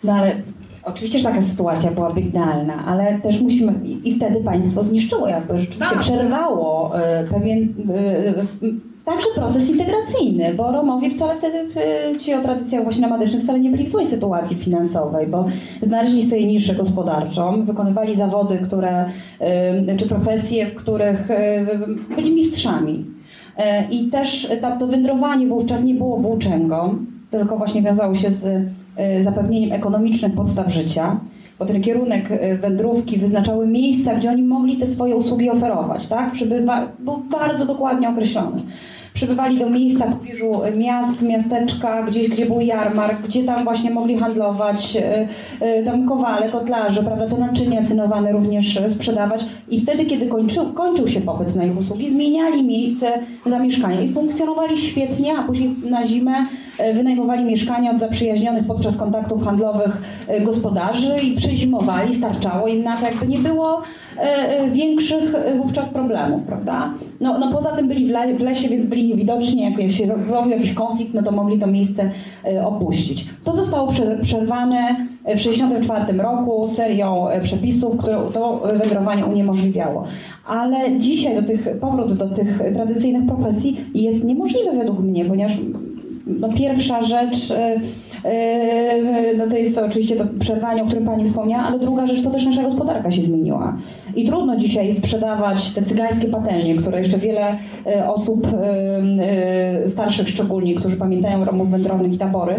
[0.04, 0.36] No ale
[0.84, 3.74] oczywiście, że taka sytuacja byłaby idealna, ale też musimy,
[4.04, 6.00] i, wtedy państwo zniszczyło, jakby rzeczywiście Tak.
[6.00, 8.74] przerwało e, pewien e,
[9.06, 11.68] także proces integracyjny, bo Romowie wcale wtedy,
[12.20, 15.46] ci o tradycjach właśnie nomadycznych wcale nie byli w złej sytuacji finansowej, bo
[15.82, 19.06] znaleźli sobie niszę gospodarczą, wykonywali zawody, które,
[19.40, 21.66] e, czy profesje, w których e,
[22.16, 23.15] byli mistrzami.
[23.58, 26.98] E, I też ta, to wędrowanie wówczas nie było włóczęgą,
[27.32, 28.46] tylko właśnie wiązało się z
[28.96, 31.20] e, zapewnieniem ekonomicznych podstaw życia,
[31.60, 36.32] bo ten kierunek e, wędrówki wyznaczały miejsca, gdzie oni mogli te swoje usługi oferować, tak?
[36.32, 38.58] Przybywa, był bardzo dokładnie określony.
[39.16, 44.98] Przybywali do miejsca pobliżu miast, miasteczka, gdzieś, gdzie był jarmark, gdzie tam właśnie mogli handlować,
[44.98, 45.28] e,
[45.60, 49.46] e, tam kowale, kotlarze, prawda, te naczynia cynowane również e, sprzedawać.
[49.70, 54.78] I wtedy, kiedy kończył, kończył się popyt na ich usługi, zmieniali miejsce zamieszkania i funkcjonowali
[54.78, 56.46] świetnie, a później na zimę e,
[56.94, 63.06] wynajmowali mieszkania od zaprzyjaźnionych podczas kontaktów handlowych e, gospodarzy i przezimowali, starczało im na to,
[63.06, 63.82] jakby nie było
[64.18, 66.94] e, e, większych e, wówczas problemów, prawda?
[67.20, 70.16] No, no poza tym byli w, le, w lesie, więc byli niewidoczni, jak się ro-
[70.30, 72.12] robił jakiś konflikt, no to mogli to miejsce
[72.46, 73.26] e, opuścić.
[73.44, 80.04] To zostało prze, przerwane w 1964 roku serią e, przepisów, które to wędrowanie uniemożliwiało.
[80.48, 85.58] Ale dzisiaj do tych, powrót do tych tradycyjnych profesji jest niemożliwy według mnie, ponieważ
[86.28, 87.80] no pierwsza rzecz, e,
[88.24, 92.24] e, no to jest to oczywiście to przerwanie, o którym Pani wspomniała, ale druga rzecz
[92.24, 93.78] to też nasza gospodarka się zmieniła.
[94.16, 98.48] I trudno dzisiaj sprzedawać te cygańskie patelnie, które jeszcze wiele e, osób
[99.86, 102.56] starszych szczególnie, którzy pamiętają Romów wędrownych i tabory,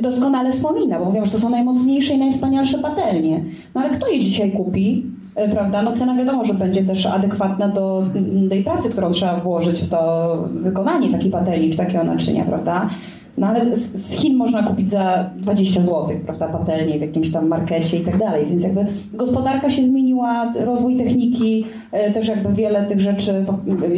[0.00, 3.44] doskonale wspomina, bo mówią, że to są najmocniejsze i najwspanialsze patelnie.
[3.74, 5.06] No ale kto je dzisiaj kupi?
[5.34, 5.82] E, Prawda?
[5.82, 9.88] No cena wiadomo, że będzie też adekwatna do mm, tej pracy, którą trzeba włożyć w
[9.88, 12.88] to wykonanie takiej patelni czy takiego naczynia, prawda?
[13.38, 17.48] No ale z, z Chin można kupić za 20 zł, prawda, patelnię w jakimś tam
[17.48, 22.86] markesie i tak dalej, więc jakby gospodarka się zmieniła, rozwój techniki, e, też jakby wiele
[22.86, 23.44] tych rzeczy,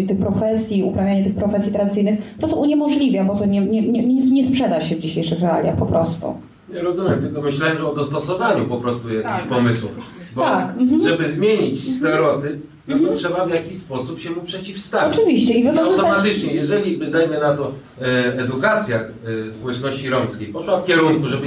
[0.09, 4.03] tych profesji, uprawianie tych profesji tradycyjnych po prostu uniemożliwia, bo to nie, nie, nie,
[4.33, 6.35] nie sprzeda się w dzisiejszych realiach po prostu.
[6.75, 9.43] Nie rozumiem, tylko myślałem o dostosowaniu po prostu jakichś Tak.
[9.43, 10.24] pomysłów.
[10.35, 11.03] Bo Tak, mhm.
[11.03, 12.57] żeby zmienić stereotyp,
[12.89, 15.19] no to trzeba w jakiś sposób się mu przeciwstawić.
[15.19, 15.99] Oczywiście i wykorzystać...
[15.99, 21.47] automatycznie, jeżeli by, dajmy na to, e, edukacja e, społeczności romskiej poszła w kierunku, żeby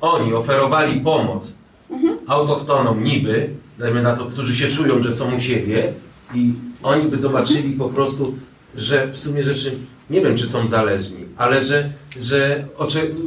[0.00, 1.52] oni oferowali pomoc
[2.26, 5.92] autochtonom niby, dajmy na to, którzy się czują, że są u siebie
[6.34, 6.52] i
[6.82, 8.34] oni by zobaczyli po prostu,
[8.74, 9.78] że w sumie rzeczy,
[10.10, 12.64] nie wiem czy są zależni, ale że, że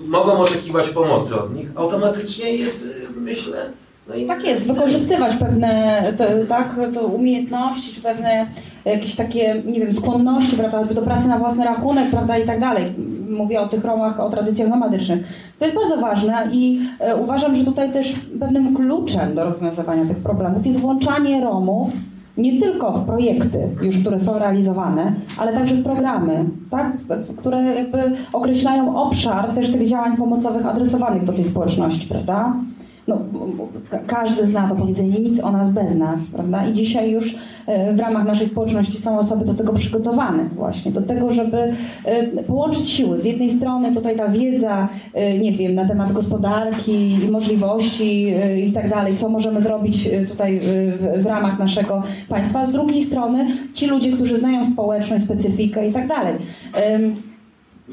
[0.08, 3.72] mogą oczekiwać pomocy od nich, automatycznie jest, e, myślę,
[4.10, 8.48] no Tak jest, wykorzystywać pewne te, tak, to umiejętności, czy pewne
[8.86, 12.94] jakieś takie, nie wiem, skłonności, prawda, do pracy na własny rachunek, prawda, i tak dalej.
[13.30, 15.28] Mówię o tych Romach, o tradycjach nomadycznych.
[15.60, 20.18] To jest bardzo ważne i e, uważam, że tutaj też pewnym kluczem do rozwiązywania tych
[20.18, 21.90] problemów jest włączanie Romów
[22.38, 26.98] nie tylko w projekty już, które są realizowane, ale także w programy, tak,
[27.38, 27.98] które jakby
[28.34, 32.54] określają obszar też tych działań pomocowych adresowanych do tej społeczności, prawda?
[33.10, 36.68] No, ka- każdy zna to powiedzenie, nic o nas bez nas, prawda?
[36.68, 37.36] I dzisiaj już
[37.68, 41.58] e, w ramach naszej społeczności są osoby do tego przygotowane właśnie, do tego, żeby
[42.06, 43.20] e, połączyć siły.
[43.20, 48.34] Z jednej strony tutaj ta wiedza, e, nie wiem, na temat gospodarki i możliwości
[48.68, 53.48] i tak dalej, co możemy zrobić tutaj w, w ramach naszego państwa, z drugiej strony
[53.74, 56.36] ci ludzie, którzy znają społeczność, specyfikę i tak dalej.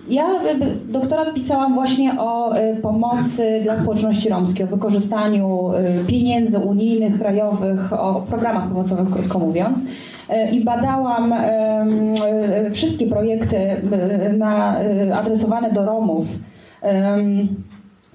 [0.09, 0.27] Ja
[0.89, 7.93] doktorat pisałam właśnie o y, pomocy dla społeczności romskiej, o wykorzystaniu y, pieniędzy unijnych, krajowych,
[7.93, 9.79] o programach pomocowych, krótko mówiąc.
[9.79, 11.35] Y, I badałam
[12.73, 13.57] wszystkie projekty
[15.15, 16.27] adresowane do Romów.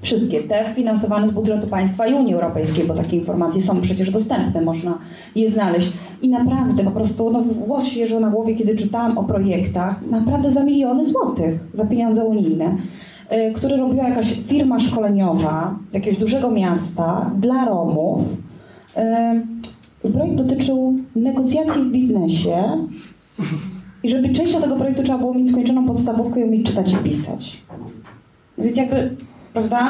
[0.01, 4.61] Wszystkie te finansowane z budżetu państwa i Unii Europejskiej, bo takie informacje są przecież dostępne,
[4.61, 4.97] można
[5.35, 5.93] je znaleźć.
[6.21, 10.51] I naprawdę po prostu no, włos się jeżył na głowie, kiedy czytałam o projektach, naprawdę
[10.51, 12.77] za miliony złotych, za pieniądze unijne,
[13.31, 18.21] y, które robiła jakaś firma szkoleniowa jakiegoś dużego miasta dla Romów.
[18.97, 19.61] Y,
[20.13, 22.87] Projekt dotyczył negocjacji w biznesie
[24.03, 27.61] i żeby do tego projektu trzeba było mieć skończoną podstawówkę i umieć czytać i pisać.
[28.57, 29.15] Więc jakby,
[29.53, 29.89] prawda?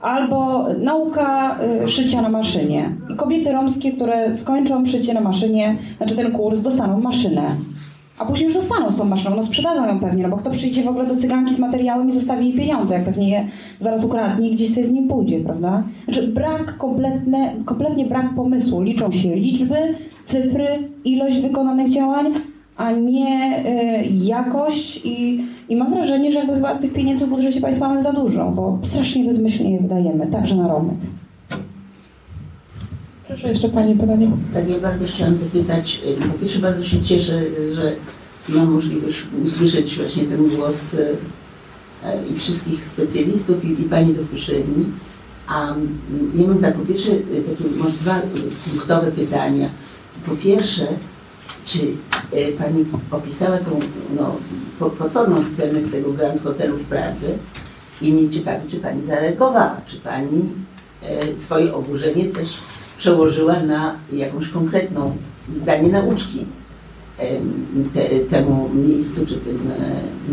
[0.00, 2.90] Albo nauka y, szycia na maszynie.
[3.14, 7.56] I kobiety romskie, które skończą szycie na maszynie, znaczy ten kurs, dostaną maszynę.
[8.18, 10.82] A później już zostaną z tą maszyną, no sprzedadzą ją pewnie, no bo kto przyjdzie
[10.82, 13.48] w ogóle do cyganki z materiałem i zostawi jej pieniądze, jak pewnie je
[13.80, 15.82] zaraz ukradnie i gdzieś sobie z nim pójdzie, prawda?
[16.04, 18.82] Znaczy brak kompletne, kompletnie brak pomysłu.
[18.82, 20.66] Liczą się liczby, cyfry,
[21.04, 22.26] ilość wykonanych działań,
[22.76, 27.60] a nie y, jakość i, i mam wrażenie, że jakby chyba tych pieniędzy w budżecie
[27.60, 30.94] państwa mamy za dużo, bo strasznie bezmyślnie je wydajemy, także na Romów.
[33.28, 34.30] Proszę jeszcze Pani pytanie.
[34.54, 37.42] Tak, ja bardzo chciałam zapytać, y, po pierwsze bardzo się cieszę,
[37.74, 37.92] że
[38.48, 44.84] mam możliwość usłyszeć właśnie ten głos y, y, i wszystkich specjalistów i, i Pani bezpośredni.
[45.48, 45.74] A
[46.34, 48.20] ja mam tak, po pierwsze takie może dwa
[48.70, 49.68] punktowe pytania.
[50.26, 50.86] Po pierwsze,
[51.64, 51.78] czy
[52.58, 53.80] Pani opisała tą
[54.16, 54.36] no,
[54.78, 57.26] po- potworną scenę z tego Grand Hotelu w Pradze
[58.00, 60.48] i mnie ciekawi, czy Pani zareagowała, czy Pani
[61.02, 62.58] e, swoje oburzenie też
[62.98, 65.16] przełożyła na jakąś konkretną
[65.48, 66.46] danie nauczki
[67.94, 69.70] te, temu miejscu, czy tym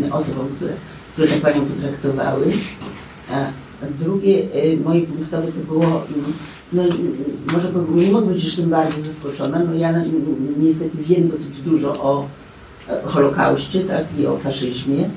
[0.04, 0.72] e, osobom, które,
[1.12, 2.46] które tak Panią potraktowały.
[3.32, 3.46] A
[3.98, 6.32] drugie e, moje punktowe to było, mm,
[6.72, 6.82] no
[7.52, 9.94] może powiem, nie mogę powiedzieć, że jestem bardzo zaskoczona, no ja
[10.58, 12.26] niestety wiem dosyć dużo o
[12.88, 15.10] e, Holokauście, tak, i o faszyzmie,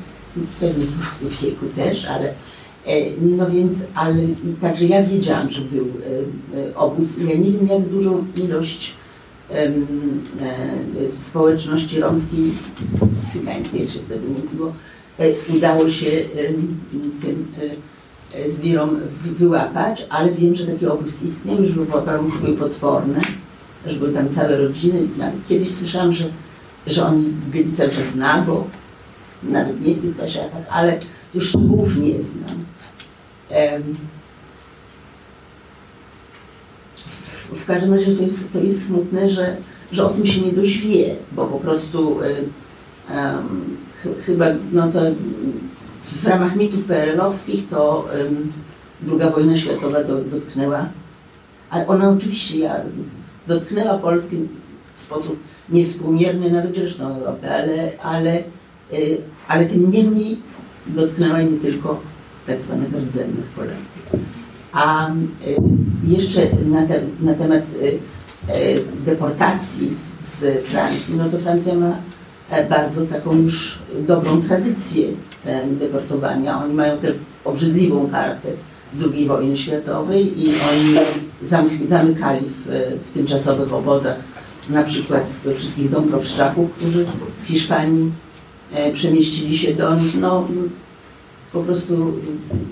[0.59, 0.85] pewnie
[1.21, 2.33] w wieku też, ale
[2.85, 5.85] E, No więc, ale i także ja wiedziałam, że był
[6.55, 7.07] e, obóz.
[7.17, 8.93] Ja nie wiem, jak dużą ilość
[11.17, 12.51] społeczności romskiej,
[13.31, 14.73] cygańskiej, jak się wtedy mówiło,
[15.55, 16.05] udało się
[17.21, 17.47] tym
[18.47, 21.71] zbirom wy- wyłapać, ale wiem, że taki obóz istniał, już
[22.05, 23.19] warunki były potworne,
[23.85, 25.07] że były tam całe rodziny.
[25.17, 26.25] Nawet Kiedyś słyszałam, że,
[26.87, 28.63] że oni byli cały czas nago,
[29.43, 30.99] nawet nie w tych pasiakach, ale
[31.35, 32.63] już szczegółów nie znam.
[37.07, 39.57] W, w każdym razie to jest, to jest smutne, że,
[39.91, 42.45] że o tym się nie dość wie, bo po prostu em,
[44.03, 44.99] ch- chyba no to
[46.03, 48.07] w ramach mitów PRL-owskich to
[49.07, 50.85] II wojna światowa do, dotknęła,
[51.69, 52.75] ale ona oczywiście ja,
[53.47, 54.37] dotknęła Polski
[54.95, 55.39] w sposób
[55.69, 58.43] niewspółmierny, nawet zresztą Europę, ale, ale,
[58.93, 59.17] y,
[59.47, 60.37] ale tym niemniej
[60.87, 62.01] dotknęła nie tylko
[62.47, 64.27] tak zwanych rdzennych Polaków.
[64.73, 65.13] A y,
[66.03, 67.99] jeszcze na, te, na temat y,
[69.05, 69.93] deportacji
[70.23, 71.97] z Francji, no to Francja ma
[72.49, 75.13] e, bardzo taką już dobrą tradycję e,
[75.79, 76.63] deportowania.
[76.63, 77.15] Oni mają też
[77.45, 78.49] obrzydliwą kartę
[78.93, 80.99] z II wojny światowej i oni
[81.87, 82.67] zamykali w,
[83.09, 84.15] w tymczasowych obozach
[84.69, 85.23] na przykład
[85.55, 87.05] wszystkich Dąbrowszczaków, którzy
[87.37, 88.11] z Hiszpanii
[88.73, 90.21] e, przemieścili się do nich.
[90.21, 90.47] No,
[91.53, 92.13] po prostu,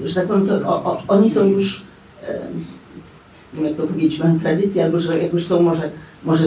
[0.05, 1.83] że tak powiem, to o, o, oni są już,
[2.27, 2.39] e,
[3.53, 5.91] nie wiem jak to powiedzieć, mają tradycję, albo że jakoś są, może,
[6.23, 6.43] może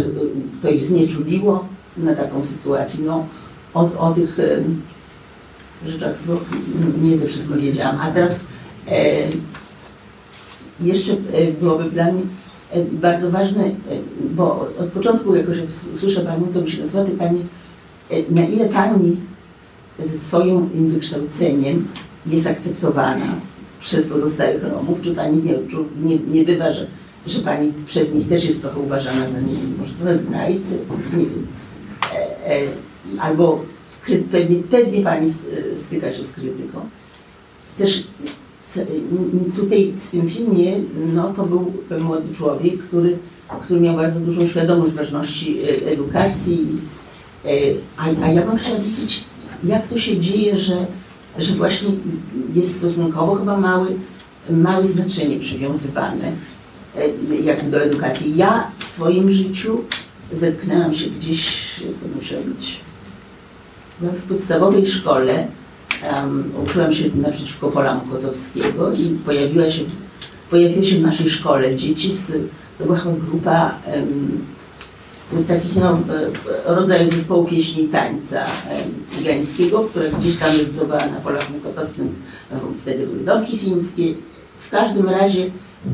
[0.62, 3.04] to ich znieczuliło na taką sytuację.
[3.04, 3.26] No,
[3.74, 4.62] o, o tych e,
[5.88, 6.40] rzeczach zło-
[7.02, 8.00] nie ze wszystkim wiedziałam.
[8.00, 8.44] A teraz
[8.88, 9.16] e,
[10.80, 12.22] jeszcze e, byłoby dla mnie
[12.72, 13.72] e, bardzo ważne, e,
[14.30, 17.40] bo od początku jakoś jak słyszę Panią, to nazywa pytanie,
[18.10, 19.16] e, na ile Pani
[19.98, 21.88] ze swoim wykształceniem
[22.26, 23.26] jest akceptowana
[23.80, 25.54] przez pozostałych Romów, czy Pani nie,
[26.02, 26.86] nie, nie bywa, że,
[27.26, 30.78] że Pani przez nich też jest trochę uważana za, nie może trochę zdrajcy,
[31.16, 31.46] nie wiem,
[33.20, 33.62] albo
[34.32, 35.32] pewnie, pewnie Pani
[35.78, 36.80] styka się z krytyką.
[37.78, 38.06] Też
[39.56, 40.80] tutaj w tym filmie,
[41.14, 43.18] no to był młody człowiek, który,
[43.64, 46.80] który miał bardzo dużą świadomość ważności e, edukacji,
[47.44, 47.48] e,
[47.96, 49.24] a, a ja bym chciała wiedzieć,
[49.64, 50.86] jak to się dzieje, że,
[51.38, 51.90] że właśnie
[52.54, 53.88] jest stosunkowo chyba mały,
[54.50, 56.32] małe znaczenie przywiązywane
[56.96, 58.36] e, jak do edukacji.
[58.36, 59.80] Ja w swoim życiu
[60.32, 62.80] zetknęłam się gdzieś, to musiało być,
[64.00, 65.46] w podstawowej szkole
[66.02, 69.82] em, uczyłam się naprzeciwko Pola Mokotowskiego i pojawiła się,
[70.50, 72.32] pojawiły się w naszej szkole dzieci z,
[72.78, 73.00] to była
[73.30, 74.44] grupa em,
[75.48, 75.98] takich no,
[76.68, 78.46] e, rodzajów zespołu pieśni i tańca
[79.10, 82.08] cygańskiego, która gdzieś tam zdobywała na Polach Mokotowskim,
[82.52, 84.14] e, wtedy były domki fińskie.
[84.60, 85.50] W każdym razie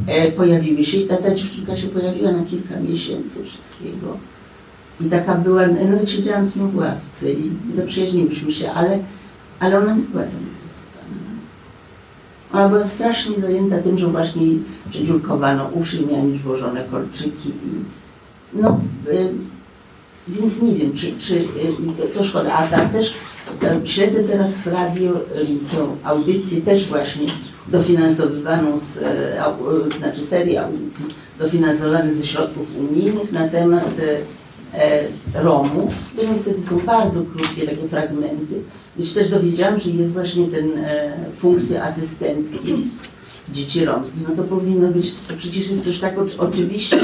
[0.06, 4.16] e, pojawiły się i ta, ta dziewczynka się pojawiła na kilka miesięcy wszystkiego.
[5.01, 8.98] I taka była, nawet siedziałam z nią w ławce i zaprzyjaźniłyśmy się, ale,
[9.60, 11.31] ale ona nie była zainteresowana.
[12.52, 17.85] Ona była strasznie zajęta tym, że właśnie jej przedziurkowano uszy, miała mieć włożone kolczyki i
[18.55, 19.28] no, y,
[20.28, 21.47] więc nie wiem, czy, czy y,
[21.98, 22.52] to, to szkoda.
[22.52, 23.14] A tam też
[23.60, 27.27] tam śledzę teraz w radio y, tą audycję też właśnie
[27.68, 31.06] dofinansowywaną z, e, e, znaczy serię audycji
[31.39, 34.39] dofinansowanych ze środków unijnych na temat e,
[35.34, 38.55] Romów, które niestety są bardzo krótkie takie fragmenty.
[38.98, 42.90] Już też dowiedziałam, że jest właśnie ten e, funkcja asystentki
[43.52, 44.22] dzieci romskich.
[44.28, 46.98] No to powinno być, to przecież jest coś tak oczy- oczywiście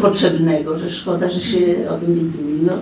[0.00, 2.62] potrzebnego, że szkoda, że się o tym więcej mówi.
[2.66, 2.72] No,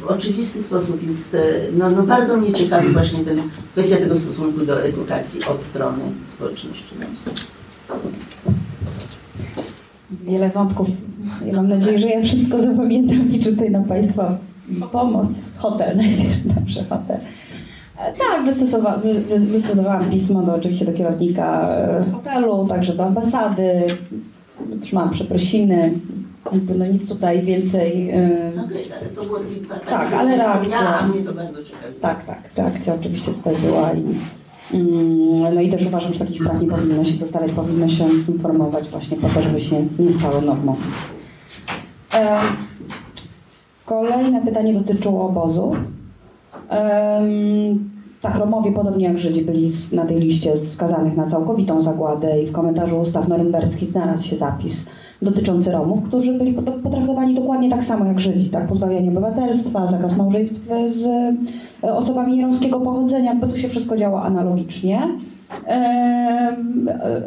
[0.00, 3.36] w oczywisty sposób jest, e, no, no bardzo mnie ciekawi właśnie ten,
[3.72, 6.02] kwestia tego stosunku do edukacji od strony
[6.34, 7.46] społeczności romskiej.
[10.26, 10.88] Wiele wątków.
[11.46, 14.38] Ja mam nadzieję, że ja wszystko zapamiętam i tutaj nam Państwa
[14.92, 15.28] pomoc.
[15.56, 17.16] Hotel najpierw, dobrze, hotel.
[17.98, 23.04] E, Tak, wystosowa- wy, wy, wystosowałam pismo do, oczywiście do kierownika e, hotelu, także do
[23.04, 23.70] ambasady.
[24.80, 25.92] Otrzymałam przeprosiny.
[26.78, 28.10] No nic tutaj więcej.
[28.10, 29.38] e, Okej, ale to było
[29.68, 30.62] Tak, takie, ale reakcja.
[30.62, 31.94] wspomniała, a mnie to bardzo ciekawi.
[32.00, 34.02] Tak, tak, reakcja oczywiście tutaj była i
[35.54, 39.16] no i też uważam, że takich spraw nie powinno się zostawiać, powinno się informować właśnie
[39.16, 40.76] po to, żeby się nie stało normą.
[43.84, 45.76] Kolejne pytanie dotyczyło obozu.
[48.22, 52.52] Tak, Romowie, podobnie jak Żydzi, byli na tej liście skazanych na całkowitą zagładę i w
[52.52, 54.86] komentarzu ustaw norymberskich znalazł się zapis
[55.22, 58.66] dotyczący Romów, którzy byli pot- potraktowani dokładnie tak samo jak Żydzi, tak?
[58.66, 61.06] Pozbawianie obywatelstwa, zakaz małżeństw z
[61.84, 65.02] e, osobami nieromskiego pochodzenia, bo tu się wszystko działo analogicznie.
[65.68, 66.56] E,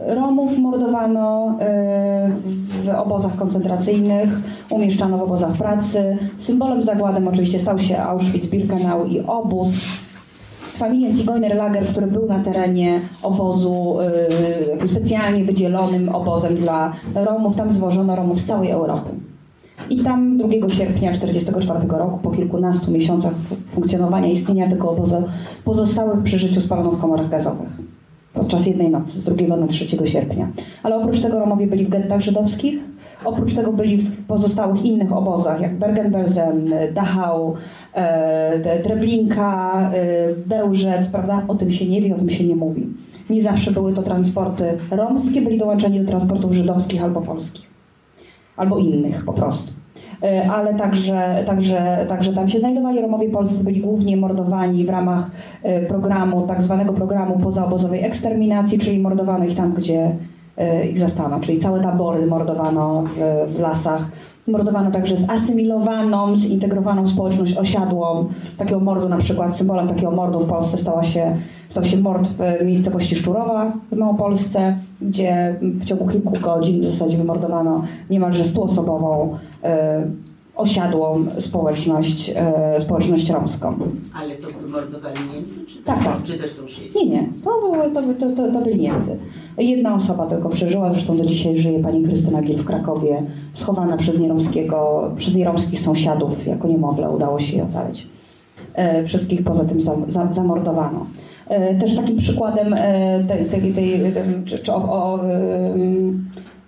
[0.07, 2.32] Romów mordowano e,
[2.84, 4.30] w obozach koncentracyjnych,
[4.70, 6.18] umieszczano w obozach pracy.
[6.38, 9.86] Symbolem zagładem oczywiście stał się Auschwitz-Birkenau i obóz.
[10.80, 13.97] Familienzigeunerlager, który był na terenie obozu,
[14.85, 19.10] y, specjalnie wydzielonym obozem dla Romów, tam zwożono Romów z całej Europy.
[19.89, 25.23] I tam 2 sierpnia 1944 roku, po kilkunastu miesiącach fu- funkcjonowania, istnienia tego obozu,
[25.65, 27.69] pozostałych przy życiu spalono w komorach gazowych
[28.34, 30.47] podczas jednej nocy, z 2 na 3 sierpnia.
[30.84, 32.80] Ale oprócz tego Romowie byli w gettach żydowskich,
[33.25, 37.53] oprócz tego byli w pozostałych innych obozach, jak Bergen-Belsen, Dachau,
[37.93, 41.43] e, te- Treblinka, e, Bełżec, prawda?
[41.47, 42.87] O tym się nie wie, o tym się nie mówi.
[43.29, 47.69] Nie zawsze były to transporty romskie, byli dołączeni do transportów żydowskich albo polskich
[48.57, 49.71] albo innych po prostu.
[50.51, 55.31] Ale także, także, także tam się znajdowali Romowie polscy, byli głównie mordowani w ramach
[55.87, 60.15] programu, tak zwanego programu pozaobozowej eksterminacji, czyli mordowano ich tam, gdzie
[60.89, 64.11] ich zastano, czyli całe tabory mordowano w, w lasach.
[64.47, 68.27] Mordowano także zasymilowaną, zintegrowaną społeczność osiadłą.
[68.57, 71.38] Takiego mordu na przykład, symbolem takiego mordu w Polsce stała się,
[71.69, 77.17] stał się mord w miejscowości Szczurowa w Małopolsce, gdzie w ciągu kilku godzin w zasadzie
[77.17, 80.03] wymordowano niemalże stuosobową e,
[80.60, 83.77] osiadłą społeczność, e, społeczność romską.
[84.14, 86.23] Ale to wymordowali Niemcy, czy, Tak, tak.
[86.23, 86.91] czy też sąsiedzi?
[86.95, 89.18] Nie, nie, to, były, to, to, to, to byli Niemcy.
[89.57, 93.23] Jedna osoba tylko przeżyła, zresztą do dzisiaj żyje pani Krystyna Giel w Krakowie,
[93.53, 98.07] schowana przez, nieromskiego, przez nieromskich sąsiadów jako niemowlę, udało się jej ocalić.
[98.73, 101.06] E, wszystkich poza tym za, za, zamordowano.
[101.48, 102.76] E, też takim przykładem
[103.27, 104.02] tej, tej, tej,
[104.45, 105.19] czy, czy o, o,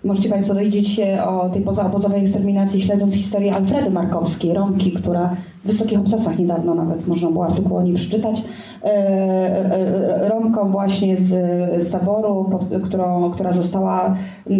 [0.04, 5.66] Możecie Państwo dowiedzieć się o tej pozaobozowej eksterminacji, śledząc historię Alfredy Markowskiej, Romki, która w
[5.66, 8.42] Wysokich Obcasach niedawno nawet można było artykuł o niej przeczytać.
[8.82, 11.28] E, e, Romką właśnie z,
[11.86, 14.14] z taboru, pod, którą, która została,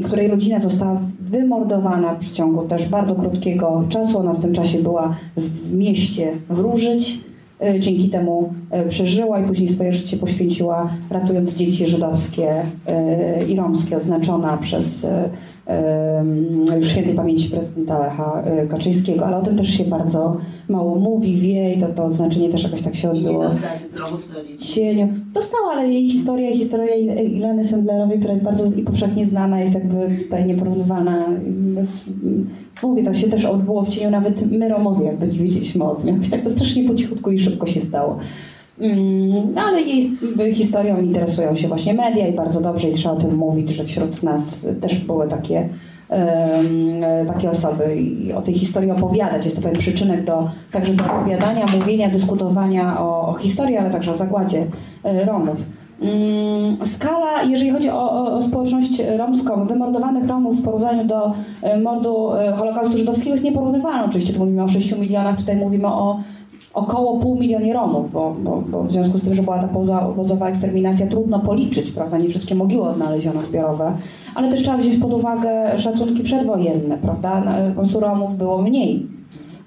[0.05, 4.19] której rodzina została wymordowana w przeciągu też bardzo krótkiego czasu.
[4.19, 7.32] Ona w tym czasie była w mieście Wróżyć.
[7.63, 13.57] E, Dzięki temu e, przeżyła i później swoje życie poświęciła ratując dzieci żydowskie e, i
[13.57, 15.07] romskie, oznaczona przez
[16.77, 20.37] już świętej pamięci prezydenta Lecha e, Kaczyńskiego, ale o tym też się bardzo
[20.69, 24.75] mało mówi, wie i to, to oznaczenie też jakoś tak się odbyło Sprawiedliwości.
[24.75, 25.09] cieniu.
[25.35, 29.75] Dostała, ale jej historia historia Il- Ileny Sendlerowej, która jest bardzo i powszechnie znana, jest
[29.75, 31.27] jakby tutaj nieporównywalna.
[32.83, 36.09] Mówię, to się też odbyło w cieniu, nawet my Romowie jakby nie wiedzieliśmy o tym.
[36.09, 38.19] Jakoś tak to strasznie po cichutku i szybko się stało.
[38.78, 40.03] Mm, No ale jej
[40.55, 44.23] historią interesują się właśnie media i bardzo dobrze i trzeba o tym mówić, że wśród
[44.23, 45.69] nas też były takie,
[46.11, 49.44] e, takie osoby i o tej historii opowiadać.
[49.44, 54.11] Jest to pewien przyczynek do także do opowiadania, mówienia, dyskutowania o, o historii, ale także
[54.11, 54.66] o zagładzie
[55.05, 55.66] e, Romów.
[56.03, 61.32] Mm, Skala, jeżeli chodzi o, o, o społeczność romską, wymordowanych Romów w porównaniu do
[61.62, 64.05] e, mordu e, Holokaustu żydowskiego jest nieporównywalna.
[64.05, 66.20] Oczywiście tu mówimy o 6 milionach, tutaj mówimy o
[66.74, 70.49] około pół milionie Romów, bo, bo, bo w związku z tym, że była ta obozowa
[70.49, 72.19] eksterminacja, trudno policzyć, prawda?
[72.19, 73.93] Nie wszystkie mogiły odnaleziono zbiorowe,
[74.35, 77.40] ale też trzeba wziąć pod uwagę szacunki przedwojenne, prawda?
[77.40, 79.07] Na- Po Romów było mniej.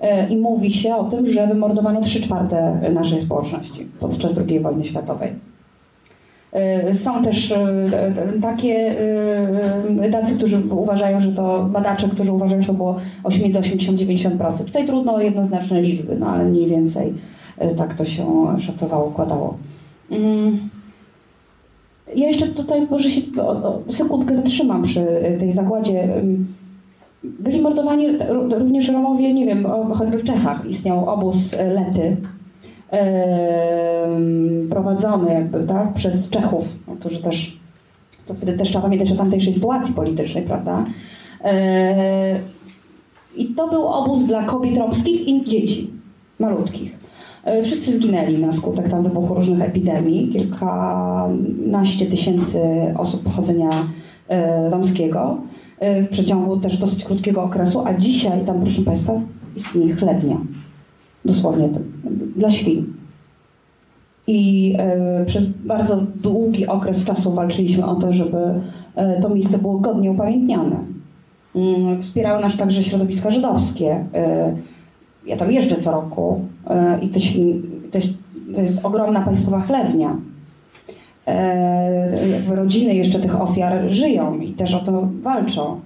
[0.02, 4.84] E, I mówi się o tym, że wymordowano 3 czwarte naszej społeczności podczas II wojny
[4.84, 5.55] światowej.
[6.56, 8.96] E, Są też e, e, takie
[10.12, 14.66] tacy, którzy uważają, że to badacze, którzy uważają, że to było oś- między 80-90%.
[14.66, 17.14] Tutaj trudno o jednoznaczne liczby, no ale mniej więcej
[17.78, 18.26] tak to się
[18.60, 19.58] szacowało, układało.
[20.12, 20.60] Mm.
[22.16, 23.22] Ja jeszcze tutaj może się
[23.90, 25.06] sekundkę zatrzymam przy
[25.40, 26.18] tej zagładzie.
[26.18, 26.48] Ym,
[27.40, 28.08] Byli mordowani
[28.50, 32.18] również Romowie, nie wiem, choćby w Czechach istniał obóz Lety,
[34.70, 37.60] prowadzony jakby, tak, przez Czechów, którzy też,
[38.28, 40.86] to wtedy też trzeba pamiętać o tamtejszej sytuacji politycznej, prawda?
[41.44, 42.40] E,
[43.38, 45.90] I to był obóz dla kobiet romskich i dzieci,
[46.40, 47.00] malutkich.
[47.44, 50.30] E, Wszyscy zginęli na skutek tam wybuchu różnych epidemii.
[50.30, 52.60] Kilkanaście tysięcy
[52.98, 53.70] osób pochodzenia
[54.28, 55.38] e, romskiego
[55.82, 59.14] w przeciągu też dosyć krótkiego okresu, a dzisiaj tam, proszę Państwa,
[59.56, 60.38] istnieje chlewnia.
[61.26, 61.70] Dosłownie
[62.36, 62.94] dla świń.
[64.28, 68.38] I e, przez bardzo długi okres czasu walczyliśmy o to, żeby
[68.96, 70.76] e, to miejsce było godnie upamiętnione.
[71.56, 74.06] Mm, Wspierały nas także środowiska żydowskie.
[74.14, 74.56] E,
[75.26, 76.42] ja tam jeżdżę co roku
[77.02, 77.62] i to, świn-
[77.92, 80.16] to, jest, ogromna państwowa chlewnia.
[82.48, 85.80] Rodziny jeszcze tych ofiar żyją i też o to walczą.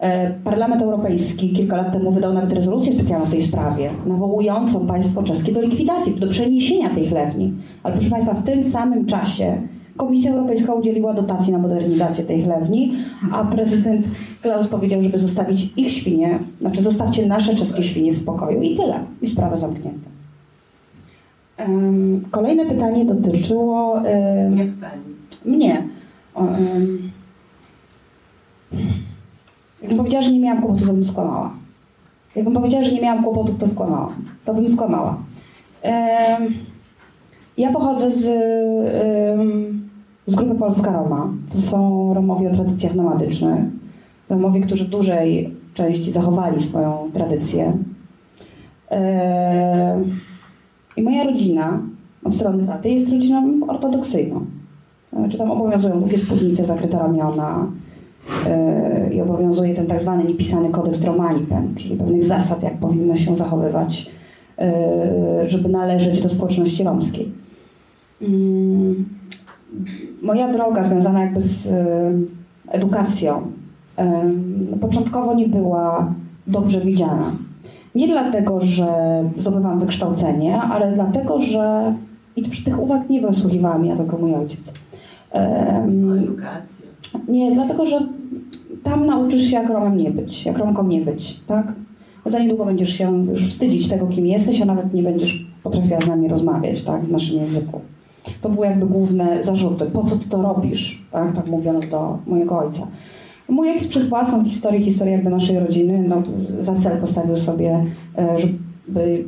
[0.00, 5.22] E, Parlament Europejski kilka lat temu wydał nawet rezolucję specjalną w tej sprawie, nawołującą państwo
[5.22, 7.54] czeskie do likwidacji, do przeniesienia tej chlewni.
[7.82, 9.62] Ale proszę Państwa, w tym samym czasie
[9.96, 12.92] Komisja Europejska udzieliła dotacji na modernizację tej chlewni,
[13.32, 14.06] a prezydent
[14.42, 19.00] Klaus powiedział, żeby zostawić ich świnie, znaczy zostawcie nasze czeskie świnie w spokoju i tyle.
[19.22, 20.10] I sprawa zamknięta.
[21.56, 24.00] Em, Kolejne pytanie dotyczyło
[24.80, 25.56] pani?
[25.56, 25.82] mnie.
[26.36, 26.98] Em,
[29.86, 31.50] Jakbym powiedziała, że nie miałam kłopotów, to bym skłamała.
[32.36, 34.12] Jakbym powiedziała, że nie miałam kłopotów, to skłamałam.
[34.44, 35.16] To bym skłamała.
[37.58, 38.22] Ja pochodzę z,
[40.26, 41.28] z grupy Polska Roma.
[41.52, 43.64] To są Romowie o tradycjach nomadycznych.
[44.28, 47.72] Romowie, którzy w dużej części zachowali swoją tradycję.
[50.96, 51.80] I moja rodzina
[52.24, 54.46] od strony taty jest rodziną ortodoksyjną.
[55.12, 57.66] Znaczy tam obowiązują długie spódnice, zakryte ramiona
[59.12, 64.10] i obowiązuje ten tak zwany niepisany kodeks Romanipen, czyli pewnych zasad, jak powinno się zachowywać,
[64.58, 67.32] yy, żeby należeć do społeczności romskiej.
[68.22, 69.04] Mm,
[70.22, 71.72] Moja droga związana jakby z yy,
[72.68, 73.42] edukacją
[74.70, 76.12] no, początkowo nie była
[76.46, 77.32] dobrze widziana.
[77.94, 78.88] Nie dlatego, że
[79.36, 81.94] zdobywam wykształcenie, ale dlatego, że
[82.36, 84.60] i przy tych uwag nie wysłuchiwałam ja, tylko mój ojciec.
[85.30, 86.86] Em, Edukacja.
[87.28, 88.00] nie, dlatego, że
[88.86, 91.72] tam nauczysz się, jak Romem nie być, jak Romką nie być, tak?
[92.26, 96.06] Za niedługo będziesz się już wstydzić tego, kim jesteś, a nawet nie będziesz potrafiła z
[96.06, 97.04] nami rozmawiać, tak?
[97.04, 97.80] W naszym języku.
[98.40, 99.86] To były jakby główne zarzuty.
[99.86, 101.06] Po co ty to robisz?
[101.12, 102.86] Tak, tak mówiono do mojego ojca.
[103.48, 106.22] Mój ojciec przez własną historię, historię jakby naszej rodziny, no,
[106.60, 107.84] za cel postawił sobie,
[108.18, 109.24] e, żeby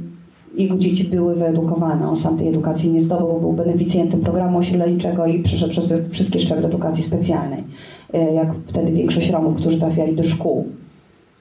[0.56, 2.08] jego dzieci były wyedukowane.
[2.08, 6.68] On sam tej edukacji nie zdobył, był beneficjentem programu osiedleńczego i przeszedł przez wszystkie szczeble
[6.68, 7.64] edukacji specjalnej.
[8.14, 10.66] E, Jak wtedy większość Romów, którzy trafiali do szkół.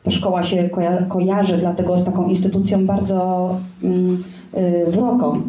[0.04, 3.50] Ta szkoła się koja- kojarzy dlatego z taką instytucją bardzo
[3.84, 4.24] mm,
[4.58, 5.42] y, wrogą,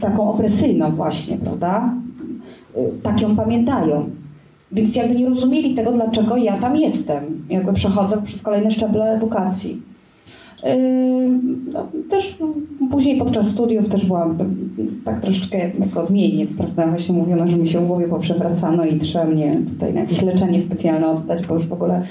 [0.00, 1.94] taką opresyjną właśnie, prawda?
[2.76, 4.10] Y, Tak ją pamiętają.
[4.72, 7.24] Więc jakby nie rozumieli tego, dlaczego ja tam jestem.
[7.48, 9.82] Jakby przechodzę przez kolejne szczeble edukacji.
[11.72, 12.38] No, też
[12.90, 14.38] później podczas studiów też byłam
[15.04, 16.86] tak troszeczkę jak, jak odmieniec, prawda?
[16.86, 20.62] Właśnie mówiono, że mi się w głowie poprzewracano i trzeba mnie tutaj na jakieś leczenie
[20.62, 22.02] specjalne oddać, bo już w ogóle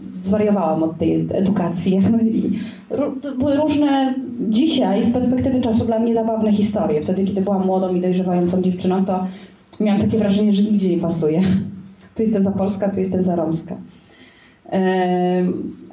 [0.00, 1.96] zwariowałam od tej edukacji.
[2.22, 2.58] I
[2.90, 4.14] ró- to były różne
[4.50, 7.02] dzisiaj z perspektywy czasu dla mnie zabawne historie.
[7.02, 9.26] Wtedy, kiedy byłam młodą i dojrzewającą dziewczyną, to
[9.80, 11.42] miałam takie wrażenie, że nigdzie nie pasuje.
[12.14, 13.76] Tu jestem za Polska, tu jestem za Romska.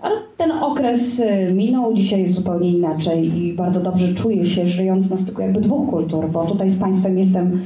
[0.01, 1.21] Ale ten okres
[1.53, 5.89] minął, dzisiaj jest zupełnie inaczej i bardzo dobrze czuję się żyjąc na styku jakby dwóch
[5.89, 7.61] kultur, bo tutaj z Państwem jestem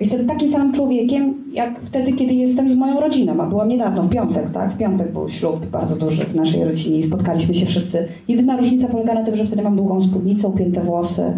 [0.00, 3.40] Jestem takim samym człowiekiem, jak wtedy, kiedy jestem z moją rodziną.
[3.40, 4.72] A byłam niedawno, w piątek, tak?
[4.72, 8.08] W piątek był ślub bardzo duży w naszej rodzinie i spotkaliśmy się wszyscy.
[8.28, 11.32] Jedyna różnica polega na tym, że wtedy mam długą spódnicę, upięte włosy,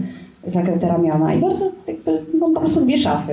[0.46, 3.32] zakryte ramiona i bardzo jakby, no, po prostu dwie szafy.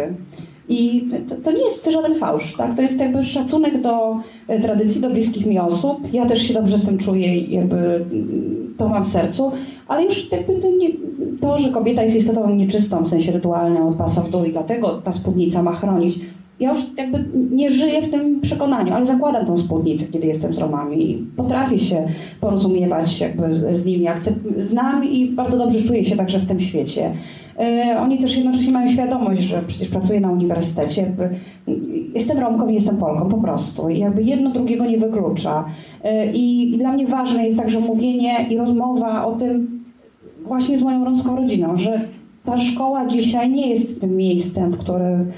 [0.69, 2.75] I to, to, nie jest żaden fałsz, tak?
[2.75, 4.17] To jest jakby szacunek do
[4.47, 6.13] e, tradycji, do bliskich mi osób.
[6.13, 9.51] Ja też się dobrze z tym czuję i jakby mm, to mam w sercu,
[9.87, 10.89] ale już jakby nie,
[11.41, 15.01] to, że kobieta jest istotą nieczystą w sensie rytualnym od pasa w dół i dlatego
[15.01, 16.19] ta spódnica ma chronić.
[16.59, 20.57] Ja już jakby nie żyję w tym przekonaniu, ale zakładam tą spódnicę, kiedy jestem z
[20.57, 22.07] Romami i potrafię się
[22.41, 24.07] porozumiewać jakby z nimi.
[24.57, 27.13] Znam i bardzo dobrze czuję się także w tym świecie.
[27.59, 31.11] E, oni też jednocześnie mają świadomość, że przecież pracuję na uniwersytecie.
[32.15, 33.89] Jestem Romką i jestem Polką po prostu.
[33.89, 35.65] I jakby jedno drugiego nie wyklucza.
[36.03, 39.83] E, I, I dla mnie ważne jest także mówienie i rozmowa o tym
[40.45, 42.01] właśnie z moją romską rodziną, że
[42.45, 45.31] ta szkoła dzisiaj nie jest tym miejscem, w którym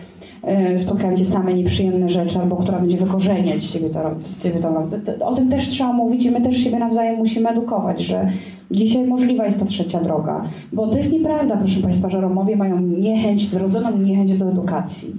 [0.77, 5.27] spotkają cię same nieprzyjemne rzeczy, albo która będzie wykorzeniać z ciebie to, z ciebie to.
[5.27, 8.30] O tym też trzeba mówić i my też siebie nawzajem musimy edukować, że
[8.72, 10.43] Dzisiaj możliwa jest ta trzecia droga,
[10.73, 15.15] bo to jest nieprawda, proszę Państwa, że Romowie mają niechęć, wrodzoną niechęć do edukacji.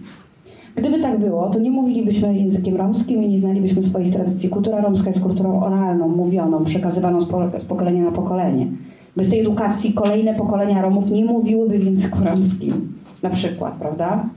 [0.76, 4.48] Gdyby tak było, to nie mówilibyśmy językiem romskim i nie znalibyśmy swoich tradycji.
[4.48, 7.20] Kultura romska jest kulturą oralną, mówioną, przekazywaną
[7.60, 8.66] z pokolenia na pokolenie.
[9.16, 12.92] Bez tej edukacji kolejne pokolenia Romów nie mówiłyby w języku romskim,
[13.22, 14.28] na przykład, prawda?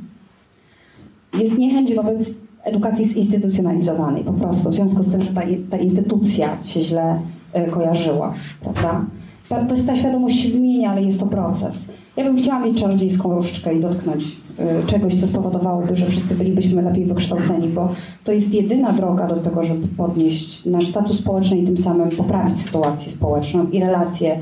[1.34, 2.34] Jest niechęć wobec
[2.64, 7.19] edukacji zinstytucjonalizowanej, po prostu, w związku z tym, że ta, ta instytucja się źle
[7.53, 9.06] E, kojarzyła, prawda?
[9.49, 11.85] Ta, to, ta świadomość się zmienia, ale jest to proces.
[12.18, 14.23] Ja bym chciała mieć czarodziejską różdżkę i dotknąć
[14.84, 17.93] y, czegoś, co spowodowałoby, że wszyscy bylibyśmy lepiej wykształceni, bo
[18.23, 22.57] to jest jedyna droga do tego, żeby podnieść nasz status społeczny i tym samym poprawić
[22.57, 24.39] sytuację społeczną i relacje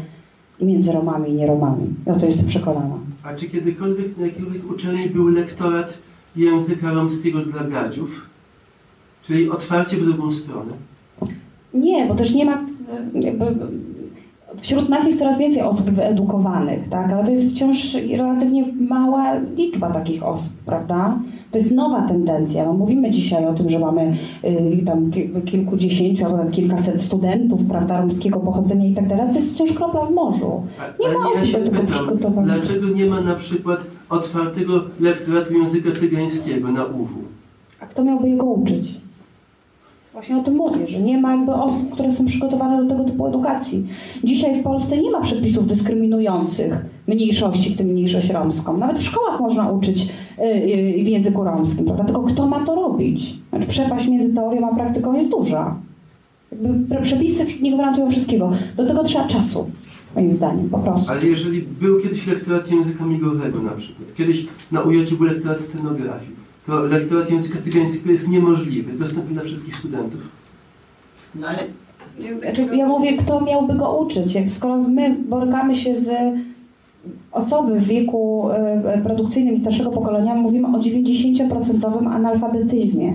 [0.61, 1.88] między Romami i nieromami.
[2.05, 2.95] Ja to jestem przekonana.
[3.23, 5.97] A czy kiedykolwiek na jakiejkolwiek uczelni był lektorat
[6.38, 8.27] języka romskiego dla gadziów?
[9.26, 10.72] Czyli otwarcie w drugą stronę?
[11.73, 12.65] Nie, bo też nie ma
[13.14, 13.45] jakby
[14.61, 17.14] wśród nas jest coraz więcej osób wyedukowanych, tak?
[17.14, 21.19] ale to jest wciąż relatywnie mała liczba takich osób, prawda?
[21.51, 22.65] To jest nowa tendencja.
[22.65, 25.11] No, mówimy dzisiaj o tym, że mamy y, tam
[25.45, 29.27] kilkudziesięciu albo nawet kilkaset studentów, prawda, romskiego pochodzenia i tak dalej.
[29.30, 30.64] To jest wciąż kropla w morzu.
[30.99, 32.61] Nie ma osób do tego przygotowanych.
[32.61, 37.09] Dlaczego nie ma na przykład otwartego lektoratu języka cygańskiego na UW?
[37.79, 38.97] A kto miałby jego uczyć?
[40.13, 43.27] Właśnie o tym mówię, że nie ma jakby osób, które są przygotowane do tego typu
[43.27, 43.88] edukacji.
[44.23, 48.77] Dzisiaj w Polsce nie ma przepisów dyskryminujących mniejszości, w tym mniejszość romską.
[48.77, 50.09] Nawet w szkołach można uczyć
[50.39, 52.03] y, y, w języku romskim, prawda?
[52.03, 53.35] Tylko kto ma to robić?
[53.49, 55.75] Znaczy przepaść między teorią a praktyką jest duża.
[56.51, 58.51] Jakby przepisy nie gwarantują wszystkiego.
[58.77, 59.65] Do tego trzeba czasu,
[60.18, 61.11] moim zdaniem, po prostu.
[61.11, 66.31] Ale jeżeli był kiedyś lektorat języka migowego na przykład, kiedyś na UJ był lektorat scenografii,
[66.68, 70.22] to lektorat języka cygańskiego jest niemożliwy, dostępny dla wszystkich studentów.
[71.35, 71.60] No ale
[72.39, 74.53] znaczy, ja mówię, kto miałby go uczyć?
[74.53, 76.10] Skoro my borykamy się z
[77.31, 83.14] osoby w wieku e, produkcyjnym i starszego pokolenia, mówimy o 90% analfabetyzmie.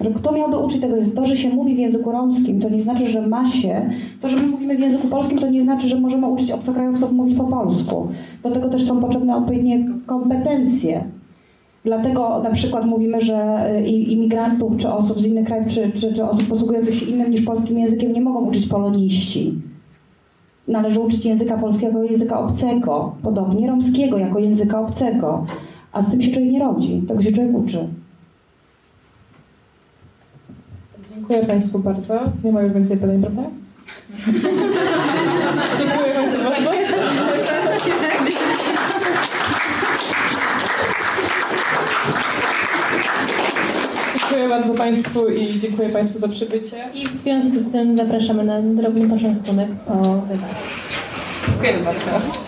[0.00, 0.96] Że kto miałby uczyć tego?
[1.14, 3.90] To, że się mówi w języku romskim, to nie znaczy, że ma się.
[4.20, 7.38] To, że my mówimy w języku polskim, to nie znaczy, że możemy uczyć obcokrajowców mówić
[7.38, 8.08] po polsku.
[8.42, 11.04] Do tego też są potrzebne odpowiednie kompetencje.
[11.84, 16.24] Dlatego na przykład mówimy, że y, imigrantów, czy osób z innych krajów, czy, czy, czy
[16.24, 19.54] osób posługujących się innym niż polskim językiem nie mogą uczyć poloniści.
[20.68, 25.44] Należy uczyć języka polskiego języka obcego, podobnie romskiego jako języka obcego.
[25.92, 27.88] A z tym się człowiek nie rodzi, tego się człowiek uczy.
[31.28, 32.20] Dziękuję Państwu bardzo.
[32.44, 33.42] Nie ma już więcej pytań, prawda?
[35.78, 36.70] Dziękuję Państwu bardzo.
[44.18, 46.76] Dziękuję bardzo Państwu i dziękuję Państwu za przybycie.
[46.94, 50.44] I w związku z tym zapraszamy na drobny poczęstunek po wywiadzie.
[51.48, 52.47] Dziękuję bardzo.